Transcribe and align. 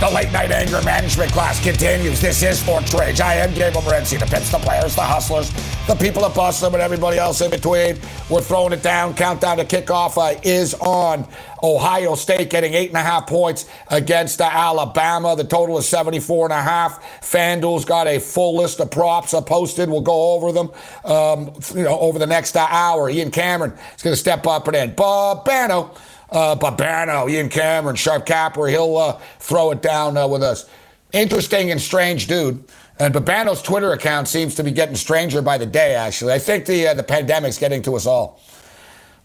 The 0.00 0.08
late 0.08 0.32
night 0.32 0.50
anger 0.50 0.80
management 0.80 1.30
class 1.30 1.62
continues. 1.62 2.22
This 2.22 2.42
is 2.42 2.58
Sports 2.58 2.94
Rage. 2.94 3.20
I 3.20 3.34
am 3.34 3.52
Gabriel 3.52 3.82
Morency, 3.82 4.18
the 4.18 4.24
pimps, 4.24 4.50
the 4.50 4.56
players, 4.56 4.94
the 4.96 5.02
hustlers, 5.02 5.50
the 5.86 5.94
people 5.94 6.22
that 6.22 6.34
bust 6.34 6.62
them, 6.62 6.72
and 6.72 6.82
everybody 6.82 7.18
else 7.18 7.42
in 7.42 7.50
between. 7.50 7.98
We're 8.30 8.40
throwing 8.40 8.72
it 8.72 8.82
down. 8.82 9.12
Countdown 9.12 9.58
to 9.58 9.66
kickoff 9.66 10.16
uh, 10.16 10.40
is 10.42 10.72
on. 10.72 11.28
Ohio 11.62 12.14
State 12.14 12.48
getting 12.48 12.72
eight 12.72 12.88
and 12.88 12.96
a 12.96 13.02
half 13.02 13.26
points 13.26 13.68
against 13.88 14.40
uh, 14.40 14.48
Alabama. 14.50 15.36
The 15.36 15.44
total 15.44 15.76
is 15.76 15.86
74 15.86 16.46
and 16.46 16.54
a 16.54 16.62
half. 16.62 17.20
FanDuel's 17.20 17.84
got 17.84 18.06
a 18.06 18.18
full 18.18 18.56
list 18.56 18.80
of 18.80 18.90
props 18.90 19.34
uh, 19.34 19.42
posted. 19.42 19.90
We'll 19.90 20.00
go 20.00 20.32
over 20.32 20.50
them 20.50 20.70
um, 21.04 21.52
you 21.74 21.82
know, 21.82 21.98
over 22.00 22.18
the 22.18 22.26
next 22.26 22.56
uh, 22.56 22.66
hour. 22.70 23.10
Ian 23.10 23.30
Cameron 23.30 23.72
is 23.94 24.02
going 24.02 24.14
to 24.14 24.20
step 24.20 24.46
up 24.46 24.66
and 24.66 24.76
in. 24.76 24.92
Babano 24.92 25.94
uh, 26.30 26.56
Babano, 26.56 27.30
Ian 27.30 27.48
Cameron, 27.48 27.96
Sharp 27.96 28.26
Capper, 28.26 28.66
he'll 28.66 28.96
uh, 28.96 29.20
throw 29.38 29.70
it 29.70 29.82
down 29.82 30.16
uh, 30.16 30.26
with 30.26 30.42
us. 30.42 30.68
Interesting 31.12 31.70
and 31.70 31.80
strange 31.80 32.26
dude. 32.26 32.64
And 32.98 33.14
Babano's 33.14 33.62
Twitter 33.62 33.92
account 33.92 34.28
seems 34.28 34.54
to 34.56 34.62
be 34.62 34.70
getting 34.70 34.94
stranger 34.94 35.40
by 35.40 35.56
the 35.58 35.66
day, 35.66 35.94
actually. 35.94 36.34
I 36.34 36.38
think 36.38 36.66
the, 36.66 36.88
uh, 36.88 36.94
the 36.94 37.02
pandemic's 37.02 37.58
getting 37.58 37.82
to 37.82 37.96
us 37.96 38.06
all. 38.06 38.40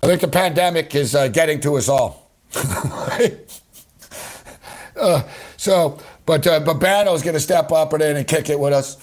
I 0.02 0.08
think 0.08 0.22
the 0.22 0.28
pandemic 0.30 0.96
is 0.96 1.14
uh, 1.14 1.28
getting 1.28 1.60
to 1.62 1.76
us 1.76 1.90
all. 1.90 2.32
uh, 4.96 5.24
so, 5.58 6.00
but 6.26 6.48
uh, 6.48 6.62
Babano's 6.62 7.22
going 7.22 7.34
to 7.34 7.40
step 7.40 7.72
up 7.72 7.92
and 7.94 8.02
in 8.02 8.16
and 8.18 8.28
kick 8.28 8.50
it 8.50 8.60
with 8.60 8.74
us. 8.74 8.98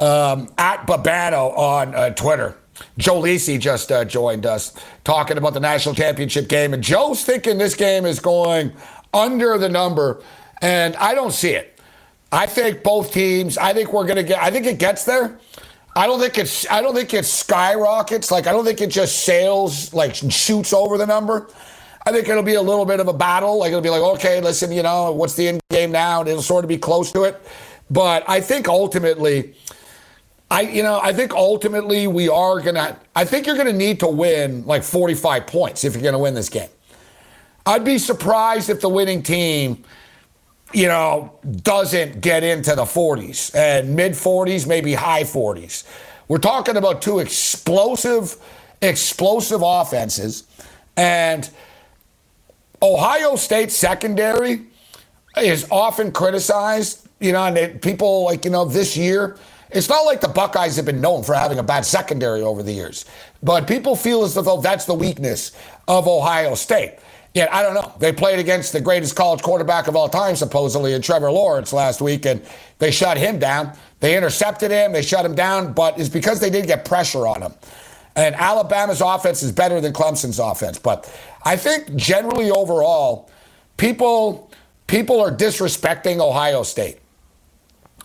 Um, 0.00 0.52
at 0.58 0.86
Babano 0.86 1.56
on 1.56 1.94
uh, 1.94 2.10
Twitter. 2.10 2.56
Joe 2.96 3.22
Lisi 3.22 3.58
just 3.58 3.90
uh, 3.92 4.04
joined 4.04 4.46
us 4.46 4.74
talking 5.04 5.38
about 5.38 5.54
the 5.54 5.60
national 5.60 5.94
championship 5.94 6.48
game. 6.48 6.74
And 6.74 6.82
Joe's 6.82 7.24
thinking 7.24 7.58
this 7.58 7.74
game 7.74 8.06
is 8.06 8.20
going 8.20 8.72
under 9.12 9.58
the 9.58 9.68
number, 9.68 10.22
and 10.60 10.96
I 10.96 11.14
don't 11.14 11.32
see 11.32 11.50
it. 11.50 11.78
I 12.30 12.46
think 12.46 12.82
both 12.82 13.12
teams, 13.12 13.56
I 13.56 13.72
think 13.72 13.92
we're 13.92 14.04
going 14.04 14.16
to 14.16 14.22
get, 14.22 14.42
I 14.42 14.50
think 14.50 14.66
it 14.66 14.78
gets 14.78 15.04
there. 15.04 15.38
I 15.96 16.06
don't 16.06 16.20
think 16.20 16.38
it's, 16.38 16.70
I 16.70 16.82
don't 16.82 16.94
think 16.94 17.12
it 17.14 17.24
skyrockets. 17.24 18.30
Like, 18.30 18.46
I 18.46 18.52
don't 18.52 18.64
think 18.64 18.80
it 18.80 18.90
just 18.90 19.24
sails, 19.24 19.94
like, 19.94 20.14
shoots 20.14 20.72
over 20.72 20.98
the 20.98 21.06
number. 21.06 21.48
I 22.06 22.12
think 22.12 22.28
it'll 22.28 22.42
be 22.42 22.54
a 22.54 22.62
little 22.62 22.84
bit 22.84 23.00
of 23.00 23.08
a 23.08 23.12
battle. 23.12 23.58
Like, 23.58 23.68
it'll 23.68 23.80
be 23.80 23.90
like, 23.90 24.02
okay, 24.02 24.40
listen, 24.40 24.70
you 24.70 24.82
know, 24.82 25.10
what's 25.12 25.34
the 25.34 25.48
end 25.48 25.60
game 25.70 25.90
now? 25.90 26.20
And 26.20 26.28
it'll 26.28 26.42
sort 26.42 26.64
of 26.64 26.68
be 26.68 26.78
close 26.78 27.10
to 27.12 27.24
it. 27.24 27.40
But 27.90 28.24
I 28.28 28.40
think 28.40 28.68
ultimately, 28.68 29.54
I, 30.50 30.62
you 30.62 30.82
know, 30.82 30.98
I 31.02 31.12
think 31.12 31.34
ultimately 31.34 32.06
we 32.06 32.28
are 32.28 32.60
gonna. 32.60 32.98
I 33.14 33.24
think 33.24 33.46
you're 33.46 33.56
gonna 33.56 33.72
need 33.72 34.00
to 34.00 34.08
win 34.08 34.64
like 34.66 34.82
45 34.82 35.46
points 35.46 35.84
if 35.84 35.94
you're 35.94 36.02
gonna 36.02 36.18
win 36.18 36.34
this 36.34 36.48
game. 36.48 36.70
I'd 37.66 37.84
be 37.84 37.98
surprised 37.98 38.70
if 38.70 38.80
the 38.80 38.88
winning 38.88 39.22
team, 39.22 39.84
you 40.72 40.88
know, 40.88 41.34
doesn't 41.62 42.22
get 42.22 42.42
into 42.42 42.74
the 42.74 42.84
40s 42.84 43.54
and 43.54 43.94
mid 43.94 44.12
40s, 44.12 44.66
maybe 44.66 44.94
high 44.94 45.22
40s. 45.22 45.84
We're 46.28 46.38
talking 46.38 46.76
about 46.76 47.02
two 47.02 47.18
explosive, 47.18 48.36
explosive 48.80 49.60
offenses, 49.62 50.44
and 50.96 51.48
Ohio 52.80 53.36
State 53.36 53.70
secondary 53.70 54.62
is 55.36 55.66
often 55.70 56.10
criticized. 56.10 57.06
You 57.20 57.32
know, 57.32 57.44
and 57.44 57.82
people 57.82 58.24
like 58.24 58.46
you 58.46 58.50
know 58.50 58.64
this 58.64 58.96
year 58.96 59.36
it's 59.70 59.88
not 59.88 60.02
like 60.02 60.20
the 60.20 60.28
Buckeyes 60.28 60.76
have 60.76 60.86
been 60.86 61.00
known 61.00 61.22
for 61.22 61.34
having 61.34 61.58
a 61.58 61.62
bad 61.62 61.84
secondary 61.84 62.42
over 62.42 62.62
the 62.62 62.72
years, 62.72 63.04
but 63.42 63.66
people 63.66 63.96
feel 63.96 64.24
as 64.24 64.34
though 64.34 64.60
that's 64.60 64.84
the 64.84 64.94
weakness 64.94 65.52
of 65.86 66.06
Ohio 66.08 66.54
State. 66.54 66.98
Yet, 67.34 67.52
I 67.52 67.62
don't 67.62 67.74
know. 67.74 67.92
They 67.98 68.12
played 68.12 68.38
against 68.38 68.72
the 68.72 68.80
greatest 68.80 69.14
college 69.14 69.42
quarterback 69.42 69.86
of 69.86 69.94
all 69.94 70.08
time, 70.08 70.34
supposedly, 70.34 70.94
in 70.94 71.02
Trevor 71.02 71.30
Lawrence 71.30 71.72
last 71.72 72.00
week, 72.00 72.24
and 72.26 72.42
they 72.78 72.90
shut 72.90 73.18
him 73.18 73.38
down. 73.38 73.76
They 74.00 74.16
intercepted 74.16 74.70
him, 74.70 74.92
they 74.92 75.02
shut 75.02 75.24
him 75.24 75.34
down, 75.34 75.72
but 75.72 75.98
it's 75.98 76.08
because 76.08 76.40
they 76.40 76.50
did 76.50 76.66
get 76.66 76.84
pressure 76.84 77.26
on 77.26 77.42
him. 77.42 77.52
And 78.16 78.34
Alabama's 78.34 79.00
offense 79.00 79.42
is 79.42 79.52
better 79.52 79.80
than 79.80 79.92
Clemson's 79.92 80.38
offense. 80.38 80.78
But 80.78 81.12
I 81.44 81.56
think 81.56 81.94
generally 81.94 82.50
overall, 82.50 83.30
people 83.76 84.50
people 84.88 85.20
are 85.20 85.30
disrespecting 85.30 86.18
Ohio 86.18 86.62
State. 86.64 86.98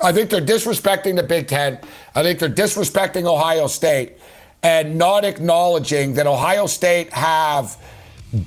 I 0.02 0.12
think 0.12 0.30
they're 0.30 0.42
disrespecting 0.42 1.16
the 1.16 1.24
Big 1.24 1.48
Ten. 1.48 1.80
I 2.16 2.24
think 2.24 2.40
they're 2.40 2.50
disrespecting 2.50 3.26
Ohio 3.26 3.68
State 3.68 4.18
and 4.64 4.98
not 4.98 5.26
acknowledging 5.26 6.14
that 6.16 6.26
Ohio 6.26 6.68
State 6.68 7.12
have 7.14 7.78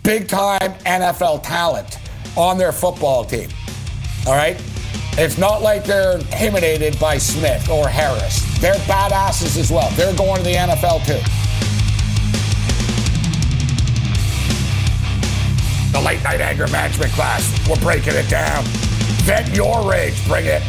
big 0.02 0.28
time 0.28 0.72
NFL 0.84 1.42
talent 1.42 1.98
on 2.36 2.58
their 2.58 2.72
football 2.72 3.24
team. 3.24 3.48
All 4.26 4.34
right? 4.34 4.60
It's 5.18 5.38
not 5.38 5.62
like 5.62 5.84
they're 5.84 6.18
intimidated 6.18 6.98
by 6.98 7.16
Smith 7.16 7.70
or 7.70 7.88
Harris. 7.88 8.42
They're 8.60 8.74
badasses 8.84 9.56
as 9.56 9.70
well. 9.70 9.90
They're 9.92 10.14
going 10.14 10.38
to 10.38 10.42
the 10.42 10.54
NFL 10.54 11.06
too. 11.06 11.22
The 15.92 16.00
late 16.04 16.22
night 16.22 16.40
anger 16.40 16.66
management 16.68 17.12
class. 17.12 17.50
We're 17.68 17.76
breaking 17.76 18.14
it 18.14 18.28
down. 18.28 18.64
Vent 19.24 19.54
your 19.54 19.88
rage. 19.90 20.22
Bring 20.26 20.44
it. 20.44 20.62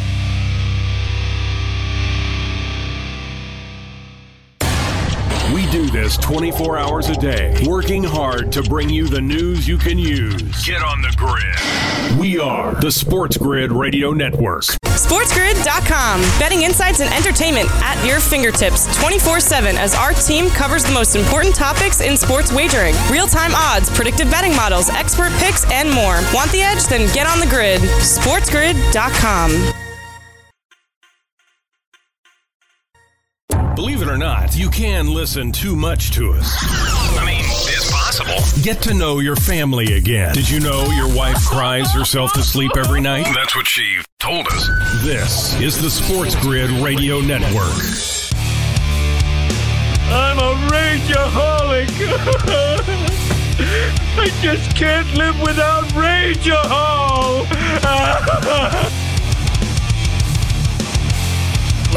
We 5.54 5.66
do 5.70 5.86
this 5.86 6.16
24 6.18 6.76
hours 6.76 7.08
a 7.08 7.14
day, 7.14 7.56
working 7.66 8.04
hard 8.04 8.52
to 8.52 8.62
bring 8.62 8.90
you 8.90 9.08
the 9.08 9.20
news 9.20 9.66
you 9.66 9.78
can 9.78 9.98
use. 9.98 10.42
Get 10.66 10.82
on 10.82 11.00
the 11.00 11.14
grid. 11.16 12.18
We 12.20 12.38
are 12.38 12.74
the 12.74 12.92
Sports 12.92 13.38
Grid 13.38 13.72
Radio 13.72 14.12
Network. 14.12 14.64
SportsGrid.com. 14.84 16.20
Betting 16.38 16.62
insights 16.62 17.00
and 17.00 17.12
entertainment 17.14 17.68
at 17.82 18.04
your 18.06 18.20
fingertips 18.20 18.94
24 19.00 19.40
7 19.40 19.76
as 19.76 19.94
our 19.94 20.12
team 20.12 20.50
covers 20.50 20.84
the 20.84 20.92
most 20.92 21.16
important 21.16 21.54
topics 21.54 22.02
in 22.02 22.18
sports 22.18 22.52
wagering 22.52 22.94
real 23.10 23.26
time 23.26 23.52
odds, 23.54 23.88
predictive 23.88 24.30
betting 24.30 24.54
models, 24.54 24.90
expert 24.90 25.32
picks, 25.38 25.64
and 25.72 25.90
more. 25.90 26.20
Want 26.34 26.52
the 26.52 26.60
edge? 26.60 26.84
Then 26.88 27.10
get 27.14 27.26
on 27.26 27.40
the 27.40 27.46
grid. 27.46 27.80
SportsGrid.com. 27.80 29.87
Believe 33.78 34.02
it 34.02 34.08
or 34.08 34.18
not, 34.18 34.56
you 34.56 34.68
can 34.70 35.06
listen 35.06 35.52
too 35.52 35.76
much 35.76 36.10
to 36.10 36.32
us. 36.32 36.52
I 37.16 37.24
mean, 37.24 37.44
it's 37.44 37.88
possible. 37.88 38.34
Get 38.60 38.82
to 38.82 38.92
know 38.92 39.20
your 39.20 39.36
family 39.36 39.96
again. 39.96 40.34
Did 40.34 40.50
you 40.50 40.58
know 40.58 40.86
your 40.86 41.06
wife 41.14 41.36
cries 41.46 41.92
herself 41.92 42.32
to 42.32 42.42
sleep 42.42 42.72
every 42.76 43.00
night? 43.00 43.32
That's 43.36 43.54
what 43.54 43.68
she 43.68 44.00
told 44.18 44.48
us. 44.48 44.66
This 45.04 45.54
is 45.60 45.80
the 45.80 45.88
Sports 45.88 46.34
Grid 46.42 46.70
Radio 46.82 47.20
Network. 47.20 47.70
I'm 50.10 50.40
a 50.40 50.54
rageaholic. 50.72 51.88
I 54.18 54.28
just 54.42 54.74
can't 54.74 55.14
live 55.14 55.40
without 55.40 55.84
Rageahol. 55.90 57.46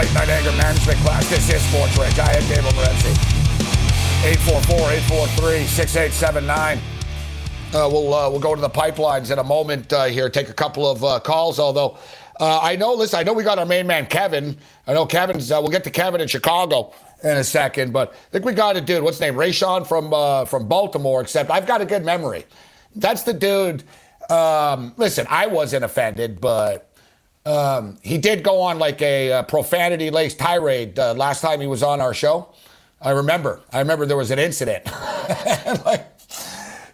Late 0.02 0.14
Night 0.16 0.30
Anger 0.30 0.52
Management 0.54 0.98
class. 1.02 1.30
This 1.30 1.48
is 1.48 1.62
Rage. 1.96 2.18
I 2.18 2.34
am 2.34 2.42
Gabriel 2.48 2.72
Morency. 2.72 3.14
844-843-6879. 4.34 6.78
Uh, 6.78 6.80
we'll 7.72 8.12
uh, 8.12 8.28
we'll 8.28 8.40
go 8.40 8.56
to 8.56 8.62
the 8.62 8.70
pipelines 8.70 9.30
in 9.30 9.38
a 9.38 9.44
moment 9.44 9.94
uh, 9.94 10.06
here. 10.06 10.28
Take 10.28 10.50
a 10.50 10.54
couple 10.54 10.90
of 10.90 11.04
uh, 11.04 11.20
calls. 11.20 11.60
Although 11.60 12.00
uh, 12.40 12.62
I 12.64 12.78
know, 12.78 12.96
listen, 12.96 13.20
I 13.20 13.24
know 13.24 13.34
we 13.34 13.44
got 13.44 13.60
our 13.60 13.66
main 13.68 13.86
man 13.86 14.08
Kevin. 14.08 14.58
I 14.88 14.96
know 14.96 15.06
Kevin's. 15.06 15.52
Uh, 15.52 15.60
we'll 15.62 15.70
get 15.70 15.84
to 15.84 15.92
Kevin 15.92 16.20
in 16.20 16.28
Chicago 16.28 16.96
in 17.24 17.38
a 17.38 17.44
second, 17.44 17.94
but 17.94 18.12
I 18.12 18.16
think 18.32 18.44
we 18.44 18.54
got 18.54 18.76
a 18.76 18.82
dude. 18.82 19.04
What's 19.04 19.18
his 19.18 19.22
name? 19.22 19.36
Rayshawn 19.36 19.86
from 19.86 20.10
from 20.48 20.68
Baltimore. 20.68 21.22
Except 21.22 21.52
I've 21.52 21.68
got 21.68 21.80
a 21.80 21.86
good 21.86 22.04
memory. 22.04 22.46
That's 22.96 23.22
the 23.22 23.34
dude. 23.34 23.84
Um, 24.32 24.96
listen, 24.98 25.28
I 25.30 25.46
wasn't 25.46 25.84
offended, 25.84 26.42
but 26.42 26.91
um, 27.46 27.98
he 28.02 28.18
did 28.18 28.44
go 28.44 28.62
on 28.62 28.80
like 28.80 29.02
a, 29.02 29.32
a 29.32 29.44
profanity 29.44 30.10
laced 30.10 30.40
tirade 30.40 30.98
uh, 31.00 31.14
last 31.14 31.42
time 31.42 31.60
he 31.60 31.68
was 31.68 31.84
on 31.84 32.02
our 32.02 32.14
show. 32.14 32.50
I 33.02 33.12
remember. 33.12 33.62
I 33.74 33.80
remember 33.80 34.06
there 34.06 34.18
was 34.18 34.30
an 34.30 34.40
incident. 34.40 34.86
like, 35.86 36.08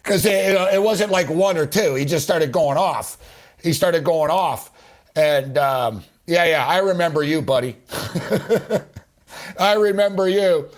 because 0.02 0.26
it, 0.26 0.56
it, 0.74 0.82
wasn't 0.82 1.12
like 1.12 1.30
one 1.30 1.58
or 1.58 1.66
two. 1.66 1.96
He 1.96 2.06
just 2.06 2.24
started 2.24 2.54
going 2.54 2.78
off. 2.78 3.18
He 3.62 3.74
started 3.74 4.06
going 4.06 4.32
off. 4.32 4.72
And 5.18 5.58
um, 5.58 6.04
yeah, 6.26 6.46
yeah, 6.46 6.66
I 6.66 6.78
remember 6.78 7.24
you, 7.24 7.42
buddy. 7.42 7.76
I 9.60 9.74
remember 9.74 10.30
you. 10.30 10.70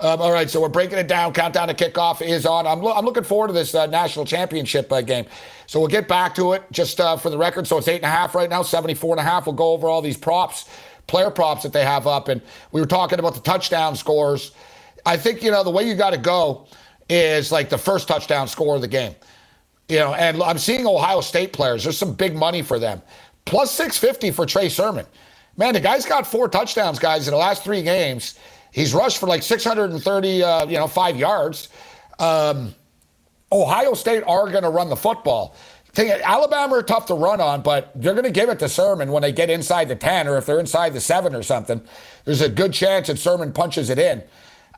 Um, 0.00 0.20
all 0.22 0.32
right, 0.32 0.50
so 0.50 0.60
we're 0.60 0.68
breaking 0.68 0.98
it 0.98 1.08
down. 1.08 1.32
Countdown 1.32 1.68
to 1.68 1.74
kickoff 1.74 2.22
is 2.22 2.46
on. 2.46 2.66
I'm, 2.66 2.82
lo- 2.82 2.94
I'm 2.94 3.04
looking 3.04 3.24
forward 3.24 3.48
to 3.48 3.54
this 3.54 3.74
uh, 3.74 3.86
national 3.86 4.26
championship 4.26 4.92
uh, 4.92 5.02
game. 5.02 5.26
So 5.66 5.80
we'll 5.80 5.88
get 5.88 6.08
back 6.08 6.34
to 6.36 6.52
it 6.54 6.64
just 6.72 7.00
uh, 7.00 7.16
for 7.16 7.30
the 7.30 7.38
record. 7.38 7.66
So 7.66 7.78
it's 7.78 7.88
eight 7.88 7.96
and 7.96 8.04
a 8.06 8.08
half 8.10 8.34
right 8.34 8.50
now, 8.50 8.62
74 8.62 9.14
and 9.14 9.20
a 9.20 9.24
half. 9.24 9.46
We'll 9.46 9.56
go 9.56 9.72
over 9.72 9.88
all 9.88 10.02
these 10.02 10.16
props, 10.18 10.68
player 11.08 11.30
props 11.30 11.64
that 11.64 11.72
they 11.72 11.84
have 11.84 12.06
up. 12.06 12.28
And 12.28 12.42
we 12.72 12.80
were 12.80 12.86
talking 12.86 13.18
about 13.18 13.34
the 13.34 13.40
touchdown 13.40 13.96
scores. 13.96 14.52
I 15.06 15.16
think, 15.16 15.42
you 15.42 15.50
know, 15.50 15.64
the 15.64 15.70
way 15.70 15.84
you 15.88 15.94
got 15.96 16.10
to 16.12 16.18
go 16.18 16.68
is 17.08 17.52
like 17.52 17.70
the 17.70 17.78
first 17.78 18.08
touchdown 18.08 18.48
score 18.48 18.76
of 18.76 18.82
the 18.82 18.88
game. 18.88 19.16
You 19.88 19.98
know, 20.00 20.14
and 20.14 20.42
I'm 20.42 20.58
seeing 20.58 20.86
Ohio 20.86 21.20
State 21.22 21.52
players. 21.52 21.84
There's 21.84 21.98
some 21.98 22.14
big 22.14 22.36
money 22.36 22.62
for 22.62 22.78
them. 22.78 23.02
plus 23.46 23.72
650 23.72 24.32
for 24.32 24.46
Trey 24.46 24.68
Sermon. 24.68 25.06
Man, 25.56 25.74
the 25.74 25.80
guy's 25.80 26.06
got 26.06 26.26
four 26.26 26.48
touchdowns, 26.48 26.98
guys, 26.98 27.28
in 27.28 27.32
the 27.32 27.38
last 27.38 27.64
three 27.64 27.82
games. 27.82 28.38
He's 28.76 28.92
rushed 28.92 29.16
for 29.16 29.26
like 29.26 29.42
630, 29.42 30.42
uh, 30.42 30.66
you 30.66 30.76
know, 30.76 30.86
five 30.86 31.16
yards. 31.16 31.70
Um, 32.18 32.74
Ohio 33.50 33.94
State 33.94 34.22
are 34.26 34.50
going 34.50 34.64
to 34.64 34.68
run 34.68 34.90
the 34.90 34.96
football. 34.96 35.56
Alabama 35.96 36.74
are 36.74 36.82
tough 36.82 37.06
to 37.06 37.14
run 37.14 37.40
on, 37.40 37.62
but 37.62 37.90
they're 37.94 38.12
going 38.12 38.26
to 38.26 38.30
give 38.30 38.50
it 38.50 38.58
to 38.58 38.68
Sermon 38.68 39.12
when 39.12 39.22
they 39.22 39.32
get 39.32 39.48
inside 39.48 39.88
the 39.88 39.96
10 39.96 40.28
or 40.28 40.36
if 40.36 40.44
they're 40.44 40.60
inside 40.60 40.92
the 40.92 41.00
7 41.00 41.34
or 41.34 41.42
something. 41.42 41.80
There's 42.26 42.42
a 42.42 42.50
good 42.50 42.74
chance 42.74 43.06
that 43.06 43.18
Sermon 43.18 43.50
punches 43.50 43.88
it 43.88 43.98
in. 43.98 44.22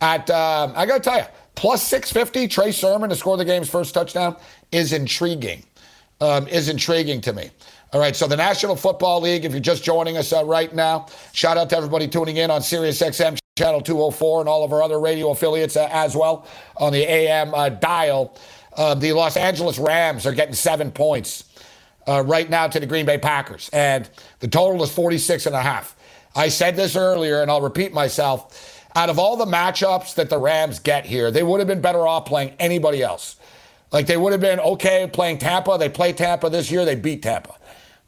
At 0.01 0.31
um, 0.31 0.75
I 0.77 0.87
got 0.87 1.03
to 1.03 1.11
tell 1.11 1.19
you, 1.19 1.27
plus 1.57 1.83
650, 1.83 2.47
Trey 2.47 2.71
Sermon 2.71 3.11
to 3.11 3.17
score 3.17 3.37
the 3.37 3.45
game's 3.45 3.69
first 3.69 3.95
touchdown 3.95 4.37
is 4.71 4.93
intriguing. 4.93 5.65
Um, 6.21 6.47
is 6.47 6.69
intriguing 6.69 7.21
to 7.23 7.33
me. 7.33 7.51
All 7.93 7.99
right, 8.01 8.15
so 8.15 8.29
the 8.29 8.37
National 8.37 8.77
Football 8.77 9.23
League, 9.23 9.45
if 9.45 9.51
you're 9.51 9.61
just 9.61 9.83
joining 9.83 10.17
us 10.17 10.33
uh, 10.33 10.45
right 10.45 10.73
now, 10.73 11.07
shout 11.33 11.57
out 11.57 11.69
to 11.71 11.77
everybody 11.77 12.07
tuning 12.07 12.37
in 12.37 12.49
on 12.49 12.63
Sirius 12.63 13.03
XM 13.03 13.39
channel 13.59 13.81
204 13.81 14.41
and 14.41 14.49
all 14.49 14.65
of 14.65 14.73
our 14.73 14.83
other 14.83 15.01
radio 15.01 15.31
affiliates 15.31 15.77
uh, 15.77 15.89
as 15.91 16.15
well 16.15 16.47
on 16.77 16.93
the 16.93 17.03
AM 17.03 17.53
uh, 17.55 17.69
dial. 17.69 18.37
Uh, 18.77 18.95
the 18.95 19.13
Los 19.13 19.37
Angeles 19.37 19.79
Rams 19.79 20.25
are 20.25 20.33
getting 20.33 20.55
seven 20.55 20.93
points 20.93 21.45
uh, 22.07 22.23
right 22.25 22.49
now 22.49 22.69
to 22.69 22.79
the 22.79 22.87
Green 22.87 23.05
Bay 23.05 23.19
Packers, 23.19 23.69
and 23.73 24.09
the 24.39 24.49
total 24.49 24.83
is 24.83 24.91
46 24.93 25.47
and 25.47 25.57
a 25.57 25.61
half. 25.61 25.97
I 26.37 26.49
said 26.49 26.77
this 26.77 26.95
earlier, 26.95 27.43
and 27.43 27.51
I'll 27.51 27.61
repeat 27.61 27.93
myself. 27.93 28.87
Out 28.95 29.11
of 29.11 29.19
all 29.19 29.37
the 29.37 29.45
matchups 29.45 30.15
that 30.15 30.31
the 30.31 30.39
Rams 30.39 30.79
get 30.79 31.05
here, 31.05 31.31
they 31.31 31.43
would 31.43 31.59
have 31.61 31.69
been 31.69 31.81
better 31.81 32.07
off 32.07 32.27
playing 32.27 32.55
anybody 32.59 33.03
else. 33.03 33.37
Like 33.93 34.07
they 34.07 34.17
would 34.17 34.33
have 34.33 34.41
been 34.41 34.61
okay 34.61 35.09
playing 35.13 35.39
Tampa. 35.39 35.77
They 35.79 35.89
play 35.89 36.13
Tampa 36.13 36.49
this 36.49 36.71
year. 36.71 36.85
They 36.85 36.95
beat 36.95 37.23
Tampa. 37.23 37.55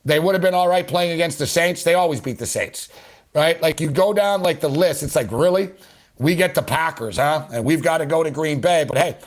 They 0.05 0.19
would 0.19 0.35
have 0.35 0.43
been 0.43 0.55
all 0.55 0.69
right 0.69 0.87
playing 0.87 1.13
against 1.13 1.39
the 1.39 1.47
Saints. 1.47 1.85
They 1.85 1.95
always 1.95 2.21
beat 2.21 2.39
the 2.39 2.47
Saints, 2.47 2.89
right? 3.35 3.61
Like 3.61 3.81
you 3.81 3.91
go 3.91 4.13
down 4.13 4.43
like 4.43 4.61
the 4.61 4.69
list. 4.69 5.03
It's 5.03 5.17
like 5.17 5.31
really, 5.31 5.71
we 6.19 6.35
get 6.35 6.55
the 6.55 6.63
Packers, 6.63 7.17
huh? 7.17 7.47
And 7.53 7.65
we've 7.65 7.83
got 7.83 7.99
to 7.99 8.07
go 8.07 8.23
to 8.23 8.31
Green 8.31 8.61
Bay. 8.61 8.85
But 8.87 8.99
hey, 8.99 9.19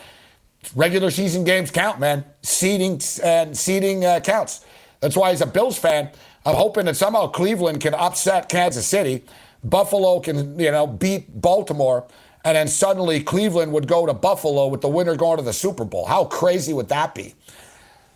regular 0.76 1.12
season 1.12 1.44
games 1.44 1.72
count, 1.72 2.00
man. 2.00 2.24
Seeding 2.42 3.02
and 3.24 3.58
seeding 3.58 4.06
uh, 4.06 4.20
counts. 4.20 4.66
That's 5.00 5.18
why, 5.18 5.32
as 5.32 5.42
a 5.42 5.46
Bills 5.46 5.78
fan, 5.78 6.10
I'm 6.46 6.56
hoping 6.56 6.86
that 6.86 6.96
somehow 6.96 7.28
Cleveland 7.28 7.82
can 7.82 7.94
upset 7.94 8.50
Kansas 8.50 8.86
City, 8.86 9.24
Buffalo 9.64 10.20
can 10.20 10.60
you 10.60 10.72
know 10.72 10.88
beat 10.88 11.42
Baltimore, 11.42 12.08
and 12.46 12.56
then 12.56 12.68
suddenly 12.68 13.22
Cleveland 13.22 13.72
would 13.74 13.88
go 13.88 14.06
to 14.06 14.14
Buffalo 14.14 14.68
with 14.68 14.82
the 14.82 14.90
winner 14.90 15.16
going 15.16 15.38
to 15.38 15.44
the 15.44 15.54
Super 15.54 15.86
Bowl. 15.86 16.06
How 16.06 16.26
crazy 16.26 16.74
would 16.74 16.90
that 16.90 17.16
be? 17.16 17.34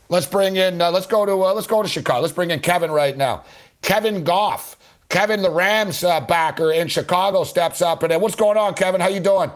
Let's 0.10 0.26
bring 0.26 0.56
in. 0.56 0.82
Uh, 0.82 0.92
let's 0.92 1.08
go 1.08 1.26
to. 1.26 1.32
Uh, 1.32 1.54
let's 1.54 1.68
go 1.68 1.82
to 1.82 1.90
Chicago. 1.90 2.22
Let's 2.22 2.34
bring 2.34 2.52
in 2.52 2.60
Kevin 2.60 2.92
right 2.92 3.16
now. 3.18 3.44
Kevin 3.82 4.24
Goff. 4.24 4.77
Kevin, 5.10 5.42
the 5.42 5.50
Rams 5.50 6.04
uh, 6.04 6.20
backer 6.20 6.72
in 6.72 6.88
Chicago, 6.88 7.44
steps 7.44 7.82
up. 7.82 8.04
And 8.04 8.22
what's 8.22 8.36
going 8.36 8.58
on, 8.58 8.74
Kevin? 8.74 9.00
How 9.00 9.08
you 9.08 9.22
doing? 9.22 9.52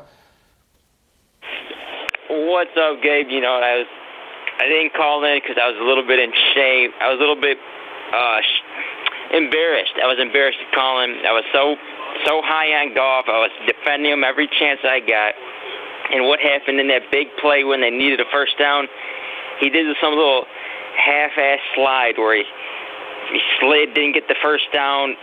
What's 2.30 2.72
up, 2.80 3.04
Gabe? 3.04 3.28
You 3.30 3.42
know, 3.42 3.60
I 3.60 3.84
was. 3.84 3.88
I 4.60 4.70
didn't 4.70 4.94
call 4.94 5.26
in 5.26 5.42
because 5.42 5.58
I 5.58 5.68
was 5.68 5.78
a 5.82 5.84
little 5.84 6.06
bit 6.06 6.20
in 6.20 6.32
shame. 6.54 6.92
I 7.02 7.10
was 7.10 7.18
a 7.18 7.22
little 7.26 7.40
bit 7.40 7.58
uh, 8.14 8.40
embarrassed. 9.34 9.98
I 9.98 10.06
was 10.06 10.22
embarrassed 10.22 10.60
to 10.62 10.70
call 10.76 11.02
him. 11.02 11.18
I 11.26 11.34
was 11.34 11.44
so 11.52 11.76
so 12.30 12.42
high 12.46 12.70
on 12.78 12.94
Goff. 12.94 13.26
I 13.28 13.42
was 13.42 13.52
defending 13.66 14.14
him 14.14 14.24
every 14.24 14.48
chance 14.48 14.80
I 14.86 15.02
got. 15.02 15.34
And 16.14 16.28
what 16.28 16.40
happened 16.40 16.80
in 16.80 16.88
that 16.90 17.10
big 17.12 17.28
play 17.42 17.64
when 17.64 17.82
they 17.82 17.90
needed 17.90 18.20
a 18.20 18.30
first 18.32 18.60
down? 18.60 18.88
He 19.60 19.70
did 19.70 19.88
some 20.00 20.14
little 20.14 20.46
half-ass 20.96 21.60
slide 21.74 22.18
where 22.18 22.38
he 22.38 22.44
he 23.32 23.40
slid, 23.60 23.94
didn't 23.96 24.14
get 24.14 24.28
the 24.28 24.36
first 24.44 24.66
down. 24.74 25.16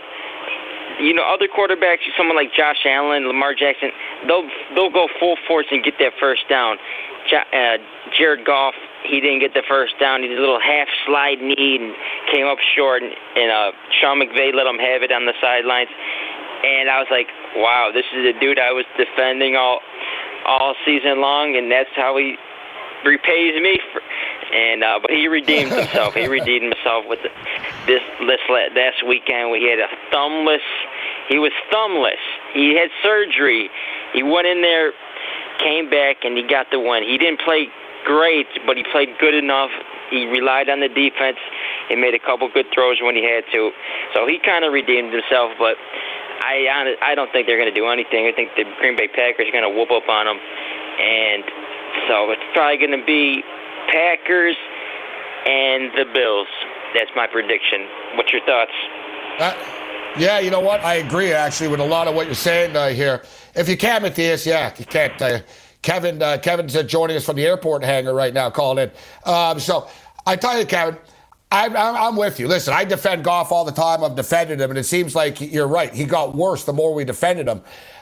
You 0.99 1.13
know, 1.13 1.23
other 1.23 1.47
quarterbacks, 1.47 2.03
someone 2.17 2.35
like 2.35 2.53
Josh 2.53 2.83
Allen, 2.85 3.27
Lamar 3.27 3.55
Jackson, 3.55 3.89
they'll 4.27 4.47
they'll 4.75 4.91
go 4.91 5.07
full 5.19 5.37
force 5.47 5.65
and 5.71 5.83
get 5.83 5.95
that 5.99 6.13
first 6.19 6.43
down. 6.49 6.77
Uh, 7.31 7.77
Jared 8.17 8.45
Goff, 8.45 8.73
he 9.05 9.21
didn't 9.21 9.39
get 9.39 9.53
the 9.53 9.63
first 9.69 9.93
down. 9.99 10.23
He 10.23 10.27
did 10.27 10.37
a 10.37 10.41
little 10.41 10.59
half 10.59 10.87
slide 11.05 11.39
knee 11.39 11.77
and 11.79 11.93
came 12.33 12.47
up 12.47 12.57
short, 12.75 13.03
and, 13.03 13.13
and 13.35 13.51
uh, 13.51 13.71
Sean 14.01 14.19
McVay 14.19 14.53
let 14.53 14.65
him 14.65 14.79
have 14.79 15.03
it 15.03 15.11
on 15.11 15.25
the 15.25 15.33
sidelines. 15.39 15.89
And 16.63 16.89
I 16.89 16.99
was 16.99 17.07
like, 17.11 17.27
wow, 17.55 17.91
this 17.93 18.05
is 18.11 18.35
a 18.35 18.37
dude 18.39 18.59
I 18.59 18.71
was 18.71 18.85
defending 18.97 19.55
all 19.55 19.79
all 20.45 20.75
season 20.85 21.21
long, 21.21 21.55
and 21.55 21.71
that's 21.71 21.93
how 21.95 22.17
he 22.17 22.35
repays 23.05 23.55
me. 23.61 23.79
For, 23.93 24.01
and 24.53 24.83
uh, 24.83 24.99
but 25.01 25.11
he 25.11 25.27
redeemed 25.27 25.71
himself. 25.71 26.13
he 26.13 26.27
redeemed 26.27 26.73
himself 26.73 27.05
with 27.07 27.19
this 27.85 28.01
this 28.19 28.43
last 28.49 29.05
weekend. 29.07 29.51
We 29.51 29.63
had 29.65 29.79
a 29.79 29.89
thumbless. 30.11 30.65
He 31.27 31.37
was 31.37 31.51
thumbless. 31.71 32.21
He 32.53 32.75
had 32.75 32.89
surgery. 33.03 33.69
He 34.13 34.23
went 34.23 34.47
in 34.47 34.61
there, 34.61 34.91
came 35.59 35.89
back, 35.89 36.23
and 36.23 36.37
he 36.37 36.43
got 36.43 36.67
the 36.71 36.79
win. 36.79 37.03
He 37.03 37.17
didn't 37.17 37.41
play 37.41 37.67
great, 38.05 38.47
but 38.65 38.77
he 38.77 38.83
played 38.91 39.09
good 39.19 39.35
enough. 39.35 39.69
He 40.09 40.25
relied 40.25 40.69
on 40.69 40.79
the 40.79 40.89
defense. 40.89 41.37
He 41.87 41.95
made 41.95 42.15
a 42.15 42.19
couple 42.19 42.49
good 42.49 42.65
throws 42.73 42.97
when 43.01 43.15
he 43.15 43.23
had 43.23 43.43
to. 43.53 43.71
So 44.13 44.25
he 44.25 44.39
kind 44.39 44.65
of 44.65 44.73
redeemed 44.73 45.13
himself. 45.13 45.53
But 45.59 45.77
I 46.41 46.95
I 47.01 47.13
don't 47.13 47.31
think 47.31 47.45
they're 47.45 47.59
going 47.59 47.71
to 47.71 47.79
do 47.79 47.87
anything. 47.87 48.25
I 48.25 48.31
think 48.31 48.49
the 48.57 48.65
Green 48.79 48.97
Bay 48.97 49.07
Packers 49.07 49.47
are 49.47 49.53
going 49.53 49.67
to 49.67 49.69
whoop 49.69 49.91
up 49.91 50.09
on 50.09 50.25
them, 50.25 50.39
and 50.41 51.43
so 52.07 52.31
it's 52.31 52.41
probably 52.53 52.77
going 52.77 52.97
to 52.97 53.05
be 53.05 53.43
Packers 53.91 54.55
and 55.45 55.91
the 55.97 56.05
Bills. 56.13 56.47
That's 56.93 57.11
my 57.15 57.27
prediction. 57.27 57.87
What's 58.15 58.31
your 58.31 58.45
thoughts? 58.45 58.71
Uh, 59.39 59.55
yeah, 60.17 60.39
you 60.39 60.51
know 60.51 60.59
what? 60.59 60.81
I 60.81 60.95
agree 60.95 61.33
actually 61.33 61.69
with 61.69 61.79
a 61.79 61.85
lot 61.85 62.07
of 62.07 62.15
what 62.15 62.25
you're 62.25 62.35
saying 62.35 62.75
uh, 62.75 62.89
here. 62.89 63.23
If 63.55 63.69
you 63.69 63.77
can't, 63.77 64.03
Matthias, 64.03 64.45
yeah, 64.45 64.73
you 64.77 64.85
can't. 64.85 65.21
Uh, 65.21 65.39
Kevin, 65.81 66.21
uh, 66.21 66.37
Kevin's 66.41 66.73
joining 66.83 67.15
us 67.15 67.25
from 67.25 67.37
the 67.37 67.45
airport 67.45 67.83
hangar 67.83 68.13
right 68.13 68.33
now, 68.33 68.49
calling 68.49 68.89
in. 68.89 69.31
Um, 69.31 69.59
so 69.59 69.87
I 70.25 70.35
tell 70.35 70.59
you, 70.59 70.65
Kevin, 70.65 70.97
I'm, 71.51 71.75
I'm, 71.75 72.15
with 72.15 72.39
you. 72.39 72.47
Listen, 72.47 72.73
I 72.73 72.85
defend 72.85 73.23
Goff 73.23 73.51
all 73.51 73.65
the 73.65 73.71
time. 73.71 74.03
I've 74.03 74.15
defended 74.15 74.59
him, 74.59 74.69
and 74.69 74.77
it 74.77 74.83
seems 74.83 75.15
like 75.15 75.39
you're 75.41 75.67
right. 75.67 75.93
He 75.93 76.05
got 76.05 76.35
worse 76.35 76.63
the 76.63 76.73
more 76.73 76.93
we 76.93 77.05
defended 77.05 77.47
him. 77.47 77.61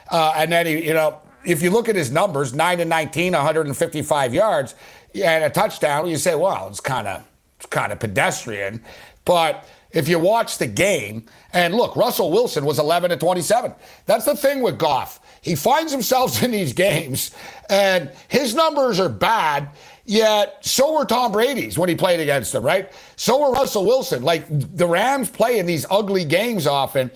Uh, 0.10 0.34
and 0.36 0.52
then 0.52 0.66
he, 0.66 0.86
you 0.86 0.94
know, 0.94 1.22
if 1.46 1.62
you 1.62 1.70
look 1.70 1.88
at 1.88 1.96
his 1.96 2.12
numbers, 2.12 2.54
9 2.54 2.82
and 2.82 2.90
19, 2.90 3.34
155 3.34 4.34
yards, 4.34 4.76
and 5.24 5.44
a 5.44 5.50
touchdown, 5.50 6.08
you 6.08 6.18
say, 6.18 6.36
well, 6.36 6.68
it's 6.68 6.80
kind 6.80 7.08
of 7.08 7.24
it's 7.58 7.66
kind 7.66 7.92
of 7.92 8.00
pedestrian. 8.00 8.84
But 9.26 9.68
if 9.92 10.08
you 10.08 10.20
watch 10.20 10.58
the 10.58 10.68
game, 10.68 11.26
and 11.54 11.74
look, 11.74 11.96
Russell 11.96 12.32
Wilson 12.32 12.66
was 12.66 12.80
11 12.80 13.10
to 13.10 13.18
27. 13.18 13.74
That's 14.06 14.26
the 14.26 14.36
thing 14.36 14.62
with 14.62 14.78
Goff. 14.78 15.20
He 15.42 15.56
finds 15.56 15.92
himself 15.92 16.44
in 16.44 16.52
these 16.52 16.74
games, 16.74 17.32
and 17.70 18.12
his 18.28 18.54
numbers 18.54 19.00
are 19.00 19.10
bad. 19.10 19.70
Yet, 20.06 20.66
so 20.66 20.98
were 20.98 21.04
Tom 21.04 21.34
Brady's 21.34 21.78
when 21.78 21.90
he 21.90 21.96
played 21.96 22.22
against 22.22 22.54
them, 22.54 22.64
right? 22.64 22.90
So 23.18 23.42
were 23.42 23.52
Russell 23.52 23.86
Wilson. 23.86 24.24
Like 24.24 24.46
the 24.50 24.88
Rams 24.88 25.30
play 25.30 25.60
in 25.60 25.66
these 25.66 25.86
ugly 25.90 26.24
games 26.24 26.66
often. 26.66 27.12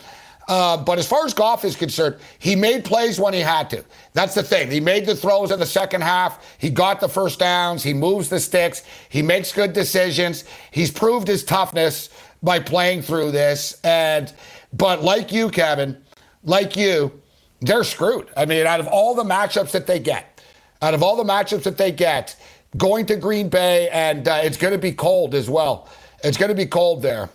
Uh, 0.51 0.75
but 0.75 0.99
as 0.99 1.07
far 1.07 1.25
as 1.25 1.33
Goff 1.33 1.63
is 1.63 1.77
concerned, 1.77 2.17
he 2.37 2.57
made 2.57 2.83
plays 2.83 3.17
when 3.17 3.33
he 3.33 3.39
had 3.39 3.69
to. 3.69 3.85
That's 4.11 4.35
the 4.35 4.43
thing. 4.43 4.69
He 4.69 4.81
made 4.81 5.05
the 5.05 5.15
throws 5.15 5.49
in 5.49 5.61
the 5.61 5.65
second 5.65 6.01
half. 6.01 6.57
He 6.57 6.69
got 6.69 6.99
the 6.99 7.07
first 7.07 7.39
downs. 7.39 7.83
He 7.83 7.93
moves 7.93 8.27
the 8.27 8.37
sticks. 8.37 8.83
He 9.07 9.21
makes 9.21 9.53
good 9.53 9.71
decisions. 9.71 10.43
He's 10.71 10.91
proved 10.91 11.29
his 11.29 11.45
toughness 11.45 12.09
by 12.43 12.59
playing 12.59 13.03
through 13.03 13.31
this. 13.31 13.79
And 13.85 14.33
but 14.73 15.01
like 15.01 15.31
you, 15.31 15.49
Kevin, 15.49 16.03
like 16.43 16.75
you, 16.75 17.13
they're 17.61 17.85
screwed. 17.85 18.27
I 18.35 18.45
mean, 18.45 18.67
out 18.67 18.81
of 18.81 18.87
all 18.87 19.15
the 19.15 19.23
matchups 19.23 19.71
that 19.71 19.87
they 19.87 19.99
get, 19.99 20.41
out 20.81 20.93
of 20.93 21.01
all 21.01 21.15
the 21.15 21.23
matchups 21.23 21.63
that 21.63 21.77
they 21.77 21.93
get, 21.93 22.35
going 22.75 23.05
to 23.05 23.15
Green 23.15 23.47
Bay, 23.47 23.87
and 23.87 24.27
uh, 24.27 24.41
it's 24.43 24.57
going 24.57 24.73
to 24.73 24.77
be 24.77 24.91
cold 24.91 25.33
as 25.33 25.49
well. 25.49 25.87
It's 26.25 26.37
going 26.37 26.49
to 26.49 26.55
be 26.55 26.65
cold 26.65 27.01
there. 27.01 27.29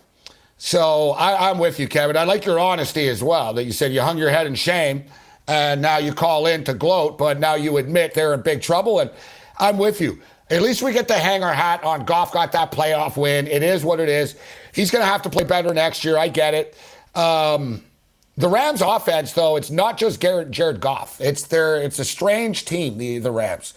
So 0.57 1.11
I, 1.11 1.51
am 1.51 1.59
with 1.59 1.79
you, 1.79 1.87
Kevin. 1.87 2.17
I 2.17 2.23
like 2.23 2.45
your 2.45 2.59
honesty 2.59 3.07
as 3.09 3.23
well. 3.23 3.53
That 3.53 3.65
you 3.65 3.71
said 3.71 3.93
you 3.93 4.01
hung 4.01 4.17
your 4.17 4.29
head 4.29 4.47
in 4.47 4.55
shame, 4.55 5.05
and 5.47 5.81
now 5.81 5.97
you 5.97 6.13
call 6.13 6.47
in 6.47 6.63
to 6.63 6.73
gloat, 6.73 7.17
but 7.17 7.39
now 7.39 7.55
you 7.55 7.77
admit 7.77 8.13
they're 8.13 8.33
in 8.33 8.41
big 8.41 8.61
trouble. 8.61 8.99
And 8.99 9.11
I'm 9.59 9.77
with 9.77 10.01
you. 10.01 10.19
At 10.49 10.61
least 10.61 10.81
we 10.81 10.93
get 10.93 11.07
to 11.09 11.13
hang 11.13 11.43
our 11.43 11.53
hat 11.53 11.83
on 11.83 12.05
Goff 12.05 12.31
got 12.31 12.53
that 12.53 12.71
playoff 12.71 13.17
win. 13.17 13.47
It 13.47 13.63
is 13.63 13.83
what 13.83 13.99
it 13.99 14.09
is. 14.09 14.35
He's 14.73 14.89
going 14.89 15.03
to 15.03 15.07
have 15.07 15.21
to 15.23 15.29
play 15.29 15.43
better 15.43 15.73
next 15.73 16.05
year. 16.05 16.17
I 16.17 16.29
get 16.29 16.53
it. 16.53 16.75
Um, 17.15 17.83
the 18.37 18.47
Rams 18.47 18.81
offense, 18.81 19.33
though, 19.33 19.57
it's 19.57 19.71
not 19.71 19.97
just 19.97 20.19
Garrett, 20.19 20.51
Jared 20.51 20.79
Goff. 20.79 21.19
It's 21.19 21.43
their 21.43 21.81
it's 21.81 21.99
a 21.99 22.05
strange 22.05 22.65
team, 22.65 22.97
the 22.97 23.17
the 23.19 23.31
Rams. 23.31 23.73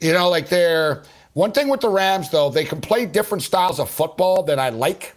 You 0.00 0.12
know, 0.12 0.28
like 0.28 0.48
they're 0.48 1.02
one 1.32 1.52
thing 1.52 1.68
with 1.68 1.80
the 1.80 1.88
Rams, 1.88 2.30
though, 2.30 2.50
they 2.50 2.64
can 2.64 2.80
play 2.80 3.06
different 3.06 3.42
styles 3.42 3.80
of 3.80 3.90
football 3.90 4.42
that 4.44 4.58
I 4.58 4.68
like. 4.68 5.15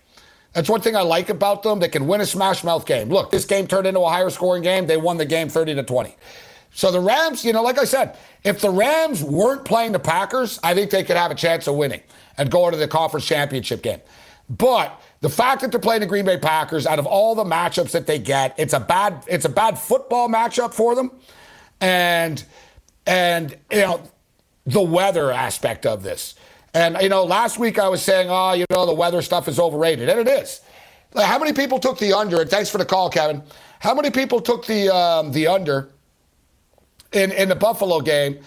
That's 0.54 0.70
one 0.70 0.82
thing 0.82 0.96
I 0.96 1.02
like 1.02 1.30
about 1.30 1.64
them. 1.64 1.80
They 1.80 1.90
can 1.90 2.08
win 2.08 2.22
a 2.22 2.26
smash 2.26 2.64
mouth 2.64 2.86
game. 2.86 3.10
Look, 3.10 3.32
this 3.32 3.46
game 3.46 3.68
turned 3.68 3.86
into 3.86 4.00
a 4.00 4.10
higher 4.10 4.30
scoring 4.30 4.64
game. 4.64 4.88
They 4.88 4.98
won 4.98 5.18
the 5.18 5.26
game 5.26 5.48
30 5.48 5.76
to 5.76 5.84
20. 5.84 6.16
So 6.72 6.92
the 6.92 7.00
Rams, 7.00 7.44
you 7.44 7.54
know, 7.54 7.64
like 7.64 7.80
I 7.80 7.84
said, 7.84 8.18
if 8.44 8.62
the 8.62 8.70
Rams 8.70 9.24
weren't 9.24 9.66
playing 9.66 9.92
the 9.92 10.00
Packers, 10.00 10.60
I 10.64 10.74
think 10.74 10.92
they 10.92 11.04
could 11.04 11.18
have 11.18 11.32
a 11.32 11.36
chance 11.36 11.68
of 11.68 11.76
winning 11.76 12.02
and 12.38 12.50
going 12.50 12.72
to 12.72 12.78
the 12.78 12.88
conference 12.88 13.26
championship 13.26 13.82
game. 13.82 14.02
But 14.50 15.00
the 15.22 15.30
fact 15.30 15.62
that 15.62 15.72
they're 15.72 15.80
playing 15.80 16.02
the 16.02 16.08
Green 16.08 16.26
Bay 16.26 16.38
Packers, 16.38 16.88
out 16.88 17.00
of 17.00 17.06
all 17.06 17.36
the 17.36 17.44
matchups 17.44 17.92
that 17.92 18.08
they 18.08 18.18
get, 18.18 18.56
it's 18.58 18.74
a 18.74 18.80
bad 18.80 19.24
it's 19.28 19.46
a 19.46 19.50
bad 19.50 19.78
football 19.78 20.28
matchup 20.28 20.74
for 20.74 20.96
them, 20.96 21.12
and 21.82 22.44
and 23.06 23.56
you 23.72 23.82
know 23.82 24.02
the 24.66 24.82
weather 24.82 25.32
aspect 25.32 25.86
of 25.86 26.02
this. 26.02 26.36
And 26.74 26.98
you 27.02 27.10
know, 27.10 27.24
last 27.24 27.58
week 27.60 27.80
I 27.80 27.88
was 27.90 28.02
saying, 28.02 28.28
oh, 28.30 28.54
you 28.54 28.66
know, 28.70 28.86
the 28.86 28.94
weather 28.94 29.22
stuff 29.22 29.48
is 29.48 29.60
overrated, 29.60 30.10
and 30.10 30.20
it 30.20 30.28
is. 30.28 30.62
Like, 31.14 31.26
how 31.26 31.40
many 31.40 31.54
people 31.54 31.80
took 31.80 31.98
the 31.98 32.14
under? 32.14 32.42
And 32.42 32.50
thanks 32.50 32.70
for 32.70 32.78
the 32.78 32.86
call, 32.86 33.10
Kevin. 33.10 33.42
How 33.80 33.96
many 33.96 34.12
people 34.12 34.40
took 34.42 34.66
the 34.66 34.94
um, 34.94 35.32
the 35.32 35.48
under 35.48 35.90
in 37.12 37.32
in 37.32 37.50
the 37.50 37.56
Buffalo 37.56 38.02
game, 38.02 38.40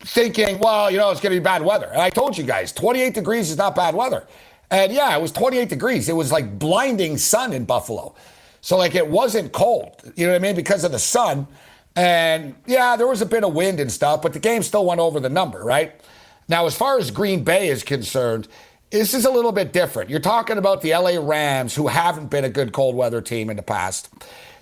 thinking, 0.00 0.58
well, 0.58 0.90
you 0.90 0.98
know, 0.98 1.10
it's 1.10 1.20
going 1.20 1.34
to 1.34 1.40
be 1.40 1.44
bad 1.44 1.62
weather? 1.62 1.86
And 1.86 2.02
I 2.02 2.10
told 2.10 2.36
you 2.36 2.44
guys, 2.44 2.72
28 2.72 3.14
degrees 3.14 3.50
is 3.50 3.56
not 3.56 3.74
bad 3.76 3.94
weather. 3.94 4.26
And 4.70 4.92
yeah, 4.92 5.16
it 5.16 5.22
was 5.22 5.30
28 5.32 5.68
degrees. 5.68 6.08
It 6.08 6.14
was 6.16 6.32
like 6.32 6.58
blinding 6.58 7.18
sun 7.18 7.52
in 7.52 7.64
Buffalo. 7.64 8.14
So 8.60 8.76
like 8.76 8.96
it 8.96 9.08
wasn't 9.08 9.52
cold, 9.52 10.02
you 10.16 10.26
know 10.26 10.32
what 10.32 10.40
I 10.40 10.42
mean, 10.42 10.56
because 10.56 10.82
of 10.82 10.90
the 10.90 10.98
sun. 10.98 11.46
And 11.94 12.56
yeah, 12.66 12.96
there 12.96 13.06
was 13.06 13.22
a 13.22 13.26
bit 13.26 13.44
of 13.44 13.54
wind 13.54 13.78
and 13.78 13.90
stuff, 13.90 14.22
but 14.22 14.32
the 14.32 14.40
game 14.40 14.62
still 14.64 14.84
went 14.84 15.00
over 15.00 15.20
the 15.20 15.28
number, 15.28 15.62
right? 15.62 16.00
Now, 16.48 16.66
as 16.66 16.76
far 16.76 16.98
as 16.98 17.10
Green 17.10 17.42
Bay 17.42 17.68
is 17.68 17.82
concerned, 17.82 18.48
this 18.90 19.14
is 19.14 19.24
a 19.24 19.30
little 19.30 19.52
bit 19.52 19.72
different. 19.72 20.10
You're 20.10 20.20
talking 20.20 20.58
about 20.58 20.80
the 20.80 20.90
LA 20.90 21.18
Rams, 21.20 21.74
who 21.74 21.88
haven't 21.88 22.30
been 22.30 22.44
a 22.44 22.48
good 22.48 22.72
cold 22.72 22.94
weather 22.94 23.20
team 23.20 23.50
in 23.50 23.56
the 23.56 23.62
past. 23.62 24.08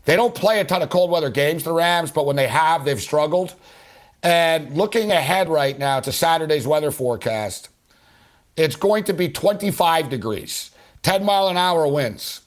They 0.06 0.16
don't 0.16 0.34
play 0.34 0.60
a 0.60 0.64
ton 0.64 0.82
of 0.82 0.90
cold 0.90 1.10
weather 1.10 1.30
games, 1.30 1.62
the 1.62 1.72
Rams, 1.72 2.10
but 2.10 2.26
when 2.26 2.36
they 2.36 2.46
have, 2.46 2.84
they've 2.84 3.00
struggled. 3.00 3.54
And 4.22 4.74
looking 4.74 5.12
ahead 5.12 5.48
right 5.48 5.78
now 5.78 6.00
to 6.00 6.10
Saturday's 6.10 6.66
weather 6.66 6.90
forecast, 6.90 7.68
it's 8.56 8.76
going 8.76 9.04
to 9.04 9.12
be 9.12 9.28
25 9.28 10.08
degrees, 10.08 10.70
10 11.02 11.24
mile 11.24 11.48
an 11.48 11.56
hour 11.56 11.86
winds. 11.86 12.40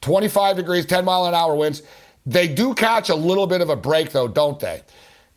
25 0.00 0.56
degrees, 0.56 0.84
10 0.84 1.04
mile 1.04 1.26
an 1.26 1.34
hour 1.34 1.54
winds. 1.54 1.82
They 2.26 2.48
do 2.48 2.74
catch 2.74 3.08
a 3.08 3.14
little 3.14 3.46
bit 3.46 3.60
of 3.60 3.70
a 3.70 3.76
break, 3.76 4.10
though, 4.10 4.28
don't 4.28 4.58
they? 4.58 4.82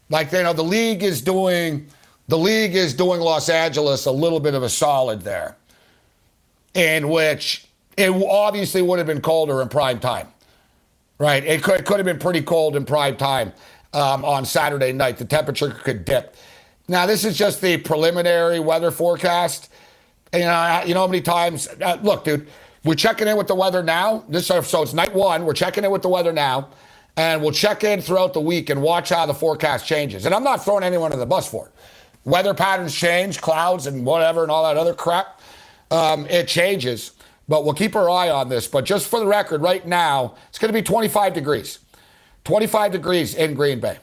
Like, 0.09 0.31
you 0.31 0.43
know, 0.43 0.53
the 0.53 0.63
league 0.63 1.03
is 1.03 1.21
doing 1.21 1.87
the 2.27 2.37
league 2.37 2.75
is 2.75 2.93
doing 2.93 3.21
Los 3.21 3.49
Angeles 3.49 4.05
a 4.05 4.11
little 4.11 4.39
bit 4.39 4.53
of 4.53 4.63
a 4.63 4.69
solid 4.69 5.21
there, 5.21 5.55
in 6.73 7.09
which 7.09 7.67
it 7.97 8.09
obviously 8.09 8.81
would 8.81 8.99
have 8.99 9.07
been 9.07 9.21
colder 9.21 9.61
in 9.61 9.69
prime 9.69 9.99
time, 9.99 10.27
right? 11.17 11.43
It 11.43 11.63
could, 11.63 11.79
it 11.79 11.85
could 11.85 11.97
have 11.97 12.05
been 12.05 12.19
pretty 12.19 12.41
cold 12.41 12.75
in 12.75 12.85
prime 12.85 13.15
time 13.15 13.53
um, 13.93 14.25
on 14.25 14.45
Saturday 14.45 14.91
night. 14.91 15.17
The 15.17 15.25
temperature 15.25 15.69
could 15.69 16.05
dip. 16.05 16.35
Now, 16.87 17.05
this 17.05 17.25
is 17.25 17.37
just 17.37 17.61
the 17.61 17.77
preliminary 17.77 18.59
weather 18.59 18.91
forecast. 18.91 19.69
And, 20.31 20.41
you 20.41 20.47
know, 20.47 20.83
you 20.85 20.93
know 20.93 21.01
how 21.01 21.07
many 21.07 21.21
times? 21.21 21.67
Uh, 21.81 21.97
look, 22.01 22.23
dude, 22.23 22.47
we're 22.83 22.95
checking 22.95 23.27
in 23.27 23.37
with 23.37 23.47
the 23.47 23.55
weather 23.55 23.83
now. 23.83 24.23
This 24.29 24.47
so 24.47 24.59
it's 24.59 24.93
night 24.93 25.13
one. 25.13 25.45
We're 25.45 25.53
checking 25.53 25.83
in 25.83 25.91
with 25.91 26.01
the 26.01 26.09
weather 26.09 26.31
now, 26.31 26.69
and 27.15 27.41
we'll 27.41 27.51
check 27.51 27.83
in 27.83 28.01
throughout 28.01 28.33
the 28.33 28.41
week 28.41 28.69
and 28.69 28.81
watch 28.81 29.09
how 29.09 29.25
the 29.25 29.33
forecast 29.33 29.85
changes. 29.85 30.25
And 30.25 30.35
I'm 30.35 30.43
not 30.43 30.63
throwing 30.63 30.83
anyone 30.83 31.11
on 31.11 31.19
the 31.19 31.25
bus 31.25 31.49
for 31.49 31.67
it. 31.67 31.73
Weather 32.27 32.53
patterns 32.53 32.93
change, 32.93 33.39
clouds 33.39 33.87
and 33.87 34.05
whatever, 34.05 34.43
and 34.43 34.51
all 34.51 34.65
that 34.65 34.75
other 34.75 34.93
crap. 34.93 35.39
Um, 35.89 36.25
it 36.25 36.49
changes, 36.49 37.13
but 37.47 37.63
we'll 37.63 37.73
keep 37.73 37.95
our 37.95 38.09
eye 38.09 38.29
on 38.29 38.49
this. 38.49 38.67
But 38.67 38.83
just 38.83 39.07
for 39.07 39.21
the 39.21 39.25
record, 39.25 39.61
right 39.61 39.87
now 39.87 40.35
it's 40.49 40.59
going 40.59 40.67
to 40.67 40.77
be 40.77 40.83
25 40.83 41.33
degrees, 41.33 41.79
25 42.43 42.91
degrees 42.91 43.33
in 43.33 43.53
Green 43.53 43.79
Bay. 43.79 43.97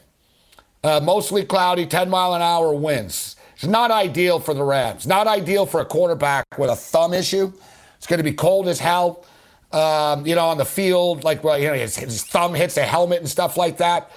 Uh, 0.83 0.99
mostly 1.03 1.45
cloudy, 1.45 1.85
10 1.85 2.09
mile 2.09 2.33
an 2.33 2.41
hour 2.41 2.73
winds. 2.73 3.35
It's 3.53 3.65
not 3.65 3.91
ideal 3.91 4.39
for 4.39 4.55
the 4.55 4.63
Rams. 4.63 5.05
Not 5.05 5.27
ideal 5.27 5.67
for 5.67 5.81
a 5.81 5.85
quarterback 5.85 6.45
with 6.57 6.71
a 6.71 6.75
thumb 6.75 7.13
issue. 7.13 7.53
It's 7.97 8.07
going 8.07 8.17
to 8.17 8.23
be 8.23 8.33
cold 8.33 8.67
as 8.67 8.79
hell. 8.79 9.23
Um, 9.71 10.25
you 10.25 10.33
know, 10.33 10.47
on 10.47 10.57
the 10.57 10.65
field, 10.65 11.23
like 11.23 11.43
well, 11.43 11.59
you 11.59 11.67
know, 11.67 11.75
his, 11.75 11.95
his 11.95 12.23
thumb 12.23 12.55
hits 12.55 12.75
a 12.77 12.83
helmet 12.85 13.19
and 13.19 13.29
stuff 13.29 13.55
like 13.55 13.77
that. 13.77 14.09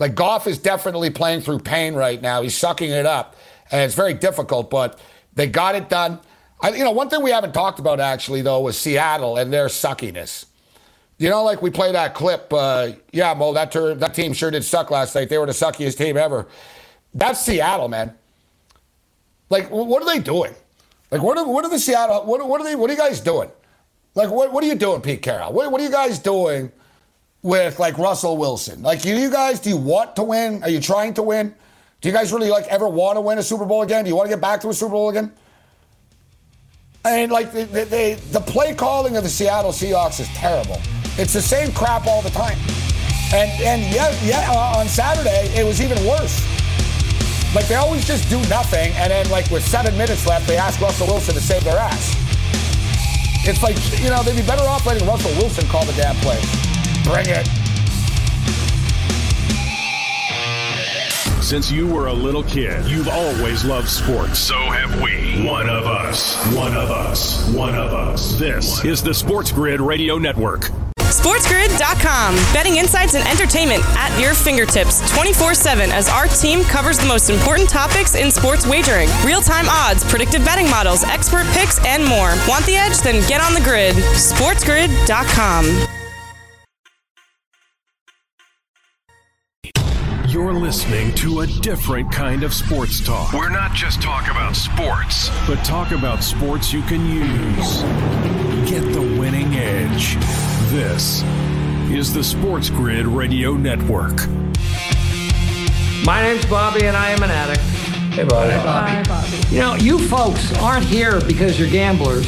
Like 0.00 0.16
Goff 0.16 0.48
is 0.48 0.58
definitely 0.58 1.10
playing 1.10 1.42
through 1.42 1.60
pain 1.60 1.94
right 1.94 2.20
now. 2.20 2.42
He's 2.42 2.56
sucking 2.56 2.90
it 2.90 3.06
up, 3.06 3.36
and 3.70 3.82
it's 3.82 3.94
very 3.94 4.14
difficult. 4.14 4.70
But 4.70 4.98
they 5.34 5.46
got 5.46 5.76
it 5.76 5.88
done. 5.88 6.18
I, 6.60 6.70
you 6.70 6.82
know, 6.82 6.90
one 6.90 7.08
thing 7.08 7.22
we 7.22 7.30
haven't 7.30 7.52
talked 7.52 7.78
about 7.78 8.00
actually 8.00 8.42
though 8.42 8.60
was 8.60 8.76
Seattle 8.76 9.36
and 9.36 9.52
their 9.52 9.66
suckiness. 9.66 10.46
You 11.18 11.28
know, 11.28 11.44
like 11.44 11.62
we 11.62 11.70
play 11.70 11.92
that 11.92 12.14
clip. 12.14 12.52
Uh, 12.52 12.92
yeah, 13.12 13.34
Mo, 13.34 13.52
that 13.52 13.70
ter- 13.70 13.94
that 13.94 14.14
team 14.14 14.32
sure 14.32 14.50
did 14.50 14.64
suck 14.64 14.90
last 14.90 15.14
night. 15.14 15.28
They 15.28 15.38
were 15.38 15.46
the 15.46 15.52
suckiest 15.52 15.98
team 15.98 16.16
ever. 16.16 16.48
That's 17.14 17.40
Seattle, 17.40 17.88
man. 17.88 18.14
Like, 19.50 19.68
what 19.68 20.00
are 20.00 20.06
they 20.06 20.20
doing? 20.20 20.54
Like, 21.10 21.22
what 21.22 21.36
are, 21.36 21.46
what 21.46 21.64
are 21.64 21.70
the 21.70 21.78
Seattle, 21.78 22.24
what, 22.24 22.46
what 22.46 22.60
are 22.60 22.64
they, 22.64 22.76
what 22.76 22.88
are 22.88 22.92
you 22.92 22.98
guys 22.98 23.20
doing? 23.20 23.50
Like, 24.14 24.30
what, 24.30 24.52
what 24.52 24.62
are 24.62 24.66
you 24.68 24.76
doing, 24.76 25.00
Pete 25.02 25.22
Carroll? 25.22 25.52
What, 25.52 25.70
what 25.72 25.80
are 25.80 25.84
you 25.84 25.90
guys 25.90 26.20
doing 26.20 26.70
with, 27.42 27.78
like, 27.78 27.98
Russell 27.98 28.36
Wilson? 28.36 28.82
Like, 28.82 29.04
you, 29.04 29.14
you 29.14 29.30
guys, 29.30 29.60
do 29.60 29.70
you 29.70 29.76
want 29.76 30.16
to 30.16 30.22
win? 30.22 30.62
Are 30.62 30.68
you 30.68 30.80
trying 30.80 31.14
to 31.14 31.22
win? 31.22 31.54
Do 32.00 32.08
you 32.08 32.14
guys 32.14 32.32
really, 32.32 32.50
like, 32.50 32.66
ever 32.68 32.88
want 32.88 33.16
to 33.16 33.20
win 33.20 33.38
a 33.38 33.42
Super 33.42 33.64
Bowl 33.64 33.82
again? 33.82 34.04
Do 34.04 34.10
you 34.10 34.16
want 34.16 34.28
to 34.28 34.34
get 34.34 34.40
back 34.40 34.60
to 34.62 34.68
a 34.68 34.74
Super 34.74 34.92
Bowl 34.92 35.10
again? 35.10 35.32
Mean, 37.04 37.30
like, 37.30 37.52
the, 37.52 37.64
the, 37.64 38.20
the 38.30 38.40
play 38.40 38.74
calling 38.74 39.16
of 39.16 39.22
the 39.22 39.28
Seattle 39.28 39.72
Seahawks 39.72 40.20
is 40.20 40.28
terrible. 40.28 40.80
It's 41.18 41.32
the 41.32 41.42
same 41.42 41.72
crap 41.72 42.06
all 42.06 42.22
the 42.22 42.30
time. 42.30 42.58
And, 43.32 43.50
and 43.62 43.94
yeah, 43.94 44.10
yeah, 44.24 44.50
uh, 44.50 44.78
on 44.78 44.88
Saturday, 44.88 45.52
it 45.54 45.64
was 45.64 45.80
even 45.80 46.04
worse. 46.04 46.44
Like 47.54 47.66
they 47.66 47.74
always 47.74 48.06
just 48.06 48.28
do 48.28 48.38
nothing, 48.48 48.92
and 48.94 49.10
then 49.10 49.28
like 49.28 49.50
with 49.50 49.66
seven 49.66 49.96
minutes 49.98 50.24
left, 50.24 50.46
they 50.46 50.56
ask 50.56 50.80
Russell 50.80 51.08
Wilson 51.08 51.34
to 51.34 51.40
save 51.40 51.64
their 51.64 51.78
ass. 51.78 52.14
It's 53.44 53.60
like 53.60 53.74
you 54.00 54.08
know 54.08 54.22
they'd 54.22 54.36
be 54.36 54.46
better 54.46 54.62
off 54.62 54.86
letting 54.86 55.06
Russell 55.06 55.32
Wilson 55.32 55.66
call 55.66 55.84
the 55.84 55.92
damn 55.94 56.14
play. 56.16 56.38
Bring 57.04 57.26
it. 57.28 57.46
Since 61.42 61.72
you 61.72 61.86
were 61.86 62.06
a 62.06 62.12
little 62.12 62.44
kid, 62.44 62.84
you've 62.86 63.08
always 63.08 63.64
loved 63.64 63.88
sports. 63.88 64.38
So 64.38 64.54
have 64.54 65.02
we. 65.02 65.44
One 65.44 65.68
of 65.68 65.84
us. 65.84 66.36
One 66.54 66.76
of 66.76 66.90
us. 66.90 67.48
One 67.52 67.74
of 67.74 67.92
us. 67.92 68.38
This 68.38 68.84
is 68.84 69.02
the 69.02 69.12
Sports 69.12 69.50
Grid 69.50 69.80
Radio 69.80 70.16
Network. 70.16 70.70
SportsGrid.com. 70.98 72.34
Betting 72.54 72.76
insights 72.76 73.14
and 73.14 73.26
entertainment 73.26 73.82
at 73.96 74.16
your 74.20 74.32
fingertips 74.32 75.00
24 75.12 75.54
7 75.54 75.90
as 75.90 76.08
our 76.08 76.28
team 76.28 76.62
covers 76.62 76.98
the 76.98 77.06
most 77.06 77.30
important 77.30 77.68
topics 77.68 78.14
in 78.14 78.30
sports 78.30 78.64
wagering 78.64 79.08
real 79.24 79.40
time 79.40 79.66
odds, 79.68 80.04
predictive 80.04 80.44
betting 80.44 80.70
models, 80.70 81.02
expert 81.02 81.46
picks, 81.48 81.84
and 81.84 82.04
more. 82.04 82.28
Want 82.48 82.64
the 82.64 82.76
edge? 82.76 82.96
Then 82.98 83.26
get 83.28 83.40
on 83.40 83.54
the 83.54 83.60
grid. 83.60 83.96
SportsGrid.com. 83.96 85.89
You're 90.30 90.52
listening 90.54 91.12
to 91.16 91.40
a 91.40 91.46
different 91.46 92.12
kind 92.12 92.44
of 92.44 92.54
sports 92.54 93.00
talk, 93.00 93.32
We're 93.32 93.50
not 93.50 93.74
just 93.74 94.00
talking 94.00 94.30
about 94.30 94.54
sports. 94.54 95.28
but 95.46 95.56
talk 95.64 95.90
about 95.90 96.22
sports 96.22 96.72
you 96.72 96.82
can 96.82 97.04
use. 97.08 97.82
Get 98.70 98.80
the 98.92 99.00
winning 99.18 99.54
edge. 99.54 100.14
This 100.70 101.22
is 101.90 102.12
the 102.14 102.22
Sports 102.22 102.70
Grid 102.70 103.06
Radio 103.06 103.54
Network. 103.54 104.26
My 106.04 106.22
name's 106.22 106.46
Bobby, 106.46 106.86
and 106.86 106.96
I 106.96 107.10
am 107.10 107.22
an 107.22 107.30
addict. 107.30 107.60
Hey, 108.14 108.24
Bobby. 108.24 108.52
Hi, 108.52 109.02
Bobby. 109.08 109.36
You 109.50 109.58
know, 109.60 109.74
you 109.74 109.98
folks 109.98 110.56
aren't 110.58 110.84
here 110.84 111.20
because 111.22 111.58
you're 111.58 111.68
gamblers. 111.70 112.26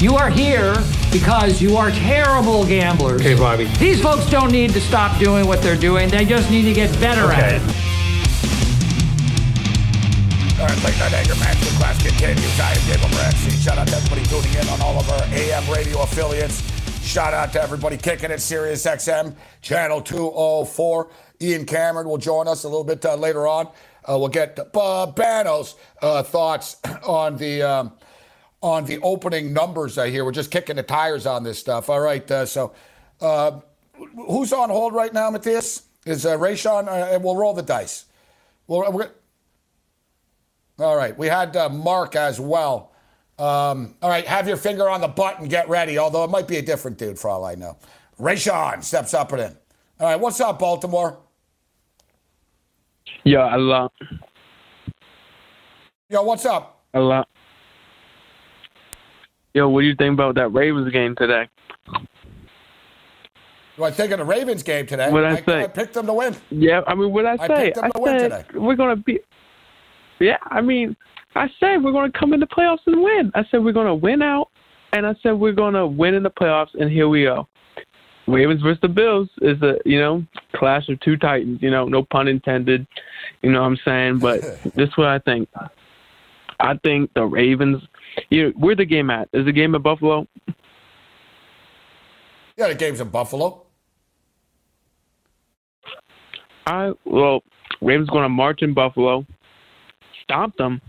You 0.00 0.16
are 0.16 0.30
here 0.30 0.72
because 1.12 1.60
you 1.60 1.76
are 1.76 1.90
terrible 1.90 2.64
gamblers. 2.64 3.20
Hey, 3.20 3.34
Bobby. 3.34 3.64
These 3.76 4.00
folks 4.00 4.24
don't 4.30 4.50
need 4.50 4.70
to 4.70 4.80
stop 4.80 5.18
doing 5.18 5.46
what 5.46 5.60
they're 5.60 5.76
doing. 5.76 6.08
They 6.08 6.24
just 6.24 6.50
need 6.50 6.62
to 6.62 6.72
get 6.72 6.90
better 7.00 7.30
at 7.30 7.56
it. 7.56 7.60
All 10.58 10.66
right, 10.66 10.84
late 10.84 10.98
night 10.98 11.12
anger 11.12 11.34
management 11.34 11.76
class 11.76 12.02
continues. 12.02 12.60
I 12.60 12.72
am 12.72 12.86
Gabriel 12.86 13.10
Morency. 13.10 13.62
Shout 13.62 13.76
out 13.76 13.88
to 13.88 13.96
everybody 13.96 14.22
tuning 14.24 14.54
in 14.54 14.68
on 14.70 14.80
all 14.80 14.98
of 14.98 15.10
our 15.10 15.22
AM 15.34 15.70
radio 15.70 16.00
affiliates. 16.00 16.62
Shout 17.06 17.34
out 17.34 17.52
to 17.52 17.62
everybody 17.62 17.98
kicking 17.98 18.30
it, 18.30 18.40
Sirius 18.40 18.86
XM, 18.86 19.34
channel 19.60 20.00
204. 20.00 21.10
Ian 21.42 21.66
Cameron 21.66 22.08
will 22.08 22.16
join 22.16 22.48
us 22.48 22.64
a 22.64 22.68
little 22.68 22.84
bit 22.84 23.04
uh, 23.04 23.16
later 23.16 23.46
on. 23.46 23.66
Uh, 23.66 24.16
we'll 24.16 24.28
get 24.28 24.56
Babano's 24.72 25.74
uh, 26.00 26.22
thoughts 26.22 26.78
on 27.06 27.36
the 27.36 27.60
um, 27.60 27.92
on 28.62 28.84
the 28.84 28.98
opening 29.00 29.52
numbers. 29.52 29.98
I 29.98 30.10
hear 30.10 30.24
we're 30.24 30.32
just 30.32 30.50
kicking 30.50 30.76
the 30.76 30.82
tires 30.82 31.26
on 31.26 31.42
this 31.42 31.58
stuff. 31.58 31.88
All 31.88 32.00
right, 32.00 32.28
uh, 32.30 32.46
so 32.46 32.74
uh, 33.20 33.60
who's 34.26 34.52
on 34.52 34.70
hold 34.70 34.94
right 34.94 35.12
now, 35.12 35.30
Matthias? 35.30 35.82
Is 36.06 36.24
uh, 36.24 36.36
Rayshon? 36.36 36.88
Uh, 36.88 37.18
we'll 37.18 37.36
roll 37.36 37.52
the 37.54 37.62
dice. 37.62 38.06
Well, 38.66 38.90
we're, 38.92 39.10
all 40.78 40.96
right, 40.96 41.16
we 41.16 41.26
had 41.26 41.56
uh, 41.56 41.68
Mark 41.68 42.16
as 42.16 42.40
well. 42.40 42.92
Um, 43.38 43.94
all 44.02 44.10
right, 44.10 44.26
have 44.26 44.46
your 44.46 44.56
finger 44.56 44.88
on 44.88 45.00
the 45.00 45.08
button, 45.08 45.48
get 45.48 45.68
ready. 45.68 45.98
Although 45.98 46.24
it 46.24 46.30
might 46.30 46.48
be 46.48 46.56
a 46.56 46.62
different 46.62 46.98
dude 46.98 47.18
for 47.18 47.30
all 47.30 47.44
I 47.44 47.54
know. 47.54 47.78
Rayshon 48.18 48.84
steps 48.84 49.14
up 49.14 49.32
and 49.32 49.42
in. 49.42 49.56
All 49.98 50.06
right, 50.08 50.20
what's 50.20 50.40
up, 50.40 50.58
Baltimore? 50.58 51.18
Ya 53.24 53.48
Allah, 53.50 53.90
Yo, 56.08 56.22
what's 56.22 56.44
up? 56.44 56.82
Allah. 56.92 57.24
Yo, 59.54 59.68
what 59.68 59.80
do 59.80 59.86
you 59.86 59.94
think 59.96 60.14
about 60.14 60.36
that 60.36 60.48
Ravens 60.48 60.92
game 60.92 61.14
today? 61.16 61.48
Do 63.76 63.84
I 63.84 63.90
think 63.90 64.12
of 64.12 64.18
the 64.18 64.24
Ravens 64.24 64.62
game 64.62 64.86
today? 64.86 65.10
What'd 65.10 65.28
I 65.30 65.42
say? 65.42 65.64
I 65.64 65.66
picked 65.66 65.94
them 65.94 66.06
to 66.06 66.12
win. 66.12 66.36
Yeah, 66.50 66.82
I 66.86 66.94
mean, 66.94 67.12
what 67.12 67.26
I 67.26 67.32
I 67.40 67.46
say? 67.48 67.64
picked 67.64 67.76
them 67.76 67.84
I 67.86 67.88
to 67.90 68.00
win 68.00 68.18
said 68.20 68.46
today. 68.46 68.58
we're 68.58 68.76
gonna 68.76 68.96
be. 68.96 69.20
Yeah, 70.20 70.36
I 70.42 70.60
mean, 70.60 70.96
I 71.34 71.48
said 71.58 71.82
we're 71.82 71.92
gonna 71.92 72.12
come 72.12 72.32
in 72.32 72.40
the 72.40 72.46
playoffs 72.46 72.86
and 72.86 73.02
win. 73.02 73.32
I 73.34 73.44
said 73.50 73.64
we're 73.64 73.72
gonna 73.72 73.94
win 73.94 74.22
out, 74.22 74.50
and 74.92 75.06
I 75.06 75.14
said 75.22 75.32
we're 75.32 75.52
gonna 75.52 75.86
win 75.86 76.14
in 76.14 76.22
the 76.22 76.30
playoffs, 76.30 76.74
and 76.78 76.90
here 76.90 77.08
we 77.08 77.24
go. 77.24 77.48
Ravens 78.28 78.62
versus 78.62 78.80
the 78.82 78.88
Bills 78.88 79.28
is 79.40 79.60
a 79.62 79.78
you 79.84 79.98
know 79.98 80.24
clash 80.54 80.88
of 80.88 81.00
two 81.00 81.16
titans. 81.16 81.60
You 81.62 81.70
know, 81.70 81.86
no 81.86 82.04
pun 82.04 82.28
intended. 82.28 82.86
You 83.42 83.50
know 83.50 83.62
what 83.62 83.66
I'm 83.68 83.78
saying? 83.84 84.18
But 84.18 84.42
this 84.76 84.88
is 84.90 84.96
what 84.96 85.08
I 85.08 85.18
think. 85.18 85.48
I 86.60 86.76
think 86.84 87.12
the 87.14 87.24
Ravens. 87.24 87.82
You 88.28 88.44
know, 88.44 88.50
where 88.56 88.76
the 88.76 88.84
game 88.84 89.10
at? 89.10 89.28
Is 89.32 89.44
the 89.44 89.52
game 89.52 89.74
at 89.74 89.82
Buffalo? 89.82 90.26
Yeah, 92.56 92.68
the 92.68 92.74
game's 92.74 93.00
in 93.00 93.08
Buffalo. 93.08 93.62
I 96.66 96.92
well, 97.04 97.42
Ravens 97.80 98.10
going 98.10 98.24
to 98.24 98.28
march 98.28 98.62
in 98.62 98.74
Buffalo, 98.74 99.26
stomp 100.22 100.56
them, 100.56 100.80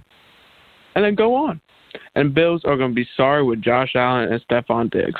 and 0.95 1.05
then 1.05 1.15
go 1.15 1.33
on. 1.33 1.61
And 2.15 2.33
Bills 2.33 2.61
are 2.65 2.77
going 2.77 2.91
to 2.91 2.95
be 2.95 3.07
sorry 3.15 3.43
with 3.43 3.61
Josh 3.61 3.95
Allen 3.95 4.31
and 4.31 4.45
Stefon 4.47 4.91
Diggs 4.91 5.19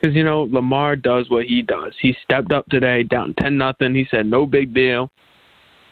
because 0.00 0.14
you 0.16 0.24
know 0.24 0.42
Lamar 0.42 0.96
does 0.96 1.30
what 1.30 1.46
he 1.46 1.62
does. 1.62 1.94
He 2.00 2.16
stepped 2.24 2.52
up 2.52 2.66
today, 2.66 3.04
down 3.04 3.34
ten 3.38 3.56
nothing. 3.56 3.94
He 3.94 4.06
said 4.10 4.26
no 4.26 4.44
big 4.44 4.74
deal, 4.74 5.10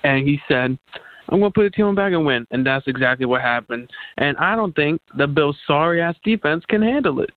and 0.02 0.26
he 0.26 0.40
said. 0.48 0.78
I'm 1.30 1.38
going 1.38 1.52
to 1.52 1.54
put 1.54 1.62
the 1.62 1.70
team 1.70 1.94
back 1.94 2.12
and 2.12 2.26
win. 2.26 2.46
And 2.50 2.66
that's 2.66 2.86
exactly 2.86 3.24
what 3.24 3.40
happened. 3.40 3.90
And 4.18 4.36
I 4.38 4.56
don't 4.56 4.74
think 4.74 5.00
the 5.16 5.26
Bills' 5.26 5.56
sorry 5.66 6.02
ass 6.02 6.16
defense 6.24 6.64
can 6.66 6.82
handle 6.82 7.20
it. 7.20 7.30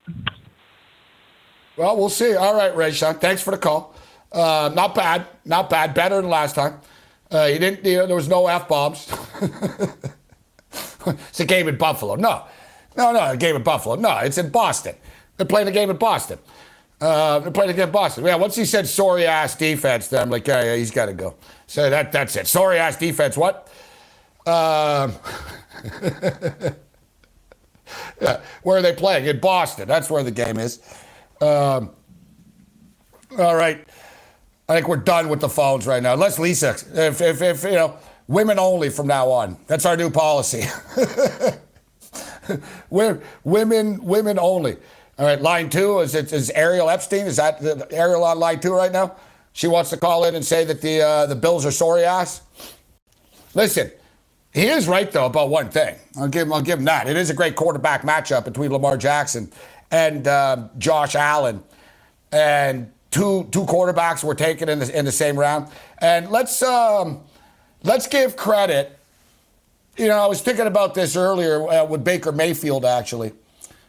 Well, 1.77 1.97
we'll 1.97 2.09
see. 2.09 2.35
All 2.35 2.55
right, 2.55 2.75
Ray 2.75 2.91
Sean. 2.91 3.15
Thanks 3.15 3.41
for 3.41 3.51
the 3.51 3.57
call. 3.57 3.95
Uh, 4.31 4.71
not 4.73 4.95
bad. 4.95 5.27
Not 5.45 5.69
bad. 5.69 5.93
Better 5.93 6.15
than 6.15 6.29
last 6.29 6.55
time. 6.55 6.79
Uh, 7.31 7.45
you 7.45 7.59
didn't. 7.59 7.85
You 7.85 7.97
know, 7.99 8.07
there 8.07 8.15
was 8.15 8.27
no 8.27 8.47
f 8.47 8.67
bombs. 8.67 9.11
it's 11.07 11.39
a 11.39 11.45
game 11.45 11.67
in 11.67 11.77
Buffalo. 11.77 12.15
No, 12.15 12.43
no, 12.95 13.11
no. 13.11 13.31
A 13.31 13.37
game 13.37 13.55
in 13.55 13.63
Buffalo. 13.63 13.95
No, 13.95 14.17
it's 14.19 14.37
in 14.37 14.49
Boston. 14.49 14.95
They're 15.37 15.47
playing 15.47 15.67
a 15.67 15.71
game 15.71 15.89
in 15.89 15.97
Boston. 15.97 16.37
Uh, 17.01 17.39
they're 17.39 17.51
playing 17.51 17.71
a 17.71 17.73
game 17.73 17.87
in 17.87 17.91
Boston. 17.91 18.23
Yeah. 18.23 18.35
Once 18.35 18.55
he 18.55 18.65
said 18.65 18.87
sorry 18.87 19.25
ass 19.25 19.55
defense, 19.55 20.07
then 20.09 20.21
I'm 20.21 20.29
like, 20.29 20.47
yeah, 20.47 20.63
yeah, 20.63 20.75
he's 20.75 20.91
got 20.91 21.07
to 21.07 21.13
go. 21.13 21.35
So 21.65 21.89
that 21.89 22.11
that's 22.11 22.35
it. 22.35 22.47
Sorry 22.47 22.77
ass 22.77 22.97
defense. 22.97 23.35
What? 23.35 23.67
Um, 24.45 25.11
where 28.63 28.77
are 28.77 28.81
they 28.81 28.93
playing? 28.93 29.25
In 29.25 29.39
Boston. 29.39 29.87
That's 29.87 30.09
where 30.09 30.23
the 30.23 30.31
game 30.31 30.57
is. 30.57 30.79
Um, 31.41 31.91
all 33.37 33.55
right. 33.55 33.85
I 34.69 34.75
think 34.75 34.87
we're 34.87 34.97
done 34.97 35.29
with 35.29 35.41
the 35.41 35.49
phones 35.49 35.85
right 35.85 36.01
now. 36.01 36.13
Unless 36.13 36.39
Lisa, 36.39 36.69
if, 36.69 37.21
if, 37.21 37.41
if 37.41 37.63
you 37.63 37.71
know, 37.71 37.97
women 38.27 38.59
only 38.59 38.89
from 38.89 39.07
now 39.07 39.29
on. 39.29 39.57
That's 39.67 39.85
our 39.85 39.97
new 39.97 40.09
policy. 40.09 40.63
We're 42.89 43.21
women, 43.43 44.03
women 44.03 44.37
only. 44.39 44.77
All 45.17 45.25
right, 45.25 45.41
line 45.41 45.69
two 45.69 45.99
is 45.99 46.15
it 46.15 46.33
is 46.33 46.49
Ariel 46.51 46.89
Epstein? 46.89 47.25
Is 47.25 47.37
that 47.37 47.61
the, 47.61 47.87
Ariel 47.91 48.23
on 48.23 48.39
line 48.39 48.59
two 48.59 48.73
right 48.73 48.91
now? 48.91 49.15
She 49.53 49.67
wants 49.67 49.91
to 49.91 49.97
call 49.97 50.25
in 50.25 50.35
and 50.35 50.43
say 50.43 50.65
that 50.65 50.81
the 50.81 51.01
uh, 51.01 51.25
the 51.27 51.35
Bills 51.35 51.65
are 51.65 51.71
sorry 51.71 52.03
ass. 52.03 52.41
Listen, 53.53 53.91
he 54.53 54.67
is 54.67 54.87
right 54.87 55.11
though 55.11 55.25
about 55.25 55.49
one 55.49 55.69
thing. 55.69 55.95
I'll 56.17 56.27
give 56.27 56.43
him. 56.43 56.53
I'll 56.53 56.61
give 56.61 56.79
him 56.79 56.85
that. 56.85 57.07
It 57.07 57.17
is 57.17 57.29
a 57.29 57.33
great 57.33 57.55
quarterback 57.55 58.03
matchup 58.03 58.45
between 58.45 58.71
Lamar 58.71 58.97
Jackson 58.97 59.51
and 59.91 60.27
um, 60.27 60.69
Josh 60.77 61.15
Allen, 61.15 61.63
and 62.31 62.91
two 63.09 63.47
two 63.51 63.65
quarterbacks 63.65 64.23
were 64.23 64.35
taken 64.35 64.69
in 64.69 64.79
the 64.79 64.97
in 64.97 65.05
the 65.05 65.11
same 65.11 65.37
round. 65.37 65.69
And 65.99 66.29
let's 66.29 66.61
um, 66.61 67.21
let's 67.83 68.07
give 68.07 68.35
credit. 68.35 68.97
You 69.97 70.07
know, 70.07 70.17
I 70.17 70.27
was 70.27 70.41
thinking 70.41 70.67
about 70.67 70.93
this 70.93 71.15
earlier 71.15 71.67
uh, 71.67 71.85
with 71.85 72.03
Baker 72.03 72.31
Mayfield 72.31 72.85
actually, 72.85 73.33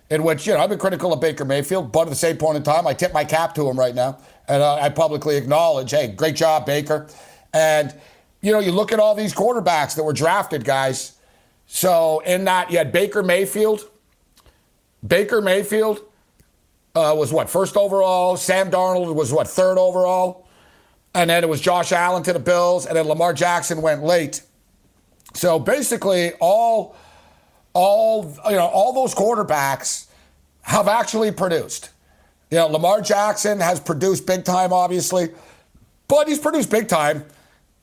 in 0.09 0.23
which 0.23 0.47
you 0.47 0.55
know 0.55 0.61
I've 0.61 0.71
been 0.71 0.79
critical 0.79 1.13
of 1.13 1.21
Baker 1.21 1.45
Mayfield, 1.45 1.93
but 1.93 2.03
at 2.03 2.09
the 2.09 2.15
same 2.15 2.39
point 2.39 2.57
in 2.57 2.63
time, 2.63 2.87
I 2.87 2.95
tip 2.95 3.13
my 3.13 3.25
cap 3.25 3.55
to 3.57 3.69
him 3.69 3.79
right 3.79 3.95
now, 3.95 4.19
and 4.49 4.63
uh, 4.63 4.77
I 4.77 4.89
publicly 4.89 5.37
acknowledge, 5.37 5.91
hey, 5.91 6.09
great 6.09 6.37
job, 6.37 6.65
Baker. 6.65 7.07
And 7.53 7.95
you 8.45 8.53
know, 8.53 8.59
you 8.59 8.73
look 8.73 8.93
at 8.93 9.01
all 9.01 9.15
these 9.15 9.33
quarterbacks 9.33 9.97
that 9.97 10.03
were 10.03 10.13
drafted, 10.13 10.65
guys. 10.65 11.13
So 11.67 12.21
in 12.21 12.45
that, 12.45 12.71
you 12.71 12.77
had 12.77 12.93
Baker 12.93 13.23
Mayfield. 13.23 13.89
Baker 15.07 15.41
Mayfield 15.41 16.01
uh, 16.95 17.15
was 17.17 17.33
what 17.33 17.49
first 17.49 17.75
overall. 17.75 18.37
Sam 18.37 18.71
Darnold 18.71 19.15
was 19.15 19.33
what 19.33 19.49
third 19.49 19.79
overall, 19.79 20.47
and 21.15 21.31
then 21.31 21.43
it 21.43 21.49
was 21.49 21.59
Josh 21.63 21.91
Allen 21.91 22.23
to 22.25 22.35
the 22.35 22.39
Bills, 22.39 22.85
and 22.85 22.95
then 22.95 23.07
Lamar 23.07 23.33
Jackson 23.33 23.81
went 23.81 24.03
late. 24.03 24.43
So 25.33 25.59
basically, 25.59 26.33
all 26.35 26.97
all 27.73 28.37
you 28.51 28.57
know, 28.57 28.67
all 28.67 28.93
those 28.93 29.15
quarterbacks 29.15 30.09
have 30.61 30.87
actually 30.87 31.33
produced. 31.33 31.89
You 32.51 32.59
know, 32.59 32.67
Lamar 32.67 33.01
Jackson 33.01 33.59
has 33.61 33.81
produced 33.81 34.27
big 34.27 34.45
time, 34.45 34.71
obviously, 34.71 35.31
but 36.09 36.29
he's 36.29 36.39
produced 36.39 36.71
big 36.71 36.89
time. 36.89 37.25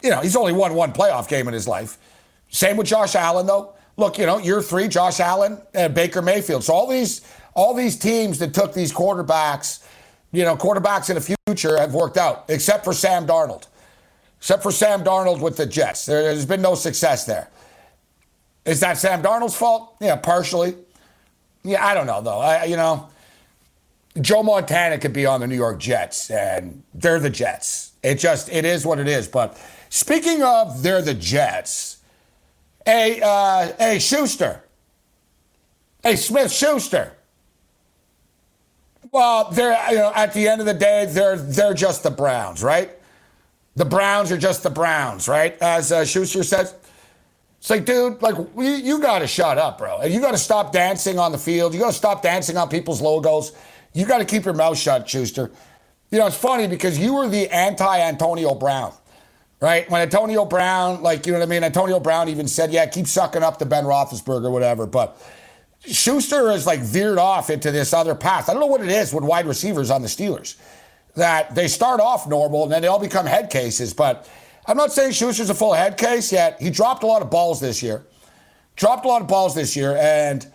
You 0.04 0.10
know, 0.10 0.22
he's 0.22 0.36
only 0.36 0.54
won 0.54 0.74
one 0.74 0.94
playoff 0.94 1.28
game 1.28 1.48
in 1.48 1.54
his 1.54 1.68
life. 1.68 1.98
Same 2.50 2.78
with 2.78 2.88
Josh 2.88 3.16
Allen, 3.16 3.46
though. 3.46 3.74
Look, 3.98 4.18
you 4.18 4.26
know, 4.26 4.38
year 4.38 4.62
three, 4.62 4.88
Josh 4.88 5.20
Allen 5.20 5.62
and 5.74 5.94
Baker 5.94 6.22
Mayfield. 6.22 6.64
So 6.64 6.74
all 6.74 6.88
these 6.88 7.22
all 7.54 7.74
these 7.74 7.98
teams 7.98 8.40
that 8.40 8.54
took 8.54 8.74
these 8.74 8.94
quarterbacks, 8.94 9.86
you 10.32 10.44
know, 10.44 10.56
quarterbacks 10.56 11.10
in 11.10 11.16
the 11.16 11.36
future 11.48 11.78
have 11.78 11.94
worked 11.94 12.18
out, 12.18 12.46
except 12.48 12.86
for 12.86 12.94
Sam 12.94 13.28
Darnold. 13.28 13.68
Except 14.38 14.64
for 14.64 14.72
Sam 14.72 15.04
Darnold 15.04 15.42
with 15.42 15.58
the 15.58 15.66
Jets. 15.66 16.06
There, 16.06 16.24
has 16.24 16.46
been 16.46 16.62
no 16.62 16.74
success 16.74 17.26
there. 17.26 17.50
Is 18.66 18.80
that 18.80 18.98
Sam 18.98 19.22
Darnold's 19.22 19.56
fault? 19.56 19.96
Yeah, 20.00 20.16
partially. 20.16 20.76
Yeah, 21.64 21.86
I 21.86 21.94
don't 21.94 22.08
know 22.08 22.22
though. 22.22 22.40
I, 22.40 22.64
you 22.66 22.76
know, 22.76 23.10
Joe 24.20 24.44
Montana 24.44 24.98
could 24.98 25.14
be 25.14 25.26
on 25.26 25.42
the 25.42 25.48
New 25.48 25.56
York 25.56 25.80
Jets, 25.80 26.30
and 26.32 26.82
they're 26.94 27.20
the 27.20 27.30
Jets. 27.30 27.92
It 28.04 28.16
just 28.16 28.50
it 28.50 28.66
is 28.66 28.86
what 28.86 29.00
it 29.00 29.08
is. 29.08 29.28
But 29.28 29.60
speaking 29.92 30.42
of 30.42 30.82
they're 30.82 31.04
the 31.04 31.14
Jets, 31.14 31.98
hey, 32.84 33.22
uh, 33.24 33.74
hey 33.78 34.00
Schuster, 34.00 34.64
hey 36.02 36.16
Smith 36.16 36.52
Schuster. 36.52 37.14
Well, 39.12 39.52
they're 39.52 39.78
you 39.92 39.98
know 39.98 40.12
at 40.16 40.34
the 40.34 40.48
end 40.48 40.62
of 40.62 40.66
the 40.66 40.74
day 40.74 41.06
they're 41.06 41.38
they're 41.38 41.76
just 41.76 42.02
the 42.02 42.10
Browns, 42.12 42.64
right? 42.64 42.90
The 43.76 43.86
Browns 43.86 44.32
are 44.32 44.38
just 44.38 44.64
the 44.64 44.72
Browns, 44.72 45.28
right? 45.28 45.56
As 45.62 45.92
uh, 45.92 46.04
Schuster 46.06 46.44
says. 46.44 46.74
It's 47.60 47.70
like, 47.70 47.86
dude, 47.86 48.24
like 48.24 48.36
you, 48.58 48.64
you 48.64 49.00
got 49.00 49.20
to 49.20 49.28
shut 49.28 49.60
up, 49.60 49.78
bro. 49.78 50.04
You 50.04 50.20
got 50.20 50.32
to 50.32 50.38
stop 50.40 50.72
dancing 50.72 51.20
on 51.20 51.32
the 51.32 51.38
field. 51.38 51.76
You 51.76 51.80
got 51.80 51.92
to 51.92 51.94
stop 51.94 52.24
dancing 52.24 52.58
on 52.58 52.70
people's 52.70 53.02
logos. 53.02 53.52
You 53.94 54.08
got 54.08 54.18
to 54.18 54.26
keep 54.26 54.46
your 54.46 54.56
mouth 54.56 54.80
shut, 54.80 55.08
Schuster. 55.08 55.52
You 56.10 56.18
know, 56.18 56.26
it's 56.26 56.36
funny 56.36 56.66
because 56.66 56.98
you 56.98 57.14
were 57.14 57.28
the 57.30 57.48
anti-Antonio 57.50 58.56
Brown, 58.56 58.94
right? 59.62 59.90
When 59.90 60.02
Antonio 60.02 60.44
Brown, 60.44 61.02
like, 61.02 61.26
you 61.26 61.32
know 61.32 61.40
what 61.40 61.46
I 61.46 61.50
mean? 61.50 61.64
Antonio 61.64 62.00
Brown 62.00 62.28
even 62.30 62.48
said, 62.48 62.72
yeah, 62.72 62.86
keep 62.88 63.08
sucking 63.08 63.44
up 63.44 63.60
to 63.60 63.66
Ben 63.66 63.86
Roethlisberger, 63.86 64.46
or 64.46 64.52
whatever. 64.52 64.88
But 64.88 65.22
Schuster 65.86 66.52
has 66.52 66.66
like 66.66 66.80
veered 66.82 67.18
off 67.18 67.50
into 67.50 67.72
this 67.72 67.94
other 67.94 68.16
path. 68.16 68.50
I 68.50 68.54
don't 68.54 68.60
know 68.60 68.68
what 68.68 68.82
it 68.82 68.90
is 68.90 69.14
with 69.14 69.24
wide 69.24 69.46
receivers 69.46 69.90
on 69.90 70.02
the 70.02 70.08
Steelers 70.08 70.58
that 71.16 71.54
they 71.56 71.68
start 71.68 72.00
off 72.00 72.28
normal 72.28 72.64
and 72.64 72.72
then 72.72 72.82
they 72.82 72.88
all 72.88 73.00
become 73.00 73.26
head 73.26 73.50
cases. 73.50 73.94
But 73.94 74.30
I'm 74.66 74.78
not 74.78 74.92
saying 74.92 75.12
Schuster's 75.12 75.50
a 75.50 75.56
full 75.56 75.74
head 75.74 75.98
case 75.98 76.32
yet. 76.32 76.62
He 76.62 76.70
dropped 76.70 77.04
a 77.04 77.08
lot 77.08 77.22
of 77.22 77.30
balls 77.30 77.60
this 77.60 77.82
year. 77.82 78.06
Dropped 78.76 79.06
a 79.06 79.08
lot 79.08 79.22
of 79.22 79.28
balls 79.28 79.54
this 79.54 79.76
year, 79.76 79.98
and 79.98 80.48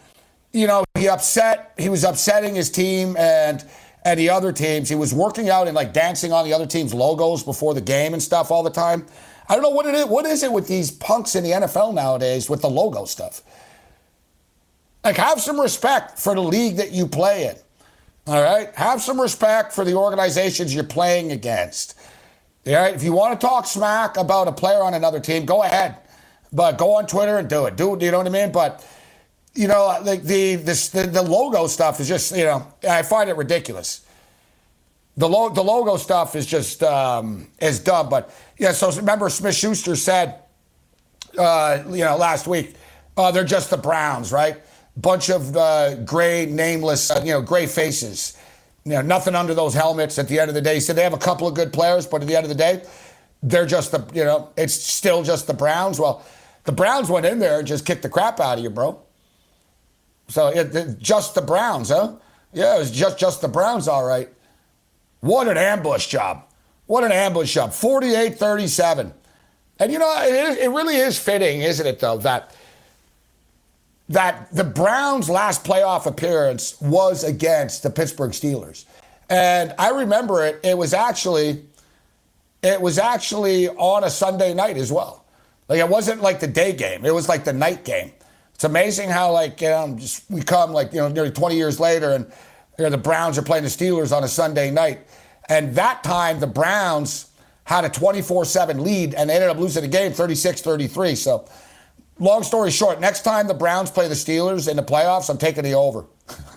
you 0.53 0.67
know 0.67 0.85
he 0.95 1.07
upset. 1.07 1.75
He 1.77 1.91
was 1.91 2.03
upsetting 2.03 2.55
his 2.55 2.71
team 2.71 3.15
and 3.19 3.63
and 4.07 4.21
the 4.21 4.31
other 4.31 4.53
teams. 4.53 4.89
He 4.89 4.95
was 4.95 5.13
working 5.13 5.51
out 5.51 5.67
and 5.67 5.75
like 5.75 5.93
dancing 5.93 6.33
on 6.33 6.45
the 6.45 6.53
other 6.53 6.65
team's 6.65 6.95
logos 6.95 7.43
before 7.43 7.75
the 7.75 7.81
game 7.81 8.13
and 8.15 8.23
stuff 8.23 8.53
all 8.53 8.63
the 8.63 8.71
time. 8.71 9.05
I 9.49 9.55
don't 9.55 9.63
know 9.63 9.71
what 9.71 9.85
it 9.85 9.97
is. 9.97 10.07
What 10.07 10.27
is 10.27 10.45
it 10.45 10.53
with 10.53 10.69
these 10.69 10.93
punks 10.93 11.35
in 11.35 11.43
the 11.43 11.51
NFL 11.51 11.93
nowadays 11.93 12.49
with 12.49 12.63
the 12.63 12.71
logo 12.71 13.05
stuff? 13.05 13.43
Like, 15.03 15.17
have 15.17 15.41
some 15.41 15.61
respect 15.61 16.21
for 16.21 16.37
the 16.37 16.41
league 16.41 16.77
that 16.77 16.93
you 16.93 17.09
play 17.09 17.49
in. 17.49 17.57
All 18.29 18.43
right, 18.43 18.73
have 18.77 19.03
some 19.03 19.21
respect 19.21 19.73
for 19.73 19.85
the 19.85 19.95
organizations 19.95 20.73
you're 20.73 20.85
playing 20.85 21.33
against. 21.33 21.99
All 22.67 22.75
right, 22.75 22.95
if 22.95 23.03
you 23.03 23.13
want 23.13 23.41
to 23.41 23.45
talk 23.45 23.67
smack 23.67 24.17
about 24.17 24.47
a 24.47 24.53
player 24.53 24.83
on 24.83 24.95
another 24.95 25.21
team, 25.21 25.47
go 25.47 25.63
ahead. 25.65 25.97
But 26.53 26.79
go 26.79 26.95
on 26.95 27.07
Twitter 27.07 27.39
and 27.39 27.49
do 27.49 27.67
it. 27.67 27.77
Do 27.77 27.97
you 28.01 28.11
know 28.13 28.19
what 28.19 28.27
I 28.27 28.31
mean? 28.31 28.53
But 28.53 28.85
you 29.57 29.69
know, 29.69 29.99
like 30.05 30.23
the 30.25 30.57
this 30.57 30.91
the, 30.91 31.05
the 31.05 31.23
logo 31.23 31.67
stuff 31.69 32.01
is 32.01 32.09
just 32.09 32.37
you 32.37 32.45
know 32.45 32.67
I 32.89 33.03
find 33.03 33.31
it 33.31 33.37
ridiculous. 33.37 34.03
The 35.17 35.29
lo- 35.29 35.51
the 35.51 35.65
logo 35.65 35.97
stuff 35.99 36.37
is 36.37 36.47
just 36.47 36.83
um, 36.83 37.49
is 37.61 37.81
dumb. 37.81 38.09
But 38.11 38.35
yeah, 38.59 38.73
so 38.73 38.93
remember 38.93 39.31
Smith 39.31 39.57
Schuster 39.57 39.97
said, 39.97 40.41
uh, 41.39 41.83
you 41.89 42.05
know, 42.05 42.17
last 42.17 42.47
week, 42.47 42.77
uh, 43.17 43.31
they're 43.33 43.45
just 43.45 43.71
the 43.71 43.79
Browns, 43.79 44.33
right? 44.33 44.59
bunch 44.97 45.31
of 45.31 45.57
uh, 45.57 45.97
gray, 46.05 46.47
nameless, 46.47 47.11
uh, 47.11 47.23
you 47.25 47.33
know, 47.33 47.43
gray 47.43 47.67
faces. 47.67 48.37
You 48.85 48.93
know, 48.93 49.03
nothing 49.03 49.35
under 49.37 49.55
those 49.55 49.75
helmets. 49.75 50.19
At 50.19 50.29
the 50.29 50.41
end 50.41 50.51
of 50.51 50.57
the 50.57 50.63
day, 50.63 50.75
he 50.77 50.81
said 50.81 50.97
they 50.97 51.05
have 51.05 51.15
a 51.15 51.19
couple 51.19 51.49
of 51.49 51.55
good 51.55 51.73
players, 51.73 52.07
but 52.07 52.23
at 52.23 52.29
the 52.29 52.37
end 52.37 52.45
of 52.45 52.51
the 52.51 52.57
day, 52.57 52.85
they're 53.43 53.67
just 53.67 53.93
the, 53.93 54.07
you 54.15 54.25
know, 54.25 54.51
it's 54.57 54.75
still 54.75 55.25
just 55.25 55.47
the 55.49 55.55
Browns. 55.55 56.01
Well, 56.01 56.25
the 56.65 56.73
Browns 56.73 57.11
went 57.11 57.27
in 57.27 57.41
there 57.41 57.61
and 57.61 57.69
just 57.69 57.87
kicked 57.87 58.03
the 58.03 58.11
crap 58.11 58.41
out 58.41 58.59
of 58.59 58.65
you, 58.65 58.71
bro. 58.71 59.01
So 60.29 60.49
it, 60.49 60.99
just 60.99 61.35
the 61.35 61.43
Browns, 61.43 61.91
huh? 61.91 62.17
Yeah, 62.53 62.77
it 62.77 62.79
was 62.79 62.91
just 62.91 63.19
just 63.19 63.41
the 63.41 63.49
Browns, 63.49 63.89
all 63.89 64.05
right. 64.05 64.29
What 65.21 65.49
an 65.49 65.57
ambush 65.57 66.07
job. 66.07 66.45
What 66.87 67.05
an 67.05 67.13
ambush 67.13 67.53
job. 67.53 67.73
48 67.73 68.39
37. 68.39 69.13
And 69.79 69.93
you 69.93 69.99
know, 69.99 70.15
it, 70.23 70.59
it 70.59 70.69
really 70.69 70.97
is 70.97 71.19
fitting, 71.19 71.61
isn't 71.61 71.87
it, 71.87 72.01
though, 72.01 72.19
that 72.19 72.55
that 74.09 74.53
the 74.53 74.65
Browns' 74.65 75.29
last 75.29 75.65
playoff 75.65 76.07
appearance 76.07 76.81
was 76.81 77.25
against 77.25 77.83
the 77.83 77.91
Pittsburgh 77.91 78.31
Steelers. 78.31 78.85
And 79.29 79.75
I 79.79 79.91
remember 79.91 80.45
it, 80.47 80.61
it 80.63 80.79
was 80.79 80.95
actually 80.95 81.65
it 82.63 82.81
was 82.81 82.99
actually 82.99 83.69
on 83.69 84.05
a 84.05 84.11
Sunday 84.11 84.55
night 84.55 84.77
as 84.77 84.93
well. 84.93 85.25
Like 85.69 85.81
it 85.81 85.89
wasn't 85.89 86.23
like 86.23 86.41
the 86.41 86.47
day 86.47 86.73
game. 86.73 87.05
It 87.05 87.13
was 87.13 87.29
like 87.29 87.45
the 87.45 87.53
night 87.53 87.85
game. 87.85 88.13
It's 88.57 88.65
amazing 88.65 89.11
how 89.11 89.33
like 89.33 89.61
you 89.61 89.69
know 89.69 89.97
just 89.99 90.31
we 90.31 90.41
come 90.41 90.73
like 90.73 90.95
you 90.95 90.99
know 91.01 91.09
nearly 91.09 91.31
20 91.31 91.57
years 91.57 91.79
later 91.79 92.13
and 92.13 92.33
you 92.79 92.85
know, 92.85 92.91
the 92.91 92.99
Browns 92.99 93.39
are 93.39 93.43
playing 93.43 93.65
the 93.65 93.71
Steelers 93.71 94.17
on 94.17 94.25
a 94.25 94.29
Sunday 94.29 94.71
night. 94.71 95.07
And 95.51 95.75
that 95.75 96.03
time 96.03 96.41
the 96.41 96.47
Browns 96.47 97.31
had 97.65 97.85
a 97.85 97.91
24-7 97.91 98.81
lead 98.81 99.15
and 99.15 99.29
they 99.29 99.35
ended 99.35 99.51
up 99.51 99.59
losing 99.59 99.83
the 99.83 99.89
game 99.89 100.13
36-33. 100.13 101.17
So 101.17 101.47
long 102.19 102.43
story 102.43 102.71
short, 102.71 102.99
next 102.99 103.23
time 103.23 103.47
the 103.47 103.55
Browns 103.55 103.91
play 103.91 104.09
the 104.09 104.15
Steelers 104.15 104.69
in 104.69 104.77
the 104.77 104.83
playoffs, 104.83 105.29
I'm 105.31 105.39
taking 105.39 105.65
the 105.65 105.75
over. 105.75 106.07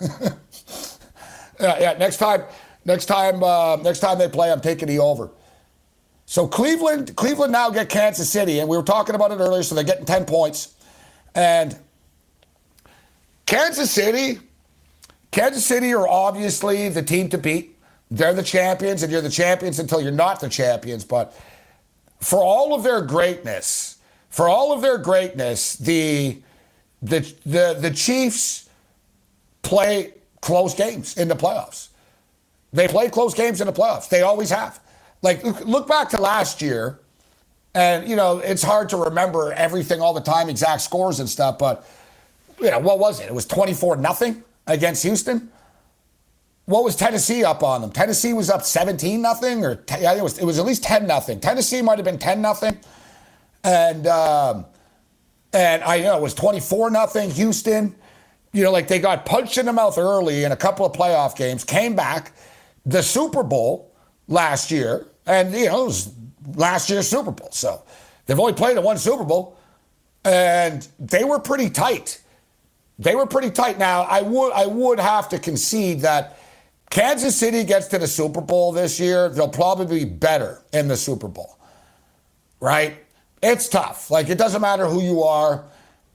yeah, 1.60 1.78
yeah, 1.78 1.92
next 1.98 2.16
time 2.16 2.44
next 2.86 3.06
time 3.06 3.42
uh, 3.42 3.76
next 3.76 4.00
time 4.00 4.18
they 4.18 4.28
play, 4.28 4.50
I'm 4.50 4.60
taking 4.60 4.88
the 4.88 4.98
over. 4.98 5.30
So 6.26 6.48
Cleveland, 6.48 7.14
Cleveland 7.14 7.52
now 7.52 7.70
get 7.70 7.88
Kansas 7.88 8.30
City, 8.30 8.58
and 8.58 8.68
we 8.68 8.76
were 8.76 8.82
talking 8.82 9.14
about 9.14 9.32
it 9.32 9.36
earlier. 9.36 9.62
So 9.62 9.74
they're 9.74 9.84
getting 9.84 10.06
ten 10.06 10.24
points, 10.24 10.74
and 11.34 11.78
Kansas 13.50 13.90
City, 13.90 14.38
Kansas 15.32 15.66
City 15.66 15.92
are 15.92 16.06
obviously 16.06 16.88
the 16.88 17.02
team 17.02 17.28
to 17.30 17.36
beat. 17.36 17.76
They're 18.08 18.32
the 18.32 18.44
champions, 18.44 19.02
and 19.02 19.10
you're 19.10 19.20
the 19.20 19.28
champions 19.28 19.80
until 19.80 20.00
you're 20.00 20.12
not 20.12 20.38
the 20.38 20.48
champions. 20.48 21.04
But 21.04 21.36
for 22.20 22.44
all 22.44 22.72
of 22.72 22.84
their 22.84 23.00
greatness, 23.00 23.98
for 24.28 24.48
all 24.48 24.72
of 24.72 24.82
their 24.82 24.98
greatness, 24.98 25.74
the 25.74 26.40
the 27.02 27.28
the 27.44 27.76
the 27.76 27.90
Chiefs 27.90 28.68
play 29.62 30.14
close 30.40 30.72
games 30.72 31.16
in 31.16 31.26
the 31.26 31.34
playoffs. 31.34 31.88
They 32.72 32.86
play 32.86 33.08
close 33.08 33.34
games 33.34 33.60
in 33.60 33.66
the 33.66 33.72
playoffs. 33.72 34.08
They 34.08 34.22
always 34.22 34.50
have. 34.50 34.78
Like, 35.22 35.42
look 35.66 35.88
back 35.88 36.08
to 36.10 36.20
last 36.20 36.62
year, 36.62 37.00
and, 37.74 38.08
you 38.08 38.14
know, 38.14 38.38
it's 38.38 38.62
hard 38.62 38.88
to 38.90 38.96
remember 38.96 39.52
everything 39.54 40.00
all 40.00 40.14
the 40.14 40.20
time, 40.20 40.48
exact 40.48 40.82
scores 40.82 41.18
and 41.18 41.28
stuff, 41.28 41.58
but, 41.58 41.84
you 42.60 42.70
know, 42.70 42.78
what 42.78 42.98
was 42.98 43.20
it? 43.20 43.24
It 43.24 43.34
was 43.34 43.46
24 43.46 43.96
nothing 43.96 44.42
against 44.66 45.02
Houston. 45.02 45.50
What 46.66 46.84
was 46.84 46.94
Tennessee 46.94 47.42
up 47.42 47.62
on 47.62 47.80
them? 47.80 47.90
Tennessee 47.90 48.32
was 48.32 48.48
up 48.48 48.62
17 48.62 49.20
nothing, 49.20 49.64
or 49.64 49.82
yeah, 49.98 50.14
it 50.14 50.22
was, 50.22 50.38
it 50.38 50.44
was 50.44 50.58
at 50.58 50.64
least 50.64 50.84
10 50.84 51.06
nothing. 51.06 51.40
Tennessee 51.40 51.82
might 51.82 51.98
have 51.98 52.04
been 52.04 52.18
10 52.18 52.40
nothing. 52.40 52.78
And, 53.64 54.06
um, 54.06 54.66
and 55.52 55.82
I 55.82 55.96
you 55.96 56.04
know 56.04 56.16
it 56.16 56.22
was 56.22 56.34
24 56.34 56.90
nothing 56.90 57.30
Houston. 57.30 57.94
You 58.52 58.64
know, 58.64 58.72
like 58.72 58.88
they 58.88 58.98
got 58.98 59.26
punched 59.26 59.58
in 59.58 59.66
the 59.66 59.72
mouth 59.72 59.98
early 59.98 60.44
in 60.44 60.52
a 60.52 60.56
couple 60.56 60.84
of 60.84 60.92
playoff 60.92 61.36
games, 61.36 61.64
came 61.64 61.94
back. 61.94 62.32
The 62.86 63.02
Super 63.02 63.42
Bowl 63.42 63.92
last 64.26 64.70
year, 64.70 65.06
and, 65.26 65.52
you 65.52 65.66
know, 65.66 65.82
it 65.82 65.86
was 65.86 66.14
last 66.54 66.88
year's 66.90 67.08
Super 67.08 67.30
Bowl. 67.30 67.50
So 67.52 67.82
they've 68.26 68.38
only 68.38 68.54
played 68.54 68.76
in 68.76 68.82
one 68.82 68.98
Super 68.98 69.24
Bowl, 69.24 69.56
and 70.24 70.86
they 70.98 71.24
were 71.24 71.38
pretty 71.38 71.70
tight. 71.70 72.19
They 73.00 73.16
were 73.16 73.26
pretty 73.26 73.50
tight. 73.50 73.78
Now, 73.78 74.02
I 74.02 74.22
would 74.22 74.52
I 74.52 74.66
would 74.66 75.00
have 75.00 75.28
to 75.30 75.38
concede 75.38 76.00
that 76.02 76.38
Kansas 76.90 77.36
City 77.36 77.64
gets 77.64 77.88
to 77.88 77.98
the 77.98 78.06
Super 78.06 78.40
Bowl 78.40 78.72
this 78.72 79.00
year, 79.00 79.28
they'll 79.28 79.48
probably 79.48 80.04
be 80.04 80.04
better 80.04 80.62
in 80.72 80.86
the 80.86 80.96
Super 80.96 81.26
Bowl. 81.26 81.58
Right? 82.60 82.98
It's 83.42 83.68
tough. 83.68 84.10
Like 84.10 84.28
it 84.28 84.38
doesn't 84.38 84.60
matter 84.60 84.86
who 84.86 85.02
you 85.02 85.22
are. 85.22 85.64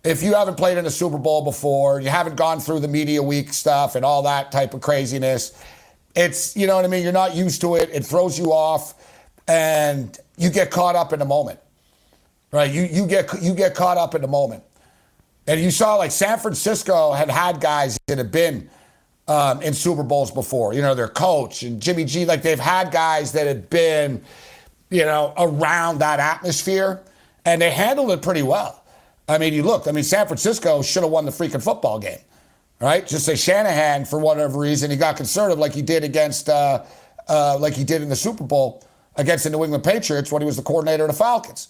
If 0.04 0.22
you 0.22 0.36
haven't 0.36 0.56
played 0.56 0.78
in 0.78 0.86
a 0.86 0.92
Super 0.92 1.18
Bowl 1.18 1.44
before, 1.44 2.00
you 2.00 2.10
haven't 2.10 2.36
gone 2.36 2.60
through 2.60 2.82
the 2.82 2.88
media 2.88 3.24
week 3.24 3.52
stuff 3.52 3.96
and 3.96 4.06
all 4.06 4.22
that 4.24 4.52
type 4.52 4.76
of 4.76 4.82
craziness, 4.82 5.60
it's, 6.16 6.56
you 6.56 6.68
know 6.68 6.76
what 6.76 6.86
I 6.86 6.88
mean? 6.88 7.02
You're 7.04 7.12
not 7.12 7.36
used 7.36 7.60
to 7.62 7.76
it. 7.76 7.90
It 7.92 8.06
throws 8.06 8.38
you 8.38 8.54
off 8.54 8.94
and 9.48 10.18
you 10.38 10.50
get 10.50 10.72
caught 10.72 10.96
up 10.96 11.14
in 11.14 11.20
the 11.20 11.26
moment, 11.26 11.60
right? 12.52 12.72
You 12.72 12.84
you 12.84 13.06
get 13.08 13.30
you 13.42 13.54
get 13.54 13.76
caught 13.76 13.98
up 13.98 14.16
in 14.16 14.22
the 14.22 14.28
moment, 14.28 14.64
and 15.48 15.62
you 15.62 15.72
saw 15.72 15.96
like 15.96 16.12
San 16.12 16.40
Francisco 16.40 17.12
had 17.14 17.30
had 17.30 17.62
guys 17.62 17.98
that 18.08 18.18
have 18.18 18.32
been 18.32 18.70
um, 19.28 19.62
in 19.62 19.74
Super 19.74 20.04
Bowls 20.04 20.32
before. 20.32 20.74
You 20.74 20.82
know, 20.82 20.96
their 20.96 21.08
coach 21.08 21.64
and 21.64 21.82
Jimmy 21.82 22.06
G, 22.06 22.26
like 22.26 22.42
they've 22.42 22.60
had 22.60 22.92
guys 22.92 23.32
that 23.34 23.48
had 23.48 23.70
been, 23.70 24.24
you 24.90 25.06
know, 25.06 25.34
around 25.38 26.00
that 26.00 26.20
atmosphere, 26.20 27.02
and 27.46 27.62
they 27.62 27.72
handled 27.72 28.12
it 28.12 28.22
pretty 28.22 28.44
well. 28.44 28.84
I 29.28 29.38
mean, 29.38 29.54
you 29.54 29.64
look, 29.64 29.88
I 29.88 29.92
mean, 29.92 30.04
San 30.04 30.28
Francisco 30.28 30.82
should 30.82 31.04
have 31.04 31.12
won 31.12 31.26
the 31.26 31.32
freaking 31.32 31.64
football 31.64 32.00
game, 32.00 32.20
right? 32.80 33.06
Just 33.06 33.26
say 33.26 33.36
Shanahan, 33.36 34.06
for 34.06 34.20
whatever 34.20 34.60
reason, 34.60 34.92
he 34.92 34.98
got 34.98 35.18
conservative 35.18 35.58
like 35.58 35.74
he 35.74 35.82
did 35.82 36.04
against, 36.04 36.48
uh, 36.48 36.84
uh, 37.28 37.58
like 37.60 37.74
he 37.74 37.84
did 37.84 38.04
in 38.04 38.10
the 38.10 38.16
Super 38.16 38.44
Bowl 38.44 38.84
against 39.16 39.46
the 39.46 39.50
New 39.50 39.64
England 39.64 39.84
Patriots 39.84 40.32
when 40.32 40.42
he 40.42 40.46
was 40.46 40.58
the 40.58 40.62
coordinator 40.62 41.06
of 41.06 41.10
the 41.10 41.16
Falcons. 41.16 41.70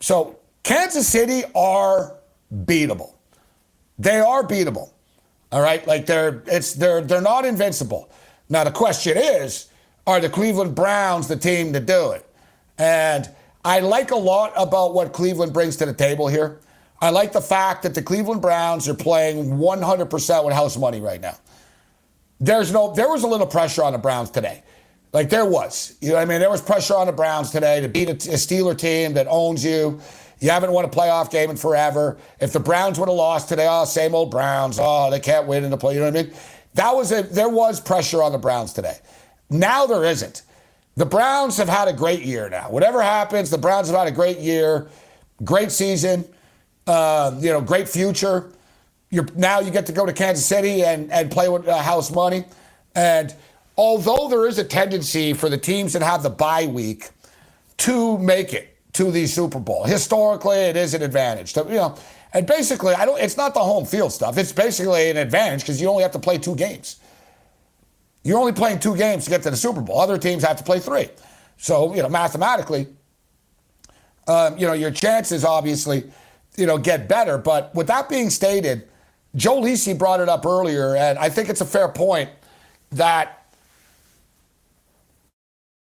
So 0.00 0.39
Kansas 0.62 1.08
City 1.08 1.42
are 1.54 2.16
beatable. 2.54 3.14
They 3.98 4.18
are 4.18 4.42
beatable. 4.46 4.90
All 5.52 5.60
right, 5.60 5.84
like 5.86 6.06
they're 6.06 6.42
it's 6.46 6.74
they're 6.74 7.00
they're 7.02 7.20
not 7.20 7.44
invincible. 7.44 8.10
Now 8.48 8.64
the 8.64 8.70
question 8.70 9.16
is, 9.16 9.68
are 10.06 10.20
the 10.20 10.28
Cleveland 10.30 10.74
Browns 10.74 11.28
the 11.28 11.36
team 11.36 11.72
to 11.72 11.80
do 11.80 12.12
it? 12.12 12.26
And 12.78 13.28
I 13.64 13.80
like 13.80 14.10
a 14.10 14.16
lot 14.16 14.52
about 14.56 14.94
what 14.94 15.12
Cleveland 15.12 15.52
brings 15.52 15.76
to 15.76 15.86
the 15.86 15.92
table 15.92 16.28
here. 16.28 16.60
I 17.00 17.10
like 17.10 17.32
the 17.32 17.40
fact 17.40 17.82
that 17.82 17.94
the 17.94 18.02
Cleveland 18.02 18.42
Browns 18.42 18.88
are 18.88 18.94
playing 18.94 19.50
100% 19.58 20.44
with 20.44 20.54
house 20.54 20.76
money 20.76 21.00
right 21.00 21.20
now. 21.20 21.36
There's 22.38 22.72
no 22.72 22.94
there 22.94 23.08
was 23.08 23.22
a 23.22 23.26
little 23.26 23.46
pressure 23.46 23.82
on 23.82 23.92
the 23.92 23.98
Browns 23.98 24.30
today. 24.30 24.62
Like 25.12 25.28
there 25.28 25.44
was. 25.44 25.96
You 26.00 26.10
know 26.12 26.16
I 26.18 26.24
mean? 26.24 26.40
There 26.40 26.50
was 26.50 26.62
pressure 26.62 26.94
on 26.94 27.06
the 27.06 27.12
Browns 27.12 27.50
today 27.50 27.80
to 27.80 27.88
beat 27.88 28.08
a, 28.08 28.12
a 28.12 28.36
Steeler 28.36 28.78
team 28.78 29.14
that 29.14 29.26
owns 29.28 29.64
you. 29.64 30.00
You 30.40 30.50
haven't 30.50 30.72
won 30.72 30.84
a 30.84 30.88
playoff 30.88 31.30
game 31.30 31.50
in 31.50 31.56
forever. 31.56 32.16
If 32.40 32.52
the 32.52 32.60
Browns 32.60 32.98
would 32.98 33.08
have 33.08 33.16
lost 33.16 33.48
today, 33.48 33.66
oh, 33.68 33.84
same 33.84 34.14
old 34.14 34.30
Browns. 34.30 34.78
Oh, 34.80 35.10
they 35.10 35.20
can't 35.20 35.46
win 35.46 35.64
in 35.64 35.70
the 35.70 35.76
play. 35.76 35.94
You 35.94 36.00
know 36.00 36.06
what 36.10 36.18
I 36.18 36.22
mean? 36.22 36.34
That 36.74 36.94
was 36.94 37.12
a, 37.12 37.22
there 37.22 37.48
was 37.48 37.80
pressure 37.80 38.22
on 38.22 38.32
the 38.32 38.38
Browns 38.38 38.72
today. 38.72 38.98
Now 39.50 39.86
there 39.86 40.04
isn't. 40.04 40.42
The 40.96 41.06
Browns 41.06 41.56
have 41.58 41.68
had 41.68 41.88
a 41.88 41.92
great 41.92 42.22
year 42.22 42.48
now. 42.48 42.70
Whatever 42.70 43.02
happens, 43.02 43.50
the 43.50 43.58
Browns 43.58 43.88
have 43.88 43.98
had 43.98 44.08
a 44.08 44.12
great 44.12 44.38
year, 44.38 44.88
great 45.44 45.70
season, 45.72 46.24
uh, 46.86 47.36
you 47.38 47.50
know, 47.50 47.60
great 47.60 47.88
future. 47.88 48.50
You're, 49.10 49.26
now 49.34 49.60
you 49.60 49.70
get 49.70 49.86
to 49.86 49.92
go 49.92 50.06
to 50.06 50.12
Kansas 50.12 50.46
City 50.46 50.84
and, 50.84 51.10
and 51.12 51.30
play 51.30 51.48
with 51.48 51.66
uh, 51.66 51.82
house 51.82 52.10
money. 52.10 52.44
And 52.94 53.34
although 53.76 54.28
there 54.28 54.46
is 54.46 54.58
a 54.58 54.64
tendency 54.64 55.32
for 55.32 55.48
the 55.48 55.58
teams 55.58 55.92
that 55.92 56.02
have 56.02 56.22
the 56.22 56.30
bye 56.30 56.66
week 56.66 57.10
to 57.78 58.18
make 58.18 58.52
it 58.52 58.69
to 58.92 59.10
the 59.10 59.26
Super 59.26 59.60
Bowl, 59.60 59.84
historically 59.84 60.56
it 60.56 60.76
is 60.76 60.94
an 60.94 61.02
advantage. 61.02 61.52
To, 61.54 61.64
you 61.68 61.76
know, 61.76 61.96
and 62.32 62.46
basically, 62.46 62.94
I 62.94 63.04
don't. 63.04 63.20
It's 63.20 63.36
not 63.36 63.54
the 63.54 63.60
home 63.60 63.84
field 63.84 64.12
stuff. 64.12 64.38
It's 64.38 64.52
basically 64.52 65.10
an 65.10 65.16
advantage 65.16 65.62
because 65.62 65.80
you 65.80 65.88
only 65.88 66.02
have 66.02 66.12
to 66.12 66.18
play 66.18 66.38
two 66.38 66.54
games. 66.54 67.00
You're 68.22 68.38
only 68.38 68.52
playing 68.52 68.80
two 68.80 68.96
games 68.96 69.24
to 69.24 69.30
get 69.30 69.42
to 69.42 69.50
the 69.50 69.56
Super 69.56 69.80
Bowl. 69.80 69.98
Other 69.98 70.18
teams 70.18 70.44
have 70.44 70.56
to 70.58 70.64
play 70.64 70.78
three. 70.78 71.08
So 71.56 71.94
you 71.94 72.02
know, 72.02 72.08
mathematically, 72.08 72.88
um, 74.28 74.56
you 74.58 74.66
know, 74.66 74.74
your 74.74 74.90
chances 74.90 75.44
obviously, 75.44 76.10
you 76.56 76.66
know, 76.66 76.78
get 76.78 77.08
better. 77.08 77.36
But 77.36 77.74
with 77.74 77.88
that 77.88 78.08
being 78.08 78.30
stated, 78.30 78.88
Joe 79.34 79.60
Lisi 79.60 79.96
brought 79.96 80.20
it 80.20 80.28
up 80.28 80.46
earlier, 80.46 80.94
and 80.96 81.18
I 81.18 81.28
think 81.30 81.48
it's 81.48 81.60
a 81.60 81.66
fair 81.66 81.88
point 81.88 82.30
that 82.92 83.39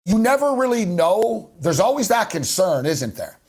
you 0.06 0.18
never 0.18 0.54
really 0.54 0.86
know. 0.86 1.52
There's 1.60 1.80
always 1.80 2.08
that 2.08 2.30
concern, 2.30 2.86
isn't 2.86 3.16
there? 3.16 3.40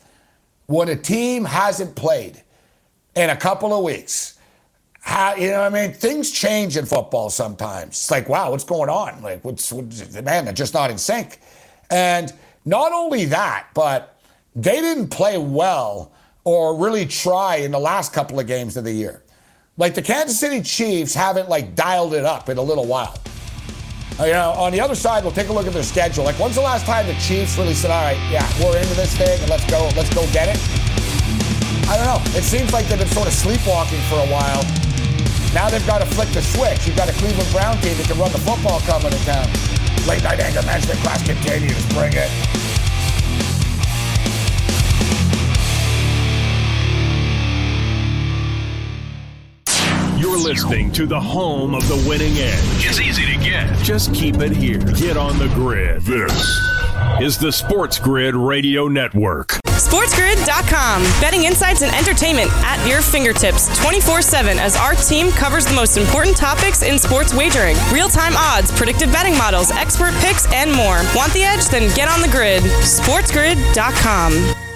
When 0.67 0.89
a 0.89 0.97
team 0.97 1.45
hasn't 1.45 1.97
played 1.97 2.43
in 3.17 3.31
a 3.31 3.37
couple 3.37 3.73
of 3.77 3.85
weeks, 3.85 4.39
how, 5.01 5.35
you 5.35 5.51
know, 5.51 5.63
I 5.63 5.71
mean, 5.71 5.93
things 5.93 6.31
change 6.31 6.77
in 6.77 6.85
football 6.85 7.31
sometimes. 7.31 7.91
It's 7.91 8.11
like, 8.11 8.29
wow, 8.29 8.51
what's 8.51 8.65
going 8.65 8.91
on? 8.91 9.23
Like, 9.23 9.45
what's, 9.45 9.73
what's 9.73 10.13
man? 10.21 10.45
They're 10.45 10.55
just 10.55 10.75
not 10.75 10.91
in 10.91 10.99
sync. 10.99 11.41
And 11.91 12.33
not 12.65 12.93
only 12.93 13.25
that, 13.27 13.69
but 13.75 14.21
they 14.55 14.81
didn't 14.81 15.09
play 15.09 15.39
well 15.39 16.13
or 16.45 16.77
really 16.77 17.07
try 17.07 17.57
in 17.57 17.71
the 17.71 17.79
last 17.79 18.13
couple 18.13 18.39
of 18.39 18.47
games 18.47 18.77
of 18.77 18.85
the 18.85 18.93
year. 18.93 19.23
Like 19.77 19.95
the 19.95 20.03
Kansas 20.03 20.39
City 20.39 20.63
Chiefs 20.63 21.15
haven't 21.15 21.49
like 21.49 21.75
dialed 21.75 22.13
it 22.15 22.25
up 22.25 22.49
in 22.49 22.59
a 22.59 22.63
little 22.63 22.87
while. 22.87 23.19
You 24.21 24.33
know, 24.33 24.53
on 24.53 24.71
the 24.71 24.81
other 24.81 24.95
side, 24.95 25.25
we'll 25.25 25.33
take 25.33 25.49
a 25.49 25.53
look 25.53 25.67
at 25.67 25.73
their 25.73 25.83
schedule. 25.83 26.25
Like, 26.25 26.39
when's 26.39 26.55
the 26.55 26.61
last 26.61 26.85
time 26.85 27.07
the 27.07 27.15
Chiefs 27.15 27.57
really 27.57 27.73
said, 27.73 27.91
"All 27.91 28.03
right, 28.03 28.19
yeah, 28.31 28.47
we're 28.61 28.77
into 28.77 28.95
this 28.95 29.17
thing, 29.17 29.41
and 29.41 29.49
let's 29.49 29.65
go, 29.65 29.89
let's 29.97 30.13
go 30.15 30.27
get 30.31 30.49
it"? 30.49 30.61
I 31.89 31.97
don't 31.97 32.05
know. 32.05 32.21
It 32.39 32.45
seems 32.45 32.71
like 32.73 32.87
they've 32.87 32.99
been 32.99 33.09
sort 33.09 33.29
of 33.29 33.33
sleepwalking 33.33 34.01
for 34.11 34.17
a 34.21 34.29
while. 34.29 34.63
Now 35.55 35.71
they've 35.71 35.87
got 35.87 35.99
to 35.99 36.07
flick 36.07 36.29
the 36.31 36.43
switch. 36.43 36.87
You've 36.87 36.97
got 36.97 37.09
a 37.09 37.13
Cleveland 37.15 37.51
Brown 37.51 37.81
team 37.81 37.97
that 37.97 38.07
can 38.07 38.19
run 38.19 38.31
the 38.31 38.39
football 38.39 38.81
coming 38.81 39.11
to 39.11 39.25
town. 39.25 39.49
Late 40.07 40.23
night 40.23 40.39
anger 40.39 40.63
management 40.63 41.01
class 41.01 41.27
continues. 41.27 41.85
Bring 41.95 42.13
it. 42.13 42.70
You're 50.21 50.37
listening 50.37 50.93
to 50.93 51.07
the 51.07 51.19
home 51.19 51.75
of 51.75 51.89
the 51.89 51.97
winning 52.07 52.37
edge. 52.37 52.85
It's 52.85 53.01
easy 53.01 53.25
to 53.25 53.43
get. 53.43 53.75
Just 53.83 54.15
keep 54.15 54.37
it 54.37 54.53
here. 54.53 54.79
Get 54.79 55.17
on 55.17 55.39
the 55.39 55.49
grid. 55.55 56.03
This 56.03 56.61
is 57.23 57.39
the 57.39 57.51
Sports 57.51 57.99
Grid 57.99 58.35
Radio 58.35 58.87
Network. 58.87 59.53
SportsGrid.com. 59.65 61.03
Betting 61.23 61.45
insights 61.45 61.81
and 61.81 61.95
entertainment 61.95 62.51
at 62.67 62.87
your 62.87 63.01
fingertips 63.01 63.75
24 63.81 64.21
7 64.21 64.59
as 64.59 64.77
our 64.77 64.95
team 64.95 65.31
covers 65.31 65.65
the 65.65 65.75
most 65.75 65.97
important 65.97 66.37
topics 66.37 66.83
in 66.83 66.99
sports 66.99 67.33
wagering 67.33 67.79
real 67.91 68.11
time 68.11 68.35
odds, 68.37 68.71
predictive 68.73 69.11
betting 69.11 69.39
models, 69.39 69.71
expert 69.71 70.13
picks, 70.17 70.47
and 70.53 70.71
more. 70.71 71.01
Want 71.17 71.33
the 71.33 71.45
edge? 71.45 71.67
Then 71.71 71.89
get 71.97 72.09
on 72.09 72.21
the 72.21 72.29
grid. 72.29 72.63
SportsGrid.com. 72.63 74.70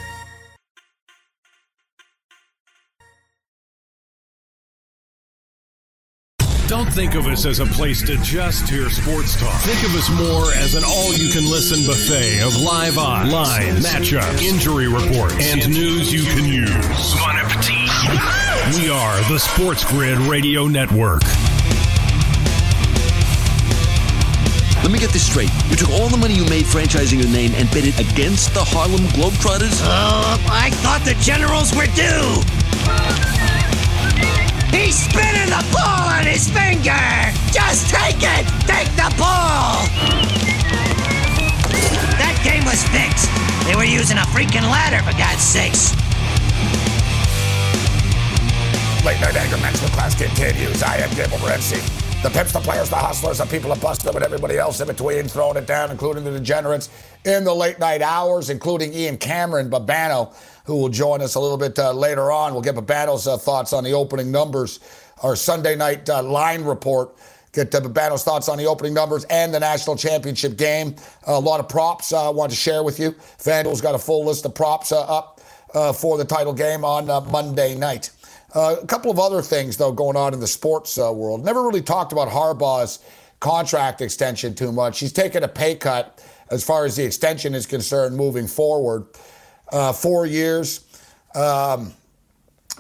think 6.94 7.16
of 7.16 7.26
us 7.26 7.44
as 7.44 7.59
a 7.59 7.66
place 7.66 8.02
to 8.02 8.16
just 8.18 8.68
hear 8.68 8.88
sports 8.88 9.35
talk. 9.35 9.61
Think 9.62 9.83
of 9.83 9.96
us 9.96 10.09
more 10.11 10.54
as 10.54 10.76
an 10.76 10.85
all-you-can-listen 10.87 11.85
buffet 11.85 12.40
of 12.40 12.54
live 12.62 12.98
odds, 12.98 13.33
lines, 13.33 13.85
matchups, 13.85 14.40
injury 14.40 14.87
reports, 14.87 15.35
and 15.40 15.68
news 15.74 16.12
you 16.12 16.22
can 16.22 16.44
use. 16.44 16.70
Bon 17.18 17.35
appetit. 17.35 17.90
We 18.78 18.90
are 18.90 19.28
the 19.28 19.40
Sports 19.40 19.85
Grid 19.85 20.18
Radio 20.18 20.68
Network. 20.68 21.22
Let 24.85 24.92
me 24.92 25.00
get 25.00 25.11
this 25.11 25.26
straight. 25.26 25.50
You 25.70 25.74
took 25.74 25.90
all 25.90 26.09
the 26.09 26.16
money 26.16 26.35
you 26.35 26.44
made 26.44 26.64
franchising 26.64 27.20
your 27.20 27.33
name 27.33 27.54
and 27.57 27.68
bet 27.72 27.87
it 27.87 27.98
against 27.98 28.54
the 28.54 28.62
Harlem 28.62 29.02
Globetrotters? 29.18 29.83
Uh, 29.83 30.38
I 30.48 30.70
thought 30.70 31.02
the 31.04 31.14
generals 31.14 31.74
were 31.74 31.87
due. 31.96 33.63
He's 34.70 34.96
spinning 34.96 35.50
the 35.50 35.64
ball 35.72 36.09
on 36.09 36.24
his 36.27 36.48
finger. 36.48 37.05
Just 37.53 37.90
take 37.90 38.22
it. 38.22 38.46
Take 38.66 38.90
the 38.96 39.12
ball. 39.18 39.85
That 42.20 42.38
game 42.44 42.64
was 42.64 42.83
fixed. 42.88 43.29
They 43.66 43.74
were 43.74 43.85
using 43.85 44.18
a 44.18 44.27
freaking 44.33 44.62
ladder, 44.62 45.03
for 45.03 45.16
God's 45.18 45.42
sakes. 45.42 45.94
Late 49.05 49.20
night 49.20 49.37
anger 49.37 49.59
management 49.59 49.92
class 49.92 50.14
continues. 50.14 50.83
I 50.83 50.96
am 50.96 51.11
Gabriel 51.11 51.38
Morency. 51.40 52.03
The 52.24 52.30
pimps, 52.30 52.52
the 52.52 52.60
players, 52.60 52.88
the 52.88 52.96
hustlers, 52.96 53.37
the 53.37 53.44
people 53.44 53.68
that 53.68 53.82
busted 53.82 54.08
them, 54.08 54.16
and 54.16 54.24
everybody 54.24 54.56
else 54.56 54.80
in 54.80 54.87
between, 54.87 55.28
throwing 55.28 55.58
it 55.58 55.66
down, 55.66 55.90
including 55.90 56.24
the 56.24 56.30
degenerates 56.30 56.88
in 57.26 57.44
the 57.44 57.52
late 57.52 57.78
night 57.78 58.00
hours, 58.00 58.48
including 58.48 58.94
Ian 58.94 59.18
Cameron 59.18 59.68
Babano, 59.68 60.34
who 60.64 60.76
will 60.76 60.88
join 60.88 61.20
us 61.20 61.34
a 61.34 61.38
little 61.38 61.58
bit 61.58 61.78
uh, 61.78 61.92
later 61.92 62.32
on. 62.32 62.54
We'll 62.54 62.62
get 62.62 62.76
Babano's 62.76 63.26
uh, 63.28 63.37
thoughts 63.37 63.74
on 63.74 63.84
the 63.84 63.92
opening 63.92 64.32
numbers, 64.32 64.80
our 65.22 65.37
Sunday 65.37 65.76
night 65.76 66.08
uh, 66.08 66.22
line 66.22 66.64
report. 66.64 67.14
Get 67.52 67.74
uh, 67.74 67.82
Babano's 67.82 68.24
thoughts 68.24 68.48
on 68.48 68.56
the 68.56 68.64
opening 68.64 68.94
numbers 68.94 69.24
and 69.24 69.52
the 69.52 69.60
national 69.60 69.94
championship 69.94 70.56
game. 70.56 70.96
a 71.26 71.38
lot 71.38 71.60
of 71.60 71.68
props 71.68 72.10
uh, 72.10 72.28
I 72.28 72.30
want 72.30 72.50
to 72.50 72.56
share 72.56 72.82
with 72.82 72.98
you. 72.98 73.10
FanDuel's 73.37 73.82
got 73.82 73.94
a 73.94 73.98
full 73.98 74.24
list 74.24 74.46
of 74.46 74.54
props 74.54 74.92
uh, 74.92 75.02
up 75.02 75.42
for 75.94 76.16
the 76.16 76.24
title 76.24 76.54
game 76.54 76.87
on 76.87 77.04
Monday 77.30 77.74
night. 77.74 78.08
Uh, 78.54 78.76
a 78.80 78.86
couple 78.86 79.10
of 79.10 79.18
other 79.18 79.42
things, 79.42 79.76
though, 79.76 79.90
going 79.90 80.16
on 80.16 80.32
in 80.32 80.40
the 80.40 80.46
sports 80.46 80.96
uh, 80.96 81.12
world. 81.12 81.44
Never 81.44 81.62
really 81.62 81.82
talked 81.82 82.12
about 82.12 82.28
Harbaugh's 82.28 83.00
contract 83.40 84.00
extension 84.00 84.54
too 84.54 84.70
much. 84.70 85.00
He's 85.00 85.12
taken 85.12 85.42
a 85.42 85.48
pay 85.48 85.74
cut 85.74 86.24
as 86.50 86.62
far 86.62 86.84
as 86.84 86.94
the 86.96 87.04
extension 87.04 87.54
is 87.54 87.66
concerned 87.66 88.16
moving 88.16 88.46
forward. 88.46 89.06
Uh, 89.72 89.92
four 89.92 90.24
years. 90.24 90.86
Um, 91.34 91.92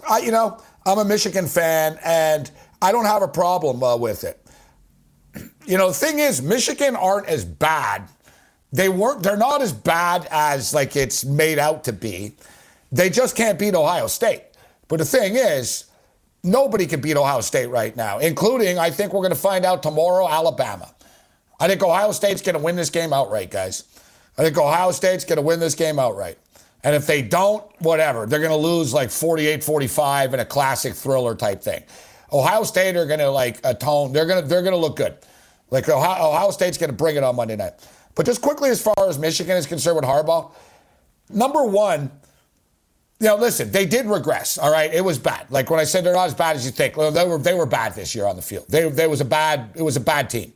I, 0.08 0.18
you 0.18 0.30
know, 0.30 0.62
I'm 0.86 0.98
a 0.98 1.04
Michigan 1.04 1.46
fan, 1.46 1.98
and 2.04 2.50
I 2.80 2.92
don't 2.92 3.06
have 3.06 3.22
a 3.22 3.28
problem 3.28 3.82
uh, 3.82 3.96
with 3.96 4.24
it. 4.24 4.40
You 5.66 5.78
know, 5.78 5.88
the 5.88 5.94
thing 5.94 6.18
is, 6.18 6.42
Michigan 6.42 6.94
aren't 6.94 7.26
as 7.26 7.42
bad. 7.42 8.06
They 8.70 8.90
weren't. 8.90 9.22
They're 9.22 9.34
not 9.34 9.62
as 9.62 9.72
bad 9.72 10.28
as 10.30 10.74
like 10.74 10.94
it's 10.94 11.24
made 11.24 11.58
out 11.58 11.84
to 11.84 11.92
be. 11.94 12.36
They 12.92 13.08
just 13.08 13.34
can't 13.34 13.58
beat 13.58 13.74
Ohio 13.74 14.06
State. 14.06 14.42
But 14.88 14.98
the 14.98 15.04
thing 15.04 15.36
is, 15.36 15.86
nobody 16.42 16.86
can 16.86 17.00
beat 17.00 17.16
Ohio 17.16 17.40
State 17.40 17.66
right 17.66 17.96
now, 17.96 18.18
including, 18.18 18.78
I 18.78 18.90
think 18.90 19.12
we're 19.12 19.20
going 19.20 19.30
to 19.30 19.38
find 19.38 19.64
out 19.64 19.82
tomorrow, 19.82 20.28
Alabama. 20.28 20.94
I 21.58 21.68
think 21.68 21.82
Ohio 21.82 22.12
State's 22.12 22.42
going 22.42 22.56
to 22.56 22.62
win 22.62 22.76
this 22.76 22.90
game 22.90 23.12
outright, 23.12 23.50
guys. 23.50 23.84
I 24.36 24.42
think 24.42 24.58
Ohio 24.58 24.90
State's 24.90 25.24
going 25.24 25.36
to 25.36 25.42
win 25.42 25.60
this 25.60 25.74
game 25.74 25.98
outright. 25.98 26.38
And 26.82 26.94
if 26.94 27.06
they 27.06 27.22
don't, 27.22 27.64
whatever, 27.80 28.26
they're 28.26 28.40
going 28.40 28.50
to 28.50 28.56
lose 28.56 28.92
like 28.92 29.10
48 29.10 29.64
45 29.64 30.34
in 30.34 30.40
a 30.40 30.44
classic 30.44 30.94
thriller 30.94 31.34
type 31.34 31.62
thing. 31.62 31.82
Ohio 32.32 32.64
State 32.64 32.96
are 32.96 33.06
going 33.06 33.20
to 33.20 33.30
like 33.30 33.58
atone. 33.64 34.12
They're 34.12 34.26
going 34.26 34.42
to 34.42 34.48
they're 34.48 34.62
going 34.62 34.74
to 34.74 34.78
look 34.78 34.96
good. 34.96 35.16
Like 35.70 35.88
Ohio, 35.88 36.30
Ohio 36.30 36.50
State's 36.50 36.76
going 36.76 36.90
to 36.90 36.96
bring 36.96 37.16
it 37.16 37.22
on 37.22 37.36
Monday 37.36 37.56
night. 37.56 37.72
But 38.14 38.26
just 38.26 38.42
quickly, 38.42 38.68
as 38.70 38.82
far 38.82 39.08
as 39.08 39.18
Michigan 39.18 39.56
is 39.56 39.66
concerned 39.66 39.96
with 39.96 40.04
Harbaugh, 40.04 40.52
number 41.30 41.64
one, 41.64 42.10
know, 43.24 43.36
listen, 43.36 43.70
they 43.70 43.86
did 43.86 44.06
regress. 44.06 44.58
All 44.58 44.70
right, 44.70 44.92
it 44.92 45.04
was 45.04 45.18
bad. 45.18 45.46
Like 45.50 45.70
when 45.70 45.80
I 45.80 45.84
said 45.84 46.04
they're 46.04 46.14
not 46.14 46.26
as 46.26 46.34
bad 46.34 46.56
as 46.56 46.64
you 46.64 46.72
think. 46.72 46.94
They 46.94 47.26
were 47.26 47.38
they 47.38 47.54
were 47.54 47.66
bad 47.66 47.94
this 47.94 48.14
year 48.14 48.26
on 48.26 48.36
the 48.36 48.42
field. 48.42 48.66
They 48.68 48.88
they 48.88 49.06
was 49.06 49.20
a 49.20 49.24
bad 49.24 49.70
it 49.74 49.82
was 49.82 49.96
a 49.96 50.00
bad 50.00 50.30
team. 50.30 50.52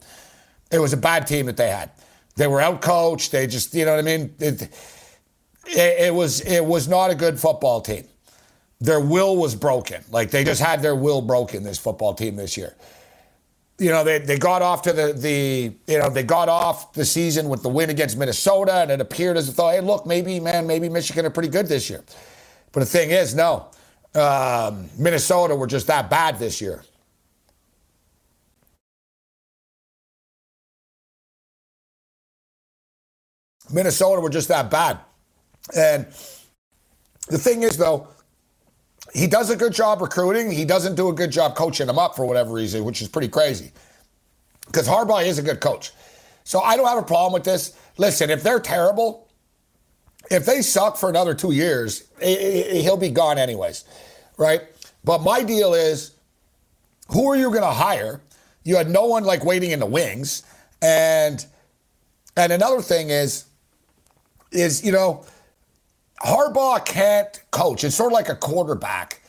It 0.71 0.79
was 0.79 0.93
a 0.93 0.97
bad 0.97 1.27
team 1.27 1.47
that 1.47 1.57
they 1.57 1.71
had. 1.71 1.91
They 2.37 2.47
were 2.47 2.61
outcoached. 2.61 3.31
They 3.31 3.47
just 3.47 3.75
you 3.75 3.85
know 3.85 3.93
what 3.93 4.01
I 4.01 4.03
mean. 4.03 4.35
It, 4.39 4.63
it, 5.67 6.01
it 6.07 6.15
was 6.15 6.41
it 6.41 6.65
was 6.65 6.89
not 6.89 7.11
a 7.11 7.15
good 7.15 7.39
football 7.39 7.81
team. 7.81 8.05
Their 8.81 9.01
will 9.01 9.37
was 9.37 9.55
broken. 9.55 10.05
Like 10.11 10.31
they 10.31 10.45
just 10.45 10.61
had 10.61 10.83
their 10.83 10.95
will 10.95 11.21
broken. 11.21 11.63
This 11.63 11.79
football 11.79 12.15
team 12.15 12.37
this 12.37 12.57
year. 12.57 12.75
You 13.79 13.91
know 13.91 14.03
they, 14.03 14.19
they 14.19 14.39
got 14.39 14.63
off 14.63 14.83
to 14.83 14.93
the 14.93 15.13
the 15.13 15.73
you 15.87 15.99
know 15.99 16.11
they 16.11 16.25
got 16.25 16.49
off 16.49 16.93
the 16.93 17.05
season 17.05 17.49
with 17.49 17.63
the 17.63 17.69
win 17.69 17.91
against 17.91 18.17
Minnesota, 18.17 18.75
and 18.75 18.91
it 18.91 19.01
appeared 19.01 19.37
as 19.37 19.55
though 19.55 19.71
hey 19.71 19.81
look 19.81 20.07
maybe 20.07 20.41
man 20.41 20.67
maybe 20.67 20.89
Michigan 20.89 21.27
are 21.27 21.31
pretty 21.31 21.49
good 21.49 21.67
this 21.67 21.89
year. 21.89 22.03
But 22.73 22.81
the 22.81 22.87
thing 22.87 23.11
is, 23.11 23.35
no, 23.35 23.69
um, 24.15 24.89
Minnesota 24.99 25.55
were 25.55 25.67
just 25.67 25.87
that 25.89 26.11
bad 26.11 26.39
this 26.39 26.61
year. 26.61 26.83
Minnesota 33.73 34.21
were 34.21 34.31
just 34.31 34.49
that 34.49 34.71
bad. 34.71 34.99
And 35.77 36.07
the 37.29 37.39
thing 37.39 37.63
is, 37.63 37.77
though, 37.77 38.09
he 39.15 39.27
does 39.27 39.51
a 39.51 39.57
good 39.57 39.73
job 39.73 40.01
recruiting. 40.01 40.51
He 40.51 40.65
doesn't 40.65 40.95
do 40.95 41.09
a 41.09 41.13
good 41.13 41.31
job 41.31 41.55
coaching 41.55 41.87
them 41.87 41.99
up 41.99 42.17
for 42.17 42.27
whatever 42.27 42.53
reason, 42.53 42.85
which 42.85 43.03
is 43.03 43.09
pretty 43.09 43.29
crazy. 43.29 43.73
Because 44.67 44.89
Harbaugh 44.89 45.27
is 45.27 45.39
a 45.39 45.43
good 45.43 45.61
coach. 45.61 45.93
So 46.45 46.61
I 46.61 46.77
don't 46.77 46.87
have 46.87 46.99
a 46.99 47.03
problem 47.03 47.33
with 47.33 47.45
this. 47.45 47.79
Listen, 47.99 48.31
if 48.31 48.43
they're 48.43 48.61
terrible, 48.61 49.28
if 50.31 50.47
they 50.47 50.63
suck 50.63 50.97
for 50.97 51.09
another 51.09 51.35
two 51.35 51.53
years, 51.53 52.05
he'll 52.21 52.97
be 52.97 53.11
gone 53.11 53.39
anyways, 53.39 53.85
right? 54.37 54.63
But 55.05 55.23
my 55.23 55.43
deal 55.43 55.75
is, 55.75 56.13
who 57.09 57.31
are 57.31 57.37
you 57.37 57.49
going 57.49 57.63
to 57.63 57.67
hire? 57.67 58.21
You 58.65 58.77
had 58.77 58.91
no 58.91 59.07
one 59.07 59.25
like 59.25 59.45
waiting 59.45 59.71
in 59.71 59.81
the 59.81 59.87
wings, 59.87 60.43
and 60.83 61.45
and 62.37 62.53
another 62.53 62.83
thing 62.83 63.09
is, 63.09 63.47
is 64.53 64.85
you 64.85 64.93
know, 64.93 65.25
Harbaugh 66.21 66.85
can't 66.85 67.43
coach. 67.51 67.85
It's 67.85 67.97
sort 67.97 68.13
of 68.13 68.15
like 68.15 68.29
a 68.29 68.35
quarterback. 68.35 69.23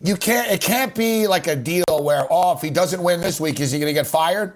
You 0.00 0.16
can't. 0.16 0.50
It 0.50 0.62
can't 0.62 0.94
be 0.94 1.26
like 1.26 1.46
a 1.46 1.56
deal 1.56 1.84
where 2.02 2.26
oh, 2.30 2.52
if 2.52 2.62
he 2.62 2.70
doesn't 2.70 3.02
win 3.02 3.20
this 3.20 3.38
week, 3.38 3.60
is 3.60 3.70
he 3.70 3.78
going 3.78 3.90
to 3.90 3.92
get 3.92 4.06
fired? 4.06 4.54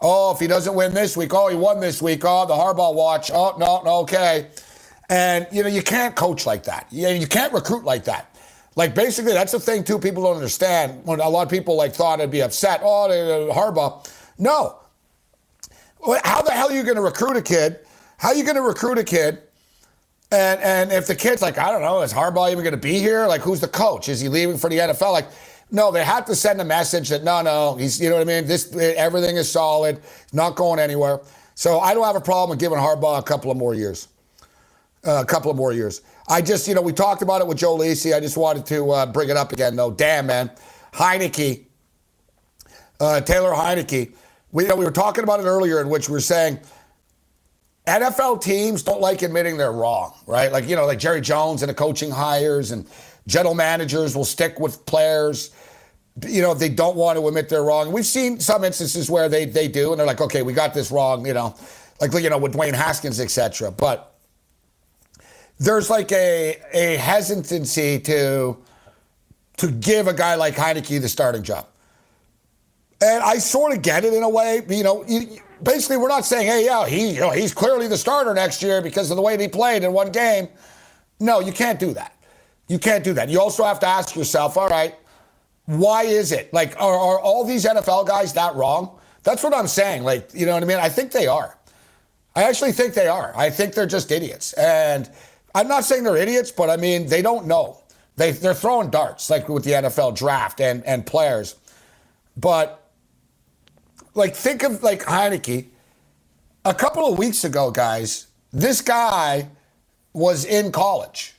Oh, 0.00 0.32
if 0.32 0.38
he 0.38 0.46
doesn't 0.46 0.74
win 0.74 0.94
this 0.94 1.16
week, 1.16 1.32
oh, 1.34 1.48
he 1.48 1.56
won 1.56 1.80
this 1.80 2.00
week. 2.02 2.22
Oh, 2.24 2.46
the 2.46 2.54
Harbaugh 2.54 2.94
watch. 2.94 3.30
Oh, 3.32 3.56
no, 3.58 3.82
no, 3.84 4.00
okay. 4.00 4.48
And 5.10 5.46
you 5.52 5.62
know, 5.62 5.68
you 5.68 5.82
can't 5.82 6.16
coach 6.16 6.46
like 6.46 6.64
that. 6.64 6.86
You, 6.90 7.08
you 7.08 7.26
can't 7.26 7.52
recruit 7.52 7.84
like 7.84 8.04
that. 8.04 8.34
Like 8.76 8.94
basically, 8.94 9.32
that's 9.32 9.52
the 9.52 9.60
thing 9.60 9.84
too. 9.84 9.98
People 9.98 10.24
don't 10.24 10.36
understand. 10.36 11.04
When 11.04 11.20
a 11.20 11.28
lot 11.28 11.42
of 11.42 11.50
people 11.50 11.76
like 11.76 11.92
thought 11.94 12.20
I'd 12.20 12.30
be 12.30 12.42
upset. 12.42 12.80
Oh, 12.82 13.08
Harbaugh. 13.54 14.08
No. 14.38 14.78
How 16.24 16.42
the 16.42 16.52
hell 16.52 16.70
are 16.70 16.74
you 16.74 16.82
going 16.82 16.96
to 16.96 17.02
recruit 17.02 17.36
a 17.36 17.42
kid? 17.42 17.80
How 18.18 18.28
are 18.30 18.34
you 18.34 18.44
going 18.44 18.56
to 18.56 18.62
recruit 18.62 18.98
a 18.98 19.04
kid? 19.04 19.38
And 20.32 20.60
and 20.60 20.92
if 20.92 21.06
the 21.06 21.14
kid's 21.14 21.42
like, 21.42 21.58
I 21.58 21.70
don't 21.70 21.82
know, 21.82 22.02
is 22.02 22.12
Harbaugh 22.12 22.50
even 22.50 22.64
going 22.64 22.74
to 22.74 22.80
be 22.80 22.98
here? 22.98 23.26
Like, 23.26 23.42
who's 23.42 23.60
the 23.60 23.68
coach? 23.68 24.08
Is 24.08 24.20
he 24.20 24.28
leaving 24.28 24.58
for 24.58 24.68
the 24.70 24.78
NFL? 24.78 25.12
Like, 25.12 25.28
No, 25.70 25.90
they 25.92 26.04
have 26.04 26.24
to 26.26 26.34
send 26.36 26.60
a 26.60 26.64
message 26.64 27.08
that 27.10 27.24
no, 27.24 27.42
no, 27.42 27.76
he's 27.76 28.00
you 28.00 28.08
know 28.08 28.16
what 28.16 28.22
I 28.22 28.24
mean. 28.40 28.46
This 28.46 28.74
everything 28.76 29.36
is 29.36 29.50
solid, 29.50 30.00
not 30.32 30.56
going 30.56 30.80
anywhere. 30.80 31.20
So 31.54 31.80
I 31.80 31.94
don't 31.94 32.04
have 32.04 32.16
a 32.16 32.20
problem 32.20 32.50
with 32.50 32.58
giving 32.58 32.78
Harbaugh 32.78 33.18
a 33.18 33.22
couple 33.22 33.50
of 33.50 33.56
more 33.56 33.74
years, 33.74 34.08
uh, 35.06 35.22
a 35.22 35.26
couple 35.26 35.50
of 35.50 35.56
more 35.56 35.72
years. 35.72 36.02
I 36.28 36.40
just 36.40 36.66
you 36.68 36.74
know 36.74 36.82
we 36.82 36.92
talked 36.92 37.22
about 37.22 37.40
it 37.40 37.46
with 37.46 37.58
Joe 37.58 37.76
Lisi. 37.76 38.14
I 38.14 38.20
just 38.20 38.36
wanted 38.36 38.66
to 38.66 38.90
uh, 38.90 39.06
bring 39.06 39.28
it 39.28 39.36
up 39.36 39.52
again 39.52 39.76
though. 39.76 39.90
Damn 39.90 40.26
man, 40.26 40.50
Heinicke, 40.92 41.66
uh, 43.00 43.20
Taylor 43.20 43.52
Heinicke. 43.52 44.14
We 44.52 44.64
you 44.64 44.68
know, 44.68 44.76
we 44.76 44.84
were 44.84 44.90
talking 44.90 45.24
about 45.24 45.40
it 45.40 45.44
earlier 45.44 45.80
in 45.80 45.88
which 45.88 46.08
we 46.08 46.12
were 46.12 46.20
saying. 46.20 46.60
NFL 47.86 48.40
teams 48.40 48.82
don't 48.82 49.02
like 49.02 49.20
admitting 49.20 49.58
they're 49.58 49.70
wrong, 49.70 50.14
right? 50.26 50.50
Like, 50.50 50.66
you 50.66 50.74
know, 50.74 50.86
like 50.86 50.98
Jerry 50.98 51.20
Jones 51.20 51.62
and 51.62 51.68
the 51.68 51.74
coaching 51.74 52.10
hires 52.10 52.70
and 52.70 52.86
general 53.26 53.54
managers 53.54 54.16
will 54.16 54.24
stick 54.24 54.58
with 54.58 54.86
players 54.86 55.50
you 56.22 56.42
know, 56.42 56.54
they 56.54 56.68
don't 56.68 56.96
want 56.96 57.18
to 57.18 57.26
admit 57.26 57.48
they're 57.48 57.64
wrong. 57.64 57.90
We've 57.92 58.06
seen 58.06 58.38
some 58.38 58.62
instances 58.64 59.10
where 59.10 59.28
they 59.28 59.46
they 59.46 59.68
do, 59.68 59.90
and 59.90 59.98
they're 59.98 60.06
like, 60.06 60.20
okay, 60.20 60.42
we 60.42 60.52
got 60.52 60.74
this 60.74 60.90
wrong, 60.90 61.26
you 61.26 61.34
know, 61.34 61.54
like 62.00 62.12
you 62.12 62.30
know 62.30 62.38
with 62.38 62.54
Dwayne 62.54 62.74
Haskins, 62.74 63.18
etc. 63.18 63.72
But 63.72 64.13
there's 65.58 65.90
like 65.90 66.12
a 66.12 66.60
a 66.72 66.96
hesitancy 66.96 67.98
to 68.00 68.56
to 69.56 69.70
give 69.70 70.08
a 70.08 70.12
guy 70.12 70.34
like 70.34 70.56
Heinicke 70.56 71.00
the 71.00 71.08
starting 71.08 71.42
job, 71.42 71.66
and 73.00 73.22
I 73.22 73.38
sort 73.38 73.76
of 73.76 73.82
get 73.82 74.04
it 74.04 74.12
in 74.12 74.22
a 74.22 74.28
way. 74.28 74.62
You 74.68 74.84
know, 74.84 75.04
you, 75.06 75.38
basically 75.62 75.96
we're 75.96 76.08
not 76.08 76.24
saying, 76.24 76.46
hey, 76.46 76.64
yeah, 76.64 76.86
he 76.86 77.10
you 77.12 77.20
know 77.20 77.30
he's 77.30 77.54
clearly 77.54 77.88
the 77.88 77.98
starter 77.98 78.34
next 78.34 78.62
year 78.62 78.82
because 78.82 79.10
of 79.10 79.16
the 79.16 79.22
way 79.22 79.40
he 79.40 79.48
played 79.48 79.84
in 79.84 79.92
one 79.92 80.10
game. 80.10 80.48
No, 81.20 81.40
you 81.40 81.52
can't 81.52 81.78
do 81.78 81.94
that. 81.94 82.16
You 82.68 82.78
can't 82.78 83.04
do 83.04 83.12
that. 83.14 83.28
You 83.28 83.40
also 83.40 83.64
have 83.64 83.78
to 83.80 83.86
ask 83.86 84.16
yourself, 84.16 84.56
all 84.56 84.68
right 84.68 84.94
why 85.66 86.02
is 86.02 86.32
it? 86.32 86.52
Like, 86.52 86.78
are, 86.80 86.94
are 86.94 87.20
all 87.20 87.44
these 87.44 87.64
NFL 87.64 88.06
guys 88.06 88.32
that 88.34 88.54
wrong? 88.54 88.98
That's 89.22 89.42
what 89.42 89.54
I'm 89.54 89.66
saying. 89.66 90.04
Like, 90.04 90.30
you 90.34 90.46
know 90.46 90.52
what 90.54 90.62
I 90.62 90.66
mean? 90.66 90.78
I 90.78 90.88
think 90.88 91.12
they 91.12 91.26
are. 91.26 91.56
I 92.36 92.42
actually 92.44 92.72
think 92.72 92.94
they 92.94 93.06
are. 93.06 93.32
I 93.36 93.48
think 93.48 93.74
they're 93.74 93.86
just 93.86 94.10
idiots. 94.10 94.52
And 94.54 95.10
I'm 95.54 95.68
not 95.68 95.84
saying 95.84 96.04
they're 96.04 96.16
idiots, 96.16 96.50
but 96.50 96.70
I 96.70 96.76
mean, 96.76 97.06
they 97.06 97.22
don't 97.22 97.46
know. 97.46 97.80
They, 98.16 98.32
they're 98.32 98.54
throwing 98.54 98.90
darts, 98.90 99.30
like 99.30 99.48
with 99.48 99.64
the 99.64 99.72
NFL 99.72 100.16
draft 100.16 100.60
and, 100.60 100.84
and 100.84 101.04
players. 101.04 101.56
But, 102.36 102.90
like, 104.14 104.34
think 104.34 104.62
of, 104.62 104.82
like, 104.82 105.02
Heinicke. 105.02 105.66
A 106.64 106.74
couple 106.74 107.06
of 107.06 107.18
weeks 107.18 107.44
ago, 107.44 107.70
guys, 107.70 108.28
this 108.52 108.80
guy 108.80 109.48
was 110.12 110.44
in 110.44 110.72
college 110.72 111.34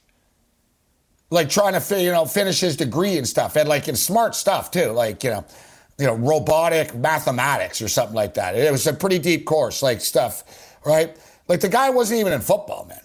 like 1.35 1.49
trying 1.49 1.79
to 1.79 2.01
you 2.01 2.11
know 2.11 2.25
finish 2.25 2.59
his 2.59 2.75
degree 2.75 3.17
and 3.17 3.27
stuff, 3.27 3.55
and 3.55 3.67
like 3.67 3.87
in 3.87 3.95
smart 3.95 4.35
stuff 4.35 4.71
too, 4.71 4.91
like 4.91 5.23
you 5.23 5.31
know, 5.31 5.45
you 5.97 6.05
know, 6.05 6.15
robotic 6.15 6.95
mathematics 6.95 7.81
or 7.81 7.87
something 7.87 8.15
like 8.15 8.33
that. 8.35 8.55
It 8.55 8.71
was 8.71 8.87
a 8.87 8.93
pretty 8.93 9.19
deep 9.19 9.45
course, 9.45 9.83
like 9.83 10.01
stuff, 10.01 10.77
right? 10.85 11.15
Like 11.47 11.59
the 11.59 11.69
guy 11.69 11.89
wasn't 11.89 12.19
even 12.21 12.33
in 12.33 12.41
football, 12.41 12.85
man. 12.85 13.01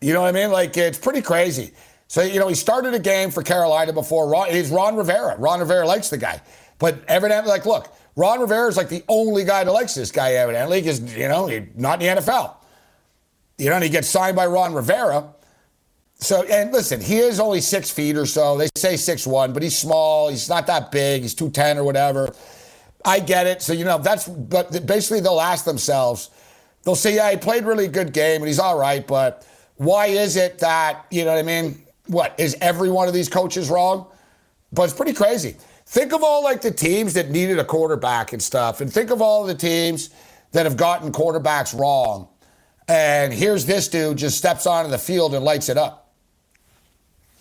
You 0.00 0.12
know 0.12 0.22
what 0.22 0.28
I 0.28 0.32
mean? 0.32 0.50
Like 0.50 0.76
it's 0.76 0.98
pretty 0.98 1.22
crazy. 1.22 1.72
So 2.06 2.22
you 2.22 2.38
know, 2.40 2.48
he 2.48 2.54
started 2.54 2.94
a 2.94 2.98
game 2.98 3.30
for 3.30 3.42
Carolina 3.42 3.92
before. 3.92 4.28
Ron, 4.28 4.50
he's 4.50 4.70
Ron 4.70 4.96
Rivera. 4.96 5.36
Ron 5.38 5.60
Rivera 5.60 5.86
likes 5.86 6.08
the 6.10 6.18
guy, 6.18 6.40
but 6.78 7.00
evidently, 7.08 7.50
like, 7.50 7.66
look, 7.66 7.94
Ron 8.16 8.40
Rivera 8.40 8.68
is 8.68 8.76
like 8.76 8.88
the 8.88 9.04
only 9.08 9.44
guy 9.44 9.64
that 9.64 9.72
likes 9.72 9.94
this 9.94 10.10
guy. 10.10 10.34
Evidently, 10.34 10.80
because 10.80 11.00
you 11.16 11.28
know, 11.28 11.46
he, 11.46 11.66
not 11.74 12.02
in 12.02 12.16
the 12.16 12.22
NFL. 12.22 12.54
You 13.58 13.70
know, 13.70 13.74
and 13.74 13.84
he 13.84 13.90
gets 13.90 14.08
signed 14.08 14.36
by 14.36 14.46
Ron 14.46 14.72
Rivera. 14.72 15.34
So, 16.20 16.42
and 16.44 16.72
listen, 16.72 17.00
he 17.00 17.18
is 17.18 17.38
only 17.38 17.60
six 17.60 17.90
feet 17.90 18.16
or 18.16 18.26
so. 18.26 18.58
They 18.58 18.68
say 18.76 18.96
six 18.96 19.26
one, 19.26 19.52
but 19.52 19.62
he's 19.62 19.78
small. 19.78 20.28
He's 20.28 20.48
not 20.48 20.66
that 20.66 20.90
big. 20.90 21.22
He's 21.22 21.34
210 21.34 21.78
or 21.78 21.84
whatever. 21.84 22.32
I 23.04 23.20
get 23.20 23.46
it. 23.46 23.62
So, 23.62 23.72
you 23.72 23.84
know, 23.84 23.98
that's, 23.98 24.26
but 24.26 24.84
basically 24.84 25.20
they'll 25.20 25.40
ask 25.40 25.64
themselves, 25.64 26.30
they'll 26.82 26.96
say, 26.96 27.14
yeah, 27.14 27.30
he 27.30 27.36
played 27.36 27.64
really 27.64 27.86
good 27.86 28.12
game 28.12 28.42
and 28.42 28.48
he's 28.48 28.58
all 28.58 28.76
right, 28.76 29.06
but 29.06 29.46
why 29.78 30.06
is 30.06 30.36
it 30.36 30.58
that, 30.60 31.06
you 31.10 31.24
know 31.24 31.32
what 31.32 31.38
I 31.38 31.42
mean? 31.42 31.82
What, 32.06 32.38
is 32.38 32.56
every 32.60 32.90
one 32.90 33.08
of 33.08 33.14
these 33.14 33.28
coaches 33.28 33.68
wrong? 33.68 34.06
But 34.72 34.84
it's 34.84 34.94
pretty 34.94 35.14
crazy. 35.14 35.56
Think 35.86 36.12
of 36.12 36.22
all 36.22 36.44
like 36.44 36.60
the 36.60 36.70
teams 36.70 37.14
that 37.14 37.30
needed 37.30 37.58
a 37.58 37.64
quarterback 37.64 38.32
and 38.32 38.42
stuff, 38.42 38.80
and 38.80 38.92
think 38.92 39.10
of 39.10 39.22
all 39.22 39.44
the 39.44 39.54
teams 39.54 40.10
that 40.52 40.66
have 40.66 40.76
gotten 40.76 41.10
quarterbacks 41.10 41.78
wrong. 41.78 42.28
And 42.86 43.32
here's 43.32 43.64
this 43.66 43.88
dude 43.88 44.18
just 44.18 44.36
steps 44.36 44.66
onto 44.66 44.90
the 44.90 44.98
field 44.98 45.34
and 45.34 45.44
lights 45.44 45.68
it 45.68 45.78
up 45.78 46.08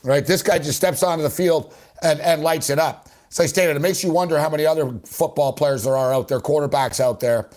right? 0.08 0.26
This 0.26 0.42
guy 0.42 0.58
just 0.58 0.78
steps 0.78 1.04
onto 1.04 1.22
the 1.22 1.30
field 1.30 1.74
and, 2.02 2.20
and 2.22 2.42
lights 2.42 2.70
it 2.70 2.80
up. 2.80 3.10
So 3.30 3.44
I 3.44 3.48
stated, 3.48 3.76
it 3.76 3.82
makes 3.82 4.04
you 4.04 4.12
wonder 4.12 4.40
how 4.40 4.50
many 4.50 4.66
other 4.66 4.98
football 5.06 5.52
players 5.52 5.84
there 5.84 5.98
are 5.98 6.14
out 6.14 6.30
there, 6.30 6.40
quarterbacks 6.40 7.00
out 7.00 7.20
there, 7.20 7.50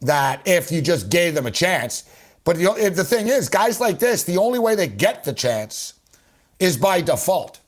that 0.00 0.40
if 0.46 0.72
you 0.72 0.80
just 0.80 1.10
gave 1.10 1.34
them 1.34 1.46
a 1.46 1.50
chance. 1.50 2.04
But 2.44 2.56
the, 2.56 2.70
eh, 2.72 2.88
the 2.90 3.04
thing 3.04 3.28
is, 3.28 3.48
guys 3.48 3.80
like 3.80 3.98
this, 3.98 4.24
the 4.24 4.38
only 4.38 4.58
way 4.58 4.74
they 4.74 4.88
get 4.88 5.24
the 5.24 5.32
chance 5.32 5.94
is 6.58 6.76
by 6.76 7.00
default, 7.00 7.60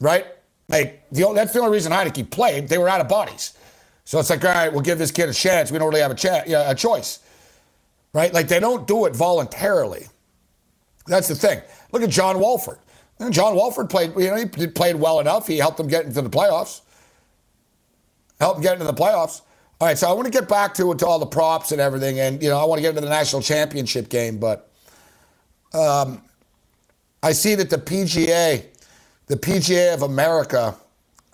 right? 0.00 0.26
Like 0.68 1.04
the, 1.10 1.32
that's 1.34 1.52
the 1.52 1.60
only 1.60 1.72
reason 1.72 1.92
Heinicke 1.92 2.30
played. 2.30 2.68
They 2.68 2.78
were 2.78 2.88
out 2.88 3.00
of 3.00 3.08
bodies. 3.08 3.54
So 4.04 4.18
it's 4.18 4.30
like, 4.30 4.44
all 4.44 4.52
right, 4.52 4.72
we'll 4.72 4.82
give 4.82 4.98
this 4.98 5.10
kid 5.10 5.28
a 5.28 5.34
chance. 5.34 5.70
We 5.70 5.78
don't 5.78 5.88
really 5.88 6.00
have 6.00 6.10
a, 6.10 6.14
cha- 6.14 6.44
a 6.46 6.74
choice, 6.74 7.20
right? 8.12 8.32
Like 8.32 8.48
they 8.48 8.60
don't 8.60 8.86
do 8.86 9.06
it 9.06 9.14
voluntarily. 9.14 10.06
That's 11.06 11.28
the 11.28 11.34
thing. 11.34 11.60
Look 11.92 12.02
at 12.02 12.10
John 12.10 12.40
Wolford. 12.40 12.78
And 13.18 13.32
John 13.32 13.54
Wolford 13.54 13.90
played, 13.90 14.14
you 14.16 14.30
know, 14.30 14.36
he 14.56 14.66
played 14.66 14.96
well 14.96 15.20
enough. 15.20 15.46
He 15.46 15.58
helped 15.58 15.76
them 15.76 15.88
get 15.88 16.06
into 16.06 16.22
the 16.22 16.30
playoffs. 16.30 16.80
Helped 18.40 18.56
them 18.56 18.62
get 18.62 18.74
into 18.74 18.86
the 18.86 18.94
playoffs. 18.94 19.42
All 19.80 19.88
right, 19.88 19.96
so 19.96 20.10
I 20.10 20.12
want 20.12 20.26
to 20.26 20.30
get 20.30 20.46
back 20.46 20.74
to, 20.74 20.94
to 20.94 21.06
all 21.06 21.18
the 21.18 21.24
props 21.24 21.72
and 21.72 21.80
everything, 21.80 22.20
and 22.20 22.42
you 22.42 22.50
know, 22.50 22.58
I 22.58 22.64
want 22.64 22.78
to 22.78 22.82
get 22.82 22.90
into 22.90 23.00
the 23.00 23.08
national 23.08 23.40
championship 23.40 24.10
game, 24.10 24.36
but 24.36 24.70
um, 25.72 26.20
I 27.22 27.32
see 27.32 27.54
that 27.54 27.70
the 27.70 27.78
PGA, 27.78 28.62
the 29.26 29.36
PGA 29.36 29.94
of 29.94 30.02
America, 30.02 30.76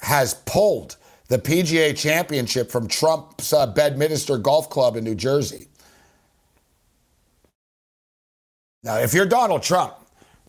has 0.01 0.35
pulled 0.35 0.97
the 1.27 1.39
PGA 1.39 1.97
championship 1.97 2.71
from 2.71 2.87
Trump's 2.87 3.53
uh, 3.53 3.67
Bedminster 3.67 4.39
Golf 4.39 4.71
Club 4.71 4.95
in 4.95 5.03
New 5.03 5.17
Jersey. 5.17 5.67
Now, 8.85 8.99
if 8.99 9.13
you're 9.13 9.27
Donald 9.27 9.65
Trump 9.65 9.95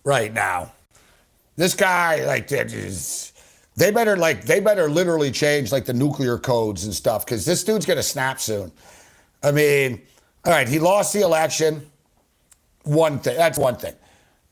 right 0.03 0.31
now, 0.31 0.71
this 1.55 1.73
guy, 1.73 2.23
like, 2.25 2.47
they 3.77 3.91
better 3.91 4.17
like 4.17 4.43
they 4.43 4.59
better 4.59 4.89
literally 4.89 5.31
change 5.31 5.71
like 5.71 5.85
the 5.85 5.93
nuclear 5.93 6.37
codes 6.37 6.83
and 6.83 6.93
stuff 6.93 7.25
because 7.25 7.45
this 7.45 7.63
dude's 7.63 7.85
gonna 7.85 8.03
snap 8.03 8.41
soon. 8.41 8.71
I 9.43 9.51
mean, 9.51 10.01
all 10.45 10.51
right, 10.51 10.67
he 10.67 10.79
lost 10.79 11.13
the 11.13 11.21
election. 11.21 11.89
One 12.83 13.19
thing, 13.19 13.37
that's 13.37 13.57
one 13.57 13.75
thing. 13.75 13.93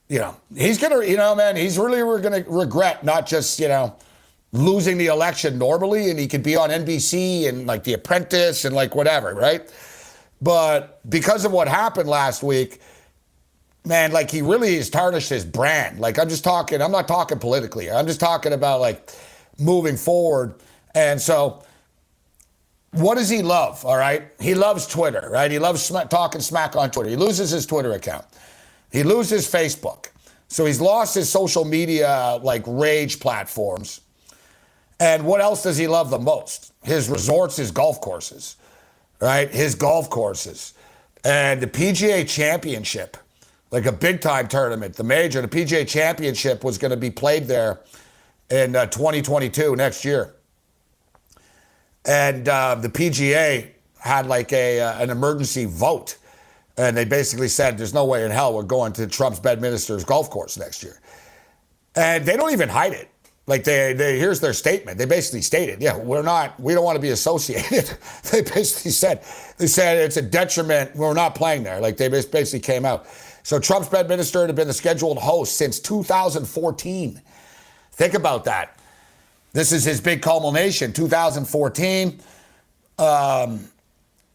You 0.07 0.19
know, 0.19 0.35
he's 0.55 0.77
gonna, 0.77 1.03
you 1.03 1.17
know, 1.17 1.33
man, 1.35 1.55
he's 1.55 1.79
really 1.79 1.99
gonna 2.21 2.45
regret 2.47 3.03
not 3.03 3.25
just, 3.25 3.59
you 3.59 3.67
know, 3.67 3.95
losing 4.51 4.97
the 4.97 5.07
election 5.07 5.57
normally, 5.57 6.11
and 6.11 6.19
he 6.19 6.27
could 6.27 6.43
be 6.43 6.55
on 6.55 6.69
NBC 6.69 7.49
and 7.49 7.65
like 7.65 7.83
The 7.83 7.93
Apprentice 7.93 8.63
and 8.63 8.75
like 8.75 8.93
whatever, 8.93 9.33
right? 9.33 9.67
But 10.39 10.99
because 11.09 11.45
of 11.45 11.51
what 11.51 11.67
happened 11.67 12.07
last 12.07 12.43
week, 12.43 12.79
man, 13.85 14.11
like 14.11 14.31
he 14.31 14.41
really 14.41 14.75
has 14.77 14.89
tarnished 14.89 15.29
his 15.29 15.45
brand. 15.45 15.99
Like 15.99 16.17
I'm 16.19 16.29
just 16.29 16.43
talking, 16.43 16.81
I'm 16.81 16.91
not 16.91 17.07
talking 17.07 17.39
politically. 17.39 17.91
I'm 17.91 18.07
just 18.07 18.19
talking 18.19 18.53
about 18.53 18.81
like 18.81 19.11
moving 19.59 19.97
forward. 19.97 20.55
And 20.93 21.21
so, 21.21 21.63
what 22.91 23.15
does 23.15 23.29
he 23.29 23.41
love? 23.41 23.85
All 23.85 23.97
right, 23.97 24.23
he 24.39 24.55
loves 24.55 24.87
Twitter, 24.87 25.29
right? 25.31 25.51
He 25.51 25.59
loves 25.59 25.81
sm- 25.83 26.07
talking 26.09 26.41
smack 26.41 26.75
on 26.75 26.91
Twitter. 26.91 27.09
He 27.09 27.15
loses 27.17 27.51
his 27.51 27.65
Twitter 27.65 27.91
account. 27.91 28.25
He 28.91 29.03
loses 29.03 29.49
Facebook. 29.51 30.07
So 30.47 30.65
he's 30.65 30.79
lost 30.79 31.15
his 31.15 31.29
social 31.29 31.65
media 31.65 32.39
like 32.41 32.63
rage 32.65 33.19
platforms. 33.19 34.01
And 34.99 35.25
what 35.25 35.41
else 35.41 35.63
does 35.63 35.77
he 35.77 35.87
love 35.87 36.09
the 36.09 36.19
most? 36.19 36.71
His 36.83 37.09
resorts, 37.09 37.57
his 37.57 37.71
golf 37.71 37.99
courses, 37.99 38.55
right? 39.19 39.49
His 39.49 39.75
golf 39.75 40.09
courses. 40.09 40.73
And 41.25 41.61
the 41.61 41.67
PGA 41.67 42.27
Championship 42.27 43.17
like 43.71 43.85
a 43.85 43.91
big 43.91 44.21
time 44.21 44.47
tournament. 44.47 44.95
The 44.95 45.03
major, 45.03 45.41
the 45.41 45.47
PGA 45.47 45.87
Championship 45.87 46.63
was 46.63 46.77
going 46.77 46.91
to 46.91 46.97
be 46.97 47.09
played 47.09 47.45
there 47.45 47.81
in 48.49 48.75
uh, 48.75 48.85
2022 48.87 49.75
next 49.75 50.05
year. 50.05 50.35
And 52.05 52.47
uh, 52.47 52.75
the 52.75 52.89
PGA 52.89 53.69
had 53.99 54.27
like 54.27 54.53
a 54.53 54.79
uh, 54.79 55.01
an 55.01 55.09
emergency 55.09 55.65
vote, 55.65 56.17
and 56.77 56.95
they 56.95 57.05
basically 57.05 57.47
said, 57.47 57.77
"There's 57.77 57.93
no 57.93 58.05
way 58.05 58.23
in 58.23 58.31
hell 58.31 58.53
we're 58.53 58.61
going 58.63 58.93
to 58.93 59.07
Trump's 59.07 59.39
Bedminster's 59.39 60.03
golf 60.03 60.29
course 60.29 60.57
next 60.57 60.83
year." 60.83 61.01
And 61.95 62.23
they 62.23 62.37
don't 62.37 62.51
even 62.51 62.69
hide 62.69 62.93
it. 62.93 63.09
Like 63.47 63.63
they, 63.63 63.93
they 63.93 64.19
here's 64.19 64.39
their 64.39 64.53
statement. 64.53 64.99
They 64.99 65.05
basically 65.05 65.41
stated, 65.41 65.81
"Yeah, 65.81 65.97
we're 65.97 66.21
not. 66.21 66.59
We 66.59 66.73
don't 66.75 66.83
want 66.83 66.95
to 66.95 67.01
be 67.01 67.09
associated." 67.09 67.97
they 68.31 68.41
basically 68.41 68.91
said, 68.91 69.23
"They 69.57 69.67
said 69.67 69.97
it's 69.97 70.17
a 70.17 70.21
detriment. 70.21 70.95
We're 70.95 71.13
not 71.13 71.33
playing 71.33 71.63
there." 71.63 71.79
Like 71.79 71.97
they 71.97 72.07
basically 72.07 72.59
came 72.59 72.85
out. 72.85 73.07
So 73.45 73.59
Trump 73.59 73.87
Trump's 73.87 73.89
Bedminster 73.89 74.47
had 74.47 74.55
been 74.55 74.67
the 74.67 74.73
scheduled 74.73 75.19
host 75.19 75.55
since 75.55 75.79
2014. 75.79 77.21
Think 77.91 78.13
about 78.15 78.45
that. 78.45 78.79
This 79.53 79.71
is 79.71 79.85
his 79.85 80.01
big 80.01 80.23
culmination, 80.23 80.91
2014. 80.91 82.19
Um, 82.97 83.69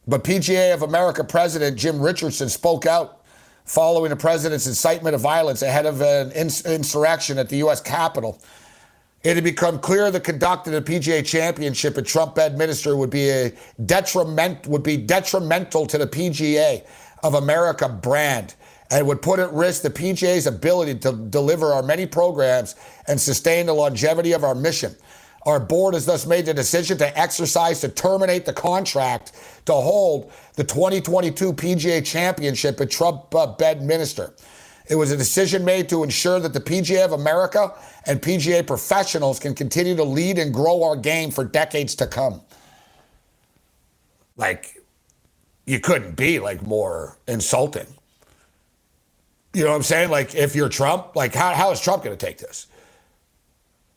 but 0.07 0.23
PGA 0.23 0.73
of 0.73 0.83
America 0.83 1.25
President 1.25 1.77
Jim 1.77 2.01
Richardson 2.01 2.49
spoke 2.49 2.87
out 2.87 3.23
following 3.65 4.11
the 4.11 4.17
president's 4.17 4.69
incitement 4.69 5.17
of 5.17 5.21
violence 5.21 5.63
ahead 5.63 5.87
of 5.87 6.01
an 6.03 6.31
ins- 6.31 6.65
insurrection 6.65 7.37
at 7.37 7.49
the 7.49 7.57
U.S. 7.57 7.81
Capitol. 7.81 8.41
It 9.25 9.35
had 9.35 9.43
become 9.43 9.81
clear 9.81 10.13
the 10.13 10.21
conduct 10.21 10.69
of 10.69 10.73
the 10.73 10.83
PGA 10.83 11.27
Championship 11.27 11.99
at 11.99 12.07
Trump 12.07 12.37
Bedminster 12.37 12.97
would 12.97 13.11
be 13.11 13.29
a 13.29 13.53
detriment 13.87 14.69
would 14.69 14.85
be 14.85 14.97
detrimental 14.97 15.85
to 15.89 15.99
the 15.99 16.07
PGA 16.07 16.87
of 17.25 17.35
America 17.35 17.89
brand 17.89 18.55
and 18.91 19.07
would 19.07 19.23
put 19.23 19.39
at 19.39 19.53
risk 19.53 19.83
the 19.83 19.91
PGA's 19.91 20.47
ability 20.47 20.97
to 20.97 21.13
deliver 21.13 21.73
our 21.73 21.83
many 21.83 22.07
programs 22.07 22.75
and 23.07 23.21
sustain 23.21 23.67
the 23.67 23.73
longevity 23.73 24.33
of 24.33 24.45
our 24.45 24.55
mission. 24.55 24.95
Our 25.47 25.59
board 25.59 25.95
has 25.95 26.05
thus 26.05 26.27
made 26.27 26.47
the 26.47 26.55
decision 26.55 26.99
to 26.99 27.19
exercise 27.19 27.81
to 27.81 27.89
terminate 27.89 28.45
the 28.45 28.53
contract 28.53 29.33
to 29.67 29.73
hold 29.73 30.33
the 30.57 30.65
2022 30.65 31.53
PGA 31.55 32.05
Championship 32.05 32.81
at 32.81 32.91
Trump 32.91 33.35
uh, 33.35 33.47
Bedminster. 33.47 34.35
It 34.89 34.97
was 34.97 35.13
a 35.13 35.17
decision 35.17 35.65
made 35.65 35.89
to 35.91 36.03
ensure 36.03 36.41
that 36.41 36.53
the 36.53 36.61
PGA 36.61 37.05
of 37.05 37.13
America 37.13 37.73
and 38.07 38.21
PGA 38.21 38.67
professionals 38.67 39.39
can 39.39 39.55
continue 39.55 39.95
to 39.97 40.05
lead 40.05 40.39
and 40.39 40.53
grow 40.53 40.83
our 40.83 40.97
game 40.97 41.31
for 41.31 41.45
decades 41.45 41.95
to 41.97 42.07
come. 42.07 42.41
Like, 44.37 44.83
you 45.65 45.79
couldn't 45.79 46.17
be 46.17 46.39
like 46.39 46.63
more 46.63 47.19
insulting. 47.29 47.87
You 49.53 49.65
know 49.65 49.71
what 49.71 49.77
I'm 49.77 49.83
saying? 49.83 50.11
Like, 50.11 50.35
if 50.35 50.55
you're 50.55 50.69
Trump, 50.69 51.17
like, 51.17 51.35
how, 51.35 51.53
how 51.55 51.71
is 51.73 51.81
Trump 51.81 52.05
going 52.05 52.17
to 52.17 52.27
take 52.27 52.39
this? 52.39 52.69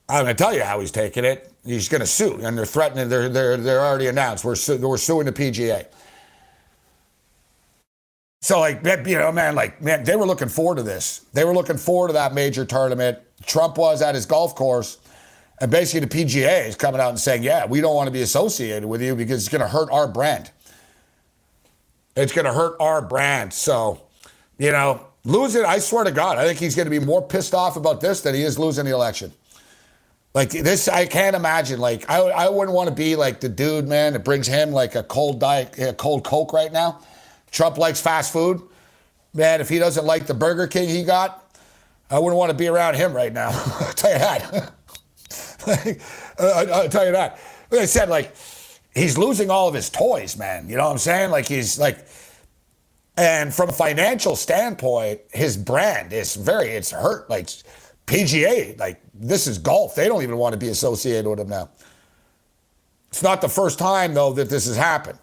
I'm 0.10 0.26
going 0.26 0.36
to 0.36 0.44
tell 0.44 0.54
you 0.54 0.64
how 0.64 0.80
he's 0.80 0.92
taking 0.92 1.26
it. 1.26 1.52
He's 1.66 1.88
going 1.90 2.02
to 2.02 2.08
sue, 2.08 2.40
and 2.44 2.58
they're 2.58 2.66
threatening. 2.66 3.08
They're 3.08 3.30
they're 3.30 3.56
they're 3.56 3.80
already 3.80 4.08
announced. 4.08 4.44
We're 4.44 4.56
su- 4.56 4.78
we're 4.78 4.98
suing 4.98 5.26
the 5.26 5.32
PGA. 5.32 5.88
So 8.42 8.60
like 8.60 8.86
you 9.08 9.18
know, 9.18 9.32
man, 9.32 9.56
like 9.56 9.82
man, 9.82 10.04
they 10.04 10.18
were 10.18 10.26
looking 10.26 10.50
forward 10.50 10.76
to 10.76 10.84
this. 10.84 11.22
They 11.32 11.46
were 11.46 11.54
looking 11.54 11.78
forward 11.78 12.10
to 12.10 12.14
that 12.14 12.34
major 12.34 12.66
tournament. 12.66 13.20
Trump 13.46 13.78
was 13.78 14.02
at 14.02 14.16
his 14.16 14.26
golf 14.26 14.54
course, 14.56 14.98
and 15.62 15.72
basically 15.72 16.06
the 16.06 16.26
PGA 16.26 16.68
is 16.68 16.76
coming 16.76 17.00
out 17.00 17.10
and 17.10 17.20
saying, 17.20 17.44
"Yeah, 17.44 17.66
we 17.66 17.80
don't 17.80 17.96
want 17.96 18.08
to 18.08 18.12
be 18.12 18.22
associated 18.22 18.86
with 18.86 19.02
you 19.02 19.16
because 19.16 19.40
it's 19.46 19.50
going 19.50 19.62
to 19.62 19.68
hurt 19.70 19.90
our 19.92 20.10
brand. 20.10 20.52
It's 22.18 22.34
going 22.34 22.46
to 22.46 22.54
hurt 22.54 22.76
our 22.82 23.02
brand." 23.02 23.54
So, 23.54 24.02
you 24.58 24.74
know, 24.74 25.08
losing. 25.26 25.66
I 25.66 25.80
swear 25.80 26.04
to 26.04 26.12
God, 26.12 26.38
I 26.38 26.46
think 26.46 26.60
he's 26.60 26.76
going 26.76 26.86
to 26.86 26.92
be 26.92 27.00
more 27.00 27.22
pissed 27.22 27.54
off 27.54 27.76
about 27.76 28.02
this 28.02 28.22
than 28.22 28.36
he 28.36 28.44
is 28.44 28.60
losing 28.60 28.86
the 28.86 28.92
election. 28.92 29.32
Like 30.34 30.50
this, 30.50 30.88
I 30.88 31.06
can't 31.06 31.36
imagine. 31.36 31.80
Like 31.80 32.10
I, 32.10 32.18
I 32.22 32.50
wouldn't 32.50 32.76
want 32.76 32.90
to 32.90 32.96
be 32.96 33.16
like 33.16 33.40
the 33.40 33.50
dude, 33.50 33.88
man, 33.88 34.14
that 34.14 34.24
brings 34.24 34.48
him 34.48 34.72
like 34.72 34.96
a 34.96 35.04
cold 35.04 35.40
diet, 35.40 35.78
a 35.78 35.94
cold 35.94 36.24
Coke 36.24 36.54
right 36.54 36.72
now. 36.72 37.00
Trump 37.52 37.78
likes 37.78 38.02
fast 38.02 38.34
food. 38.34 38.62
Man, 39.36 39.62
if 39.62 39.70
he 39.70 39.80
doesn't 39.80 40.06
like 40.06 40.26
the 40.26 40.34
Burger 40.34 40.68
King 40.68 40.90
he 40.90 41.04
got, 41.04 41.44
I 42.10 42.20
wouldn't 42.20 42.38
want 42.38 42.52
to 42.52 42.58
be 42.58 42.68
around 42.68 42.96
him 42.96 43.14
right 43.14 43.32
now. 43.32 43.50
I'll 43.80 43.94
tell 43.94 44.12
you 44.12 44.20
that. 44.20 44.74
Uh, 45.66 46.44
uh, 46.44 46.66
I'll 46.74 46.90
tell 46.90 47.06
you 47.06 47.14
that. 47.14 47.40
Like 47.72 47.82
I 47.82 47.86
said, 47.86 48.10
like, 48.10 48.36
he's 48.94 49.18
losing 49.18 49.50
all 49.50 49.70
of 49.70 49.74
his 49.74 49.90
toys, 49.90 50.36
man. 50.36 50.68
You 50.68 50.76
know 50.76 50.84
what 50.84 50.92
I'm 50.92 50.98
saying? 50.98 51.32
Like, 51.32 51.48
he's 51.48 51.80
like, 51.80 52.06
and 53.18 53.54
from 53.54 53.70
a 53.70 53.74
financial 53.74 54.36
standpoint, 54.36 55.22
his 55.32 55.56
brand 55.56 56.14
is 56.14 56.36
very, 56.36 56.70
it's 56.70 56.92
hurt. 56.92 57.30
Like, 57.30 57.48
PGA, 58.08 58.78
like, 58.80 59.02
this 59.14 59.48
is 59.48 59.58
golf. 59.58 59.96
They 59.96 60.08
don't 60.08 60.24
even 60.24 60.38
want 60.38 60.54
to 60.54 60.60
be 60.60 60.70
associated 60.70 61.28
with 61.30 61.40
him 61.40 61.50
now. 61.50 61.70
It's 63.10 63.22
not 63.22 63.42
the 63.42 63.50
first 63.50 63.78
time, 63.78 64.16
though, 64.16 64.34
that 64.34 64.50
this 64.50 64.66
has 64.66 64.76
happened. 64.76 65.20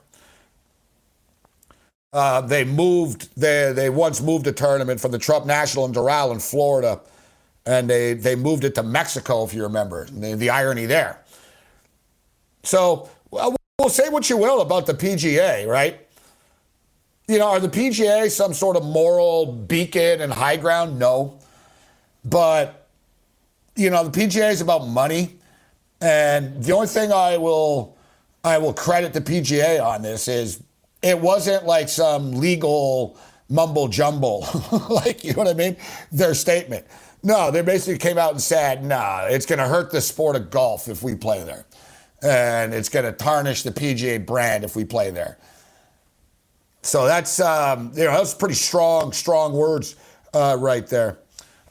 Uh, 2.12 2.40
they 2.40 2.64
moved. 2.64 3.28
They 3.36 3.72
they 3.72 3.88
once 3.88 4.20
moved 4.20 4.46
a 4.46 4.52
tournament 4.52 5.00
from 5.00 5.12
the 5.12 5.18
Trump 5.18 5.46
National 5.46 5.84
in 5.84 5.92
Doral 5.92 6.32
in 6.32 6.40
Florida, 6.40 7.00
and 7.66 7.88
they 7.88 8.14
they 8.14 8.34
moved 8.34 8.64
it 8.64 8.74
to 8.76 8.82
Mexico, 8.82 9.44
if 9.44 9.54
you 9.54 9.62
remember. 9.62 10.06
The, 10.06 10.34
the 10.34 10.50
irony 10.50 10.86
there. 10.86 11.24
So 12.64 13.08
well, 13.30 13.54
we'll 13.78 13.88
say 13.90 14.08
what 14.08 14.28
you 14.28 14.36
will 14.36 14.60
about 14.60 14.86
the 14.86 14.94
PGA, 14.94 15.68
right? 15.68 16.06
You 17.30 17.38
know, 17.38 17.46
are 17.46 17.60
the 17.60 17.68
PGA 17.68 18.28
some 18.28 18.52
sort 18.52 18.76
of 18.76 18.84
moral 18.84 19.46
beacon 19.46 20.20
and 20.20 20.32
high 20.32 20.56
ground? 20.56 20.98
No, 20.98 21.38
but 22.24 22.88
you 23.76 23.88
know, 23.88 24.02
the 24.02 24.10
PGA 24.10 24.50
is 24.50 24.60
about 24.60 24.88
money, 24.88 25.36
and 26.00 26.60
the 26.60 26.72
only 26.72 26.88
thing 26.88 27.12
I 27.12 27.36
will 27.36 27.96
I 28.42 28.58
will 28.58 28.72
credit 28.72 29.12
the 29.12 29.20
PGA 29.20 29.80
on 29.80 30.02
this 30.02 30.26
is 30.26 30.60
it 31.02 31.20
wasn't 31.20 31.66
like 31.66 31.88
some 31.88 32.32
legal 32.32 33.16
mumble 33.48 33.86
jumble, 33.86 34.44
like, 34.90 35.22
you 35.22 35.32
know 35.32 35.44
what 35.44 35.48
I 35.48 35.54
mean? 35.54 35.76
Their 36.10 36.34
statement. 36.34 36.84
No, 37.22 37.52
they 37.52 37.62
basically 37.62 37.98
came 37.98 38.18
out 38.18 38.32
and 38.32 38.40
said, 38.40 38.84
nah, 38.84 39.26
it's 39.26 39.46
going 39.46 39.60
to 39.60 39.68
hurt 39.68 39.92
the 39.92 40.00
sport 40.00 40.34
of 40.34 40.50
golf 40.50 40.88
if 40.88 41.04
we 41.04 41.14
play 41.14 41.44
there. 41.44 41.64
And 42.22 42.74
it's 42.74 42.88
going 42.88 43.04
to 43.04 43.12
tarnish 43.12 43.62
the 43.62 43.70
PGA 43.70 44.26
brand 44.26 44.64
if 44.64 44.74
we 44.74 44.84
play 44.84 45.12
there. 45.12 45.38
So 46.82 47.06
that's, 47.06 47.40
um, 47.40 47.92
you 47.94 48.04
know, 48.04 48.12
that's 48.12 48.34
pretty 48.34 48.54
strong, 48.54 49.12
strong 49.12 49.52
words 49.52 49.96
uh, 50.32 50.56
right 50.58 50.86
there. 50.86 51.18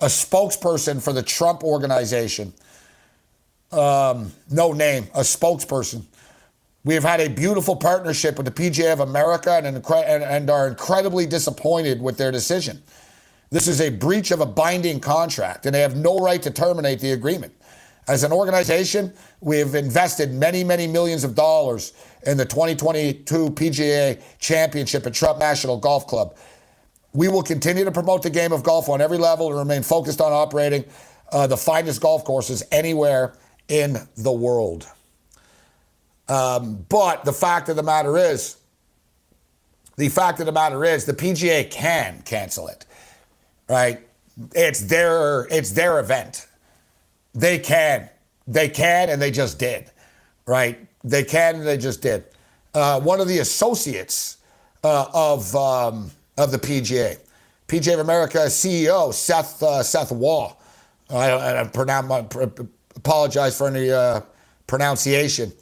A 0.02 0.06
spokesperson 0.06 1.02
for 1.02 1.14
the 1.14 1.24
Trump 1.24 1.64
organization, 1.64 2.54
um, 3.72 4.32
no 4.50 4.72
name, 4.72 5.08
a 5.14 5.22
spokesperson 5.22 6.06
we 6.84 6.94
have 6.94 7.04
had 7.04 7.20
a 7.20 7.28
beautiful 7.28 7.76
partnership 7.76 8.38
with 8.38 8.46
the 8.46 8.52
PGA 8.52 8.94
of 8.94 9.02
America 9.02 9.52
and, 9.52 9.68
and, 9.68 10.24
and, 10.24 10.50
are 10.50 10.68
incredibly 10.68 11.26
disappointed 11.26 12.02
with 12.02 12.18
their 12.18 12.32
decision. 12.32 12.82
This 13.50 13.68
is 13.68 13.82
a 13.82 13.90
breach 13.90 14.32
of 14.32 14.42
a 14.42 14.46
binding 14.46 15.00
contract, 15.00 15.66
and 15.66 15.76
they 15.76 15.82
have 15.82 15.98
no 15.98 16.20
right 16.20 16.42
to 16.42 16.52
terminate 16.52 17.00
the 17.00 17.12
agreement. 17.12 17.54
As 18.10 18.24
an 18.24 18.32
organization, 18.32 19.14
we 19.40 19.60
have 19.60 19.76
invested 19.76 20.34
many, 20.34 20.64
many 20.64 20.88
millions 20.88 21.24
of 21.24 21.36
dollars 21.36 21.94
in 22.26 22.38
the 22.38 22.46
2022 22.46 23.52
PGA 23.52 24.20
Championship 24.40 25.06
at 25.06 25.14
Trump 25.14 25.38
National 25.38 25.78
Golf 25.78 26.08
Club. 26.08 26.36
We 27.14 27.28
will 27.28 27.44
continue 27.44 27.86
to 27.86 27.92
promote 27.92 28.24
the 28.24 28.32
game 28.32 28.52
of 28.52 28.64
golf 28.64 28.90
on 28.90 29.00
every 29.00 29.20
level 29.20 29.50
and 29.50 29.60
remain 29.60 29.84
focused 29.84 30.22
on 30.22 30.34
operating 30.34 30.86
uh, 31.32 31.46
the 31.46 31.56
finest 31.56 32.02
golf 32.02 32.26
courses 32.26 32.64
anywhere 32.72 33.36
in 33.68 33.98
the 34.18 34.32
world. 34.32 34.88
Um, 36.28 36.84
but 36.90 37.26
the 37.26 37.34
fact 37.34 37.70
of 37.70 37.76
the 37.76 37.84
matter 37.84 38.18
is, 38.18 38.58
the 39.98 40.10
fact 40.10 40.40
of 40.40 40.48
the 40.48 40.52
matter 40.52 40.84
is, 40.84 41.06
the 41.06 41.14
PGA 41.14 41.70
can 41.70 42.24
cancel 42.24 42.70
it, 42.70 42.88
right? 43.68 44.00
It's 44.56 44.80
their 44.80 45.46
it's 45.52 45.74
their 45.74 46.00
event. 46.00 46.48
They 47.40 47.58
can, 47.58 48.10
they 48.48 48.68
can, 48.68 49.10
and 49.10 49.22
they 49.22 49.32
just 49.32 49.60
did, 49.60 49.90
right? 50.46 50.78
They 51.06 51.24
can, 51.24 51.56
and 51.56 51.66
they 51.66 51.78
just 51.78 52.02
did. 52.02 52.26
Uh, 52.74 53.00
one 53.00 53.22
of 53.22 53.30
the 53.30 53.40
associates 53.40 54.38
uh, 54.84 55.06
of 55.14 55.56
um, 55.56 56.12
of 56.38 56.52
the 56.52 56.60
PGA, 56.60 57.18
PGA 57.70 57.94
of 57.94 58.00
America 58.02 58.40
CEO 58.40 59.14
Seth 59.14 59.64
uh, 59.64 59.82
Seth 59.82 60.12
Waugh. 60.12 60.54
I, 61.10 61.32
I 61.32 61.62
apologize 62.98 63.58
for 63.58 63.68
any 63.68 63.90
uh, 63.90 64.20
pronunciation. 64.68 65.54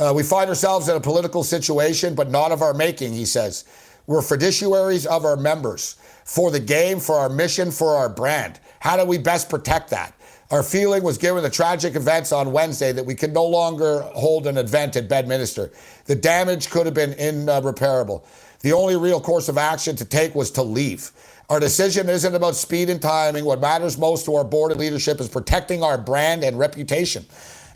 Uh, 0.00 0.12
we 0.14 0.24
find 0.24 0.48
ourselves 0.48 0.88
in 0.88 0.96
a 0.96 1.00
political 1.00 1.44
situation, 1.44 2.16
but 2.16 2.30
not 2.30 2.50
of 2.50 2.62
our 2.62 2.74
making, 2.74 3.12
he 3.12 3.24
says. 3.24 3.64
We're 4.08 4.22
fiduciaries 4.22 5.06
of 5.06 5.24
our 5.24 5.36
members 5.36 5.94
for 6.24 6.50
the 6.50 6.58
game, 6.58 6.98
for 6.98 7.14
our 7.14 7.28
mission, 7.28 7.70
for 7.70 7.94
our 7.94 8.08
brand. 8.08 8.58
How 8.82 8.96
do 8.96 9.04
we 9.04 9.16
best 9.16 9.48
protect 9.48 9.90
that? 9.90 10.12
Our 10.50 10.64
feeling 10.64 11.04
was 11.04 11.16
given 11.16 11.44
the 11.44 11.50
tragic 11.50 11.94
events 11.94 12.32
on 12.32 12.50
Wednesday 12.50 12.90
that 12.90 13.06
we 13.06 13.14
could 13.14 13.32
no 13.32 13.46
longer 13.46 14.00
hold 14.00 14.48
an 14.48 14.58
event 14.58 14.96
at 14.96 15.08
Bedminster. 15.08 15.70
The 16.06 16.16
damage 16.16 16.68
could 16.68 16.86
have 16.86 16.94
been 16.94 17.12
irreparable. 17.12 18.26
The 18.62 18.72
only 18.72 18.96
real 18.96 19.20
course 19.20 19.48
of 19.48 19.56
action 19.56 19.94
to 19.96 20.04
take 20.04 20.34
was 20.34 20.50
to 20.52 20.64
leave. 20.64 21.12
Our 21.48 21.60
decision 21.60 22.08
isn't 22.08 22.34
about 22.34 22.56
speed 22.56 22.90
and 22.90 23.00
timing. 23.00 23.44
What 23.44 23.60
matters 23.60 23.96
most 23.96 24.24
to 24.24 24.34
our 24.34 24.44
board 24.44 24.72
and 24.72 24.80
leadership 24.80 25.20
is 25.20 25.28
protecting 25.28 25.84
our 25.84 25.96
brand 25.96 26.42
and 26.42 26.58
reputation 26.58 27.24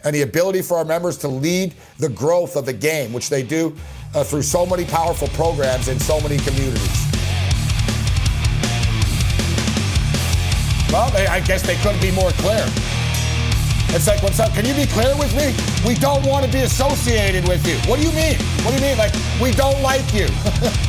and 0.03 0.13
the 0.13 0.23
ability 0.23 0.63
for 0.63 0.77
our 0.77 0.85
members 0.85 1.19
to 1.19 1.29
lead 1.29 1.73
the 1.99 2.09
growth 2.09 2.57
of 2.57 2.67
the 2.67 2.73
game, 2.73 3.13
which 3.13 3.31
they 3.31 3.45
do 3.45 3.77
uh, 4.17 4.25
through 4.25 4.43
so 4.43 4.67
many 4.67 4.85
powerful 4.85 5.29
programs 5.29 5.87
in 5.87 6.01
so 6.01 6.21
many 6.21 6.39
communities. 6.39 7.16
Well, 10.93 11.11
they, 11.11 11.27
I 11.27 11.41
guess 11.41 11.63
they 11.63 11.77
couldn't 11.77 12.01
be 12.01 12.11
more 12.11 12.31
clear. 12.33 12.65
It's 13.91 14.07
like, 14.07 14.23
what's 14.23 14.41
up? 14.41 14.53
Can 14.55 14.65
you 14.67 14.75
be 14.75 14.87
clear 14.87 15.17
with 15.17 15.35
me? 15.37 15.55
We 15.87 15.95
don't 15.95 16.25
want 16.27 16.45
to 16.45 16.51
be 16.51 16.61
associated 16.61 17.49
with 17.49 17.67
you. 17.67 17.77
What 17.89 18.01
do 18.01 18.07
you 18.07 18.13
mean? 18.13 18.37
What 18.63 18.71
do 18.71 18.77
you 18.77 18.83
mean? 18.83 18.99
Like, 18.99 19.15
we 19.41 19.53
don't 19.53 19.81
like 19.81 20.13
you. 20.13 20.27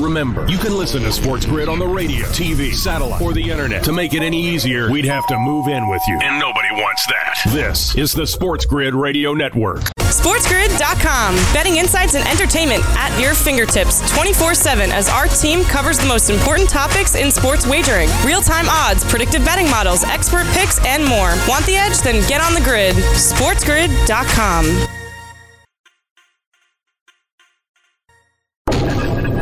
Remember, 0.00 0.46
you 0.48 0.56
can 0.56 0.74
listen 0.76 1.02
to 1.02 1.12
Sports 1.12 1.44
Grid 1.44 1.68
on 1.68 1.78
the 1.78 1.86
radio, 1.86 2.26
TV, 2.28 2.74
satellite, 2.74 3.20
or 3.20 3.34
the 3.34 3.50
internet. 3.50 3.84
To 3.84 3.92
make 3.92 4.14
it 4.14 4.22
any 4.22 4.42
easier, 4.42 4.90
we'd 4.90 5.04
have 5.04 5.26
to 5.26 5.38
move 5.38 5.68
in 5.68 5.88
with 5.88 6.00
you. 6.08 6.18
And 6.22 6.38
nobody 6.40 6.68
wants 6.72 7.06
that. 7.06 7.36
This 7.52 7.94
is 7.96 8.12
the 8.12 8.26
Sports 8.26 8.64
Grid 8.64 8.94
Radio 8.94 9.34
Network. 9.34 9.82
SportsGrid.com. 9.98 11.34
Betting 11.52 11.76
insights 11.76 12.14
and 12.14 12.26
entertainment 12.26 12.82
at 12.96 13.18
your 13.20 13.34
fingertips 13.34 14.00
24 14.14 14.54
7 14.54 14.90
as 14.90 15.08
our 15.10 15.26
team 15.26 15.64
covers 15.64 15.98
the 15.98 16.06
most 16.06 16.30
important 16.30 16.70
topics 16.70 17.14
in 17.14 17.30
sports 17.30 17.66
wagering 17.66 18.08
real 18.24 18.40
time 18.40 18.66
odds, 18.68 19.04
predictive 19.04 19.44
betting 19.44 19.68
models, 19.70 20.02
expert 20.04 20.46
picks, 20.52 20.82
and 20.86 21.04
more. 21.04 21.34
Want 21.46 21.66
the 21.66 21.76
edge? 21.76 21.98
Then 21.98 22.26
get 22.26 22.40
on 22.40 22.54
the 22.54 22.60
grid. 22.60 22.96
SportsGrid.com. 22.96 24.88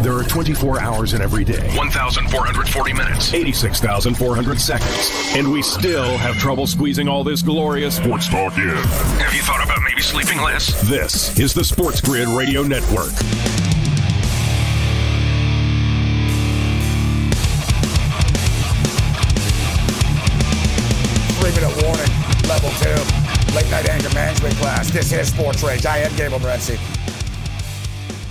There 0.08 0.16
are 0.16 0.24
24 0.24 0.80
hours 0.80 1.12
in 1.12 1.20
every 1.20 1.44
day, 1.44 1.70
1,440 1.76 2.92
minutes, 2.94 3.34
86,400 3.34 4.58
seconds, 4.58 5.10
and 5.36 5.52
we 5.52 5.60
still 5.60 6.16
have 6.16 6.38
trouble 6.38 6.66
squeezing 6.66 7.08
all 7.08 7.22
this 7.22 7.42
glorious 7.42 7.96
sports 7.96 8.26
talk 8.26 8.56
in. 8.56 8.68
Have 8.68 9.34
you 9.34 9.42
thought 9.42 9.62
about 9.62 9.82
maybe 9.86 10.00
sleeping 10.00 10.40
less? 10.40 10.80
This 10.88 11.38
is 11.38 11.52
the 11.52 11.62
Sports 11.62 12.00
Grid 12.00 12.26
Radio 12.28 12.62
Network. 12.62 13.12
Three 21.36 21.52
minute 21.52 21.82
warning, 21.84 22.48
level 22.48 22.70
two, 22.80 23.54
late 23.54 23.70
night 23.70 23.86
anger 23.90 24.08
management 24.14 24.54
class. 24.54 24.90
This 24.90 25.12
is 25.12 25.28
Sports 25.28 25.62
Rage. 25.62 25.84
I 25.84 25.98
am 25.98 26.16
Gabriel 26.16 26.40
Morency. 26.40 26.78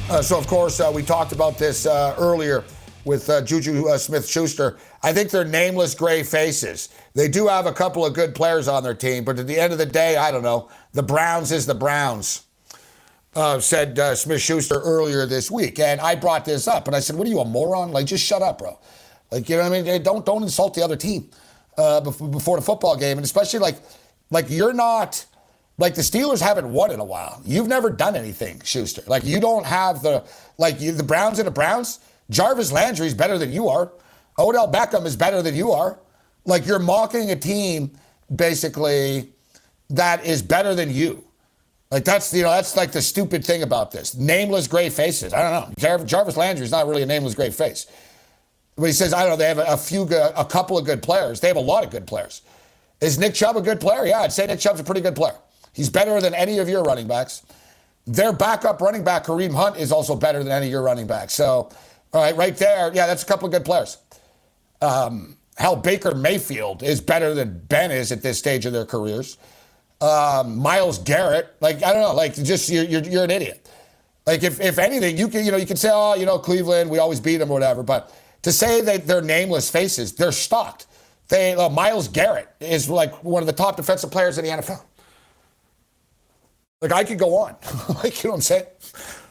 Uh, 0.09 0.21
so, 0.21 0.37
of 0.37 0.47
course, 0.47 0.79
uh, 0.79 0.89
we 0.93 1.03
talked 1.03 1.33
about 1.33 1.57
this 1.57 1.85
uh, 1.85 2.15
earlier 2.17 2.63
with 3.03 3.29
uh, 3.29 3.41
Juju 3.41 3.89
uh, 3.89 3.97
Smith 3.97 4.25
Schuster. 4.25 4.77
I 5.03 5.11
think 5.11 5.31
they're 5.31 5.43
nameless 5.43 5.95
gray 5.95 6.23
faces. 6.23 6.87
They 7.13 7.27
do 7.27 7.47
have 7.47 7.65
a 7.65 7.73
couple 7.73 8.05
of 8.05 8.13
good 8.13 8.33
players 8.33 8.69
on 8.69 8.83
their 8.83 8.93
team, 8.93 9.25
but 9.25 9.37
at 9.37 9.47
the 9.47 9.59
end 9.59 9.73
of 9.73 9.79
the 9.79 9.85
day, 9.85 10.15
I 10.15 10.31
don't 10.31 10.43
know. 10.43 10.69
The 10.93 11.03
Browns 11.03 11.51
is 11.51 11.65
the 11.65 11.75
Browns, 11.75 12.45
uh, 13.35 13.59
said 13.59 13.97
Smith 14.15 14.39
Schuster 14.39 14.79
earlier 14.79 15.25
this 15.25 15.51
week. 15.51 15.77
And 15.77 15.99
I 15.99 16.15
brought 16.15 16.45
this 16.45 16.69
up, 16.69 16.87
and 16.87 16.95
I 16.95 17.01
said, 17.01 17.17
What 17.17 17.27
are 17.27 17.29
you, 17.29 17.41
a 17.41 17.45
moron? 17.45 17.91
Like, 17.91 18.05
just 18.05 18.23
shut 18.23 18.41
up, 18.41 18.59
bro. 18.59 18.79
Like, 19.29 19.49
you 19.49 19.57
know 19.57 19.69
what 19.69 19.73
I 19.73 19.81
mean? 19.81 20.03
Don't, 20.03 20.25
don't 20.25 20.41
insult 20.41 20.73
the 20.73 20.85
other 20.85 20.95
team 20.95 21.29
before 21.75 22.55
the 22.55 22.63
football 22.65 22.95
game. 22.95 23.17
And 23.17 23.25
especially, 23.25 23.59
like, 23.59 23.75
like 24.29 24.45
you're 24.49 24.71
not 24.71 25.25
like 25.77 25.95
the 25.95 26.01
Steelers 26.01 26.41
haven't 26.41 26.71
won 26.71 26.91
in 26.91 26.99
a 26.99 27.03
while. 27.03 27.41
You've 27.45 27.67
never 27.67 27.89
done 27.89 28.15
anything, 28.15 28.61
Schuster. 28.63 29.03
Like 29.07 29.23
you 29.23 29.39
don't 29.39 29.65
have 29.65 30.01
the 30.01 30.23
like 30.57 30.81
you, 30.81 30.91
the 30.91 31.03
Browns 31.03 31.39
and 31.39 31.47
the 31.47 31.51
Browns. 31.51 31.99
Jarvis 32.29 32.71
Landry 32.71 33.07
is 33.07 33.13
better 33.13 33.37
than 33.37 33.51
you 33.51 33.67
are. 33.69 33.91
Odell 34.39 34.71
Beckham 34.71 35.05
is 35.05 35.15
better 35.15 35.41
than 35.41 35.55
you 35.55 35.71
are. 35.71 35.99
Like 36.45 36.65
you're 36.65 36.79
mocking 36.79 37.31
a 37.31 37.35
team 37.35 37.91
basically 38.35 39.29
that 39.89 40.25
is 40.25 40.41
better 40.41 40.75
than 40.75 40.91
you. 40.91 41.23
Like 41.91 42.03
that's 42.03 42.33
you 42.33 42.43
know 42.43 42.49
that's 42.49 42.75
like 42.75 42.91
the 42.91 43.01
stupid 43.01 43.45
thing 43.45 43.63
about 43.63 43.91
this. 43.91 44.15
Nameless 44.15 44.67
gray 44.67 44.89
faces. 44.89 45.33
I 45.33 45.41
don't 45.41 45.51
know. 45.69 45.73
Jar- 45.77 46.03
Jarvis 46.05 46.37
Landry 46.37 46.65
is 46.65 46.71
not 46.71 46.87
really 46.87 47.03
a 47.03 47.05
nameless 47.05 47.35
gray 47.35 47.49
face. 47.49 47.87
But 48.75 48.87
he 48.87 48.91
says 48.91 49.13
I 49.13 49.21
don't 49.21 49.31
know. 49.31 49.35
They 49.37 49.47
have 49.47 49.57
a, 49.59 49.65
a 49.73 49.77
few, 49.77 50.05
good, 50.05 50.33
a 50.35 50.43
couple 50.43 50.77
of 50.77 50.85
good 50.85 51.01
players. 51.01 51.39
They 51.39 51.47
have 51.47 51.57
a 51.57 51.61
lot 51.61 51.83
of 51.85 51.89
good 51.91 52.05
players. 52.05 52.41
Is 52.99 53.17
Nick 53.17 53.35
Chubb 53.35 53.55
a 53.57 53.61
good 53.61 53.79
player? 53.79 54.05
Yeah, 54.05 54.21
I'd 54.21 54.33
say 54.33 54.47
Nick 54.47 54.59
Chubb's 54.59 54.79
a 54.79 54.83
pretty 54.83 55.01
good 55.01 55.15
player. 55.15 55.35
He's 55.77 55.91
better 55.91 56.19
than 56.19 56.33
any 56.33 56.57
of 56.57 56.67
your 56.67 56.81
running 56.81 57.07
backs. 57.07 57.43
Their 58.07 58.33
backup 58.33 58.81
running 58.81 59.03
back, 59.03 59.25
Kareem 59.25 59.53
Hunt, 59.53 59.77
is 59.77 59.91
also 59.91 60.15
better 60.15 60.39
than 60.39 60.51
any 60.51 60.65
of 60.65 60.71
your 60.71 60.81
running 60.81 61.05
backs. 61.05 61.35
So, 61.35 61.69
all 62.13 62.23
right, 62.23 62.35
right 62.35 62.57
there, 62.57 62.91
yeah, 62.95 63.05
that's 63.05 63.21
a 63.21 63.27
couple 63.27 63.45
of 63.45 63.51
good 63.51 63.63
players. 63.63 63.97
Um, 64.81 65.37
hell, 65.55 65.75
Baker 65.75 66.15
Mayfield 66.15 66.81
is 66.81 66.99
better 66.99 67.35
than 67.35 67.61
Ben 67.67 67.91
is 67.91 68.11
at 68.11 68.23
this 68.23 68.39
stage 68.39 68.65
of 68.65 68.73
their 68.73 68.85
careers. 68.85 69.37
Um, 70.01 70.57
Myles 70.57 70.97
Garrett, 70.97 71.55
like 71.59 71.83
I 71.83 71.93
don't 71.93 72.01
know, 72.01 72.15
like 72.15 72.33
just 72.33 72.69
you're, 72.69 72.85
you're, 72.85 73.03
you're 73.03 73.23
an 73.23 73.31
idiot. 73.31 73.69
Like 74.25 74.41
if, 74.41 74.59
if 74.59 74.79
anything, 74.79 75.15
you 75.15 75.27
can 75.27 75.45
you 75.45 75.51
know 75.51 75.57
you 75.57 75.67
can 75.67 75.77
say 75.77 75.89
oh 75.93 76.15
you 76.15 76.25
know 76.25 76.39
Cleveland 76.39 76.89
we 76.89 76.97
always 76.97 77.19
beat 77.19 77.37
them 77.37 77.51
or 77.51 77.53
whatever, 77.53 77.83
but 77.83 78.15
to 78.41 78.51
say 78.51 78.81
that 78.81 79.05
they're 79.05 79.21
nameless 79.21 79.69
faces, 79.69 80.13
they're 80.13 80.31
stocked. 80.31 80.87
They 81.27 81.53
uh, 81.53 81.69
Myles 81.69 82.07
Garrett 82.07 82.49
is 82.59 82.89
like 82.89 83.23
one 83.23 83.43
of 83.43 83.47
the 83.47 83.53
top 83.53 83.75
defensive 83.75 84.09
players 84.09 84.39
in 84.39 84.45
the 84.45 84.51
NFL. 84.51 84.81
Like 86.81 86.91
I 86.91 87.03
could 87.03 87.19
go 87.19 87.37
on. 87.37 87.55
like 88.03 88.23
you 88.23 88.29
know 88.29 88.31
what 88.31 88.37
I'm 88.37 88.41
saying? 88.41 88.65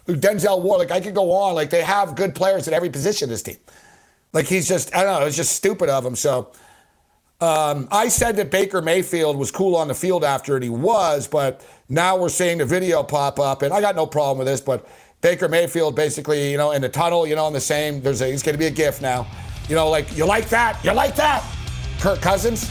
Like 0.06 0.20
Denzel 0.20 0.62
Ward, 0.62 0.80
like 0.80 0.90
I 0.90 1.00
could 1.00 1.14
go 1.14 1.32
on. 1.32 1.54
Like 1.54 1.70
they 1.70 1.82
have 1.82 2.14
good 2.14 2.34
players 2.34 2.66
at 2.68 2.74
every 2.74 2.90
position 2.90 3.28
this 3.28 3.42
team. 3.42 3.58
Like 4.32 4.46
he's 4.46 4.68
just 4.68 4.94
I 4.94 5.02
don't 5.02 5.20
know, 5.20 5.26
it's 5.26 5.36
just 5.36 5.54
stupid 5.54 5.88
of 5.88 6.04
him. 6.04 6.16
So 6.16 6.52
um, 7.40 7.88
I 7.90 8.08
said 8.08 8.36
that 8.36 8.50
Baker 8.50 8.80
Mayfield 8.80 9.36
was 9.36 9.50
cool 9.50 9.76
on 9.76 9.88
the 9.88 9.94
field 9.94 10.24
after 10.24 10.56
it, 10.56 10.62
he 10.62 10.70
was, 10.70 11.28
but 11.28 11.64
now 11.88 12.16
we're 12.16 12.30
seeing 12.30 12.58
the 12.58 12.64
video 12.64 13.02
pop 13.02 13.38
up, 13.38 13.60
and 13.60 13.74
I 13.74 13.80
got 13.82 13.94
no 13.94 14.06
problem 14.06 14.38
with 14.38 14.46
this, 14.46 14.62
but 14.62 14.88
Baker 15.20 15.46
Mayfield 15.46 15.94
basically, 15.94 16.50
you 16.50 16.56
know, 16.56 16.70
in 16.70 16.80
the 16.80 16.88
tunnel, 16.88 17.26
you 17.26 17.36
know, 17.36 17.46
in 17.46 17.52
the 17.52 17.60
same, 17.60 18.00
there's 18.00 18.22
a, 18.22 18.28
he's 18.28 18.42
going 18.42 18.54
to 18.54 18.58
be 18.58 18.66
a 18.66 18.70
gift 18.70 19.02
now. 19.02 19.26
You 19.68 19.74
know, 19.74 19.90
like, 19.90 20.16
you 20.16 20.24
like 20.24 20.48
that? 20.48 20.82
You 20.82 20.92
like 20.92 21.14
that? 21.16 21.44
Kirk 22.00 22.20
Cousins? 22.22 22.70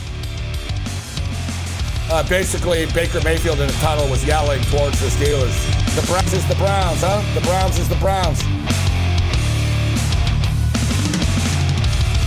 Uh, 2.10 2.28
basically 2.28 2.86
Baker 2.94 3.22
Mayfield 3.24 3.60
in 3.60 3.68
the 3.68 3.74
tunnel 3.74 4.10
was 4.10 4.26
yelling 4.26 4.62
towards 4.64 5.00
the 5.00 5.08
Steelers. 5.08 5.56
The 5.96 6.06
Browns 6.08 6.34
is 6.34 6.46
the 6.48 6.56
Browns, 6.56 7.02
huh? 7.02 7.22
The 7.34 7.42
Browns 7.42 7.80
is 7.80 7.90
the 7.90 7.96
Browns. 7.96 8.44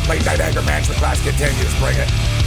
Late 0.09 0.25
night 0.25 0.41
anger 0.41 0.63
management 0.63 0.99
class 0.99 1.23
continues. 1.23 1.75
Bring 1.81 1.97
it. 1.97 2.39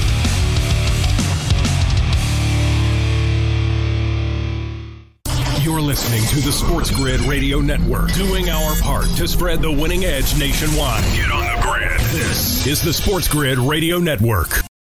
You're 5.63 5.79
listening 5.79 6.25
to 6.29 6.41
the 6.43 6.51
Sports 6.51 6.89
Grid 6.89 7.21
Radio 7.21 7.59
Network, 7.59 8.11
doing 8.13 8.49
our 8.49 8.75
part 8.77 9.05
to 9.17 9.27
spread 9.27 9.61
the 9.61 9.71
winning 9.71 10.05
edge 10.05 10.35
nationwide. 10.39 11.03
Get 11.13 11.31
on 11.31 11.43
the 11.43 11.61
grid. 11.61 11.99
This 12.09 12.65
is 12.65 12.81
the 12.81 12.91
Sports 12.91 13.27
Grid 13.27 13.59
Radio 13.59 13.99
Network. 13.99 14.70